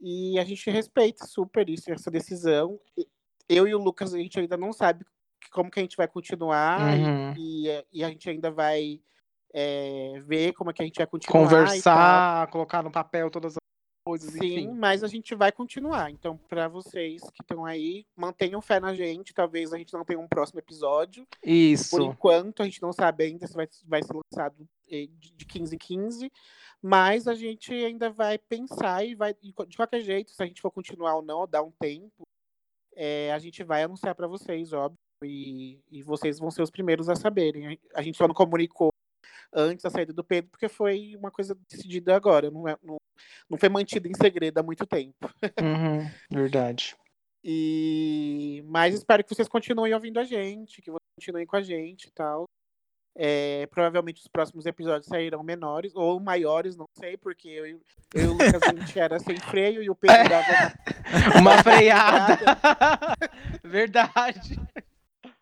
E 0.00 0.38
a 0.38 0.44
gente 0.44 0.70
respeita 0.70 1.26
super 1.26 1.68
isso, 1.68 1.90
essa 1.90 2.10
decisão. 2.10 2.78
Eu 3.48 3.66
e 3.66 3.74
o 3.74 3.78
Lucas, 3.78 4.14
a 4.14 4.18
gente 4.18 4.38
ainda 4.38 4.56
não 4.56 4.72
sabe 4.72 5.04
como 5.50 5.70
que 5.70 5.80
a 5.80 5.82
gente 5.82 5.96
vai 5.96 6.06
continuar. 6.08 6.96
e- 6.96 7.02
Uhum. 7.02 7.34
E, 7.36 7.84
e 7.92 8.04
a 8.04 8.08
gente 8.08 8.28
ainda 8.30 8.50
vai 8.50 9.00
é, 9.54 10.20
ver 10.24 10.52
como 10.52 10.70
é 10.70 10.72
que 10.72 10.82
a 10.82 10.84
gente 10.84 10.96
vai 10.98 11.06
continuar. 11.06 11.32
Conversar, 11.48 12.46
colocar 12.48 12.82
no 12.82 12.90
papel 12.90 13.30
todas 13.30 13.52
as 13.56 13.67
coisas, 14.08 14.32
Sim, 14.32 14.38
enfim. 14.38 14.68
mas 14.72 15.04
a 15.04 15.06
gente 15.06 15.34
vai 15.34 15.52
continuar. 15.52 16.10
Então, 16.10 16.38
para 16.48 16.66
vocês 16.66 17.20
que 17.30 17.42
estão 17.42 17.66
aí, 17.66 18.06
mantenham 18.16 18.62
fé 18.62 18.80
na 18.80 18.94
gente. 18.94 19.34
Talvez 19.34 19.70
a 19.70 19.76
gente 19.76 19.92
não 19.92 20.02
tenha 20.02 20.18
um 20.18 20.26
próximo 20.26 20.58
episódio. 20.58 21.26
Por 21.26 21.48
Isso. 21.48 22.02
enquanto, 22.02 22.62
a 22.62 22.64
gente 22.64 22.80
não 22.80 22.90
sabe 22.90 23.24
ainda 23.24 23.46
se 23.46 23.52
vai, 23.52 23.68
vai 23.84 24.02
ser 24.02 24.14
lançado 24.14 24.66
eh, 24.90 25.08
de 25.18 25.32
de 25.34 25.44
15 25.44 25.74
em 25.74 25.78
15. 25.78 26.32
Mas 26.80 27.28
a 27.28 27.34
gente 27.34 27.70
ainda 27.70 28.08
vai 28.08 28.38
pensar 28.38 29.04
e 29.04 29.14
vai. 29.14 29.34
De 29.34 29.76
qualquer 29.76 30.00
jeito, 30.00 30.30
se 30.30 30.42
a 30.42 30.46
gente 30.46 30.62
for 30.62 30.70
continuar 30.70 31.16
ou 31.16 31.22
não, 31.22 31.46
dar 31.46 31.62
um 31.62 31.72
tempo, 31.72 32.26
eh, 32.96 33.30
a 33.30 33.38
gente 33.38 33.62
vai 33.62 33.82
anunciar 33.82 34.14
para 34.14 34.26
vocês, 34.26 34.72
óbvio. 34.72 34.96
E, 35.22 35.80
e 35.90 36.02
vocês 36.02 36.38
vão 36.38 36.50
ser 36.50 36.62
os 36.62 36.70
primeiros 36.70 37.10
a 37.10 37.14
saberem. 37.14 37.78
A 37.94 38.00
gente 38.00 38.16
só 38.16 38.26
não 38.26 38.34
comunicou 38.34 38.88
antes 39.52 39.82
da 39.82 39.90
saída 39.90 40.14
do 40.14 40.24
Pedro, 40.24 40.50
porque 40.50 40.68
foi 40.68 41.14
uma 41.16 41.30
coisa 41.30 41.54
decidida 41.68 42.16
agora. 42.16 42.50
Não, 42.50 42.68
é, 42.68 42.76
não, 42.82 42.96
não 43.48 43.58
foi 43.58 43.68
mantida 43.68 44.08
em 44.08 44.14
segredo 44.14 44.58
há 44.58 44.62
muito 44.62 44.86
tempo. 44.86 45.16
Uhum, 45.60 46.10
verdade. 46.30 46.96
E 47.44 48.62
mas 48.66 48.94
espero 48.94 49.22
que 49.24 49.34
vocês 49.34 49.48
continuem 49.48 49.94
ouvindo 49.94 50.18
a 50.20 50.24
gente, 50.24 50.82
que 50.82 50.90
vocês 50.90 50.98
continuem 51.18 51.46
com 51.46 51.56
a 51.56 51.62
gente 51.62 52.06
e 52.06 52.10
tal. 52.10 52.44
É, 53.20 53.66
provavelmente 53.66 54.20
os 54.20 54.28
próximos 54.28 54.64
episódios 54.64 55.06
sairão 55.06 55.42
menores 55.42 55.92
ou 55.96 56.20
maiores, 56.20 56.76
não 56.76 56.84
sei, 56.96 57.16
porque 57.16 57.48
eu, 57.48 57.66
eu 57.66 57.80
e 58.14 58.26
o 58.26 58.32
Lucas 58.32 58.62
a 58.62 58.72
gente 58.72 58.98
era 59.00 59.18
sem 59.18 59.36
freio 59.40 59.82
e 59.82 59.90
o 59.90 59.94
Pedro 59.96 60.16
dava 60.28 60.74
Uma 61.40 61.60
freada. 61.62 62.36
verdade. 63.64 64.56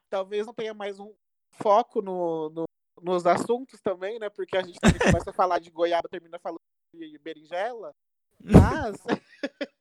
talvez 0.09 0.47
não 0.47 0.55
tenha 0.55 0.73
mais 0.73 0.99
um 0.99 1.13
foco 1.51 2.01
no, 2.01 2.49
no- 2.51 2.65
nos 3.03 3.27
assuntos 3.27 3.79
também, 3.83 4.19
né? 4.19 4.31
Porque 4.31 4.57
a 4.57 4.63
gente 4.63 4.81
também 4.81 4.99
começa 4.99 5.29
a 5.29 5.35
falar 5.35 5.59
de 5.59 5.71
goiaba, 5.71 6.09
termina 6.09 6.39
falando 6.39 6.61
de 6.93 7.19
berinjela. 7.19 7.95
Mas 8.41 8.97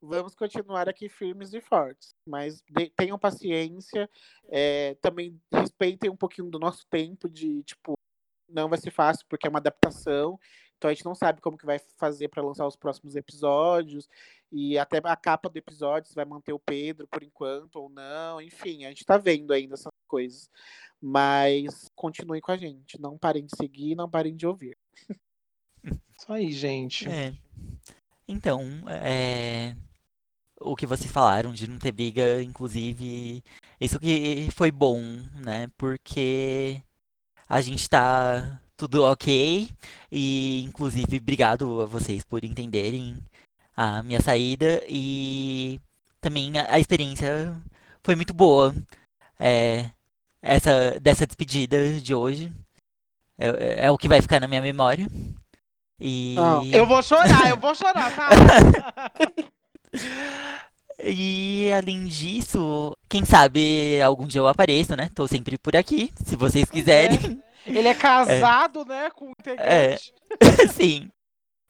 vamos 0.00 0.34
continuar 0.34 0.88
aqui 0.88 1.08
firmes 1.08 1.52
e 1.52 1.60
fortes. 1.60 2.14
Mas 2.26 2.62
de- 2.68 2.90
tenham 2.90 3.18
paciência. 3.18 4.08
é, 4.48 4.94
também 4.96 5.40
respeitem 5.52 6.10
um 6.10 6.16
pouquinho 6.16 6.50
do 6.50 6.58
nosso 6.58 6.86
tempo 6.88 7.28
de, 7.28 7.62
tipo, 7.64 7.94
não 8.48 8.68
vai 8.68 8.78
ser 8.78 8.90
fácil 8.90 9.26
porque 9.28 9.46
é 9.46 9.50
uma 9.50 9.58
adaptação. 9.58 10.38
Então 10.76 10.90
a 10.90 10.94
gente 10.94 11.04
não 11.04 11.14
sabe 11.14 11.42
como 11.42 11.58
que 11.58 11.66
vai 11.66 11.78
fazer 11.98 12.28
para 12.28 12.42
lançar 12.42 12.66
os 12.66 12.74
próximos 12.76 13.14
episódios. 13.14 14.08
E 14.50 14.78
até 14.78 14.98
a 15.04 15.16
capa 15.16 15.48
do 15.48 15.56
episódio, 15.56 16.08
se 16.08 16.14
vai 16.14 16.24
manter 16.24 16.52
o 16.52 16.58
Pedro 16.58 17.06
por 17.06 17.22
enquanto 17.22 17.76
ou 17.76 17.88
não. 17.90 18.40
Enfim, 18.40 18.84
a 18.84 18.88
gente 18.88 19.04
tá 19.04 19.18
vendo 19.18 19.52
ainda 19.52 19.74
essas 19.74 19.92
coisas. 20.08 20.50
Mas 21.00 21.86
continuem 21.94 22.40
com 22.40 22.50
a 22.50 22.56
gente. 22.56 22.98
Não 23.00 23.18
parem 23.18 23.44
de 23.44 23.54
seguir, 23.56 23.94
não 23.94 24.10
parem 24.10 24.34
de 24.34 24.46
ouvir. 24.46 24.76
Isso 25.84 26.32
aí, 26.32 26.52
gente. 26.52 27.08
É. 27.08 27.32
Então, 28.28 28.62
é, 28.88 29.74
o 30.60 30.76
que 30.76 30.86
vocês 30.86 31.10
falaram 31.10 31.52
de 31.52 31.66
não 31.66 31.78
ter 31.78 31.92
briga, 31.92 32.42
inclusive, 32.42 33.42
isso 33.80 33.98
que 33.98 34.48
foi 34.52 34.70
bom, 34.70 35.00
né? 35.34 35.68
Porque 35.76 36.82
a 37.48 37.60
gente 37.60 37.88
tá 37.88 38.60
tudo 38.76 39.04
ok 39.04 39.68
e, 40.12 40.62
inclusive, 40.62 41.16
obrigado 41.16 41.80
a 41.80 41.86
vocês 41.86 42.22
por 42.24 42.44
entenderem 42.44 43.16
a 43.76 44.02
minha 44.02 44.20
saída 44.20 44.82
e 44.88 45.80
também 46.20 46.58
a, 46.58 46.78
experiência 46.78 47.56
foi 48.02 48.14
muito 48.14 48.34
boa. 48.34 48.74
É, 49.38 49.90
essa 50.42 50.98
dessa 51.00 51.26
despedida 51.26 52.00
de 52.00 52.14
hoje 52.14 52.52
é, 53.38 53.86
é 53.86 53.90
o 53.90 53.98
que 53.98 54.08
vai 54.08 54.20
ficar 54.22 54.40
na 54.40 54.48
minha 54.48 54.62
memória. 54.62 55.06
E 56.00 56.34
Ah, 56.38 56.60
Eu 56.72 56.86
vou 56.86 57.02
chorar, 57.02 57.50
eu 57.50 57.56
vou 57.56 57.74
chorar, 57.74 58.14
tá? 58.14 58.30
E 61.02 61.72
além 61.72 62.04
disso, 62.04 62.94
quem 63.08 63.24
sabe 63.24 64.00
algum 64.02 64.26
dia 64.26 64.40
eu 64.40 64.46
apareço, 64.48 64.94
né? 64.94 65.10
Tô 65.14 65.26
sempre 65.26 65.56
por 65.56 65.74
aqui, 65.74 66.12
se 66.24 66.36
vocês 66.36 66.68
quiserem. 66.68 67.42
Ele 67.66 67.88
é 67.88 67.94
casado, 67.94 68.84
né, 68.84 69.10
com 69.10 69.28
o 69.28 69.30
integrante. 69.30 70.12
Sim. 70.74 71.10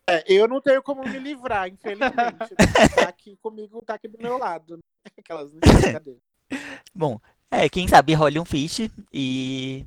É, 0.08 0.24
eu 0.26 0.48
não 0.48 0.60
tenho 0.60 0.82
como 0.82 1.04
me 1.04 1.18
livrar, 1.18 1.68
infelizmente. 1.68 2.54
tá 2.96 3.08
aqui 3.08 3.38
comigo, 3.40 3.80
tá 3.86 3.94
aqui 3.94 4.08
do 4.08 4.18
meu 4.20 4.36
lado. 4.36 4.76
né? 4.76 4.82
Aquelas 5.16 5.52
né? 5.52 5.60
Brincadeira. 5.60 6.18
Bom, 6.92 7.20
é, 7.50 7.68
quem 7.68 7.86
sabe 7.86 8.14
role 8.14 8.40
um 8.40 8.44
fish 8.44 8.90
e 9.12 9.86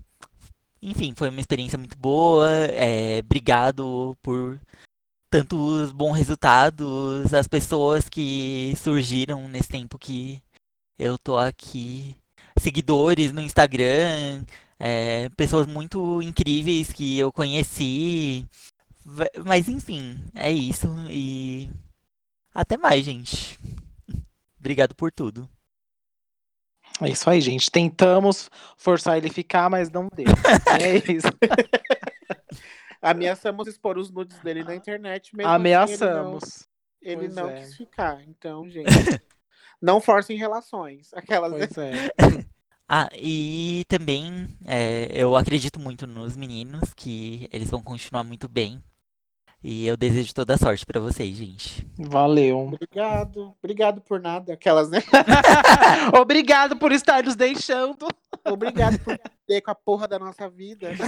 enfim, 0.83 1.13
foi 1.15 1.29
uma 1.29 1.39
experiência 1.39 1.77
muito 1.77 1.97
boa. 1.97 2.49
É, 2.49 3.19
obrigado 3.19 4.17
por 4.21 4.59
tantos 5.29 5.91
bons 5.91 6.13
resultados, 6.17 7.33
as 7.33 7.47
pessoas 7.47 8.07
que 8.07 8.73
surgiram 8.77 9.47
nesse 9.47 9.69
tempo 9.69 9.97
que 9.97 10.41
eu 10.99 11.17
tô 11.17 11.37
aqui, 11.37 12.15
seguidores 12.59 13.31
no 13.31 13.41
Instagram, 13.41 14.45
é, 14.79 15.29
pessoas 15.29 15.65
muito 15.67 16.21
incríveis 16.21 16.91
que 16.93 17.17
eu 17.17 17.31
conheci. 17.31 18.45
Mas 19.45 19.67
enfim, 19.69 20.19
é 20.35 20.51
isso 20.51 20.87
e 21.09 21.69
até 22.53 22.77
mais, 22.77 23.03
gente. 23.05 23.59
Obrigado 24.59 24.95
por 24.95 25.11
tudo. 25.11 25.49
É 27.01 27.09
isso 27.09 27.29
aí, 27.29 27.41
gente. 27.41 27.71
Tentamos 27.71 28.49
forçar 28.77 29.17
ele 29.17 29.29
ficar, 29.29 29.69
mas 29.69 29.89
não 29.89 30.07
deu. 30.13 30.25
É 30.81 31.11
isso. 31.11 31.27
Ameaçamos 33.01 33.67
expor 33.67 33.97
os 33.97 34.09
nudes 34.09 34.39
dele 34.39 34.63
na 34.63 34.75
internet 34.75 35.35
mesmo. 35.35 35.51
Ameaçamos. 35.51 36.67
Ele 37.01 37.15
não, 37.15 37.23
ele 37.23 37.33
não 37.33 37.49
é. 37.49 37.61
quis 37.61 37.75
ficar. 37.75 38.23
Então, 38.27 38.69
gente. 38.69 38.87
não 39.81 39.99
forcem 39.99 40.37
relações. 40.37 41.13
Aquelas. 41.13 41.51
Pois 41.51 41.77
é. 41.77 42.09
Ah, 42.87 43.09
e 43.13 43.83
também 43.87 44.47
é, 44.65 45.09
eu 45.11 45.35
acredito 45.35 45.79
muito 45.79 46.05
nos 46.05 46.37
meninos, 46.37 46.93
que 46.93 47.49
eles 47.51 47.69
vão 47.69 47.81
continuar 47.81 48.23
muito 48.23 48.47
bem. 48.47 48.81
E 49.63 49.87
eu 49.87 49.95
desejo 49.95 50.33
toda 50.33 50.55
a 50.55 50.57
sorte 50.57 50.85
pra 50.85 50.99
vocês, 50.99 51.37
gente. 51.37 51.87
Valeu. 51.97 52.59
Obrigado. 52.59 53.55
Obrigado 53.63 54.01
por 54.01 54.19
nada. 54.19 54.53
Aquelas, 54.53 54.89
né? 54.89 54.99
Obrigado 56.19 56.75
por 56.75 56.91
estar 56.91 57.23
nos 57.23 57.37
deixando. 57.37 58.05
Obrigado 58.45 58.99
por 58.99 59.17
ter 59.47 59.61
com 59.61 59.71
a 59.71 59.75
porra 59.75 60.05
da 60.05 60.19
nossa 60.19 60.49
vida. 60.49 60.91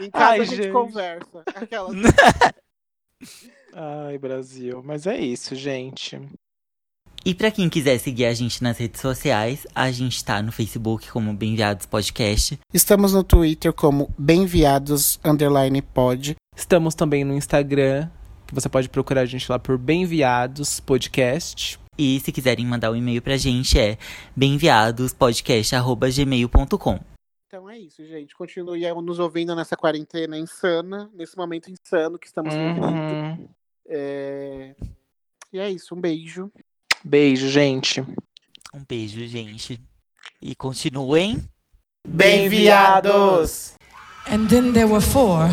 Em 0.00 0.10
casa 0.10 0.24
Ai, 0.26 0.40
a 0.40 0.44
gente, 0.44 0.56
gente. 0.62 0.72
conversa. 0.72 1.42
Aquelas. 1.54 1.94
Ai, 3.74 4.16
Brasil. 4.18 4.82
Mas 4.84 5.06
é 5.06 5.18
isso, 5.18 5.54
gente. 5.56 6.20
E 7.26 7.34
pra 7.34 7.50
quem 7.50 7.70
quiser 7.70 7.96
seguir 7.96 8.26
a 8.26 8.34
gente 8.34 8.62
nas 8.62 8.76
redes 8.76 9.00
sociais, 9.00 9.66
a 9.74 9.90
gente 9.90 10.22
tá 10.22 10.42
no 10.42 10.52
Facebook 10.52 11.10
como 11.10 11.32
Bem-Viados 11.32 11.86
Podcast. 11.86 12.60
Estamos 12.72 13.12
no 13.14 13.24
Twitter 13.24 13.72
como 13.72 14.12
Bem-Viados 14.18 15.18
Underline 15.24 15.80
Pod. 15.80 16.36
Estamos 16.54 16.94
também 16.94 17.24
no 17.24 17.32
Instagram, 17.32 18.10
que 18.46 18.54
você 18.54 18.68
pode 18.68 18.90
procurar 18.90 19.22
a 19.22 19.24
gente 19.24 19.50
lá 19.50 19.58
por 19.58 19.78
Bem-Viados 19.78 20.80
Podcast. 20.80 21.80
E 21.96 22.20
se 22.20 22.30
quiserem 22.30 22.66
mandar 22.66 22.90
um 22.90 22.96
e-mail 22.96 23.22
pra 23.22 23.38
gente 23.38 23.78
é 23.78 23.96
bemviadospodcast.gmail.com 24.36 27.00
Então 27.46 27.70
é 27.70 27.78
isso, 27.78 28.04
gente. 28.04 28.36
Continue 28.36 28.82
nos 29.00 29.18
ouvindo 29.18 29.56
nessa 29.56 29.78
quarentena 29.78 30.36
insana, 30.36 31.10
nesse 31.14 31.38
momento 31.38 31.70
insano 31.70 32.18
que 32.18 32.26
estamos 32.26 32.52
vivendo. 32.52 32.84
Uhum. 32.84 33.48
É... 33.88 34.76
E 35.50 35.58
é 35.58 35.70
isso, 35.70 35.94
um 35.94 36.00
beijo. 36.02 36.52
Beijo, 37.04 37.48
gente. 37.50 38.00
Um 38.72 38.82
beijo, 38.88 39.26
gente. 39.26 39.78
E 40.40 40.54
continuem. 40.54 41.44
Bem-viados! 42.06 43.74
And 44.26 44.48
then 44.48 44.72
there 44.72 44.86
were 44.86 45.02
four. 45.02 45.48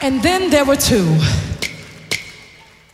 And 0.00 0.22
then 0.22 0.50
there 0.50 0.64
were 0.64 0.76
two. 0.76 1.04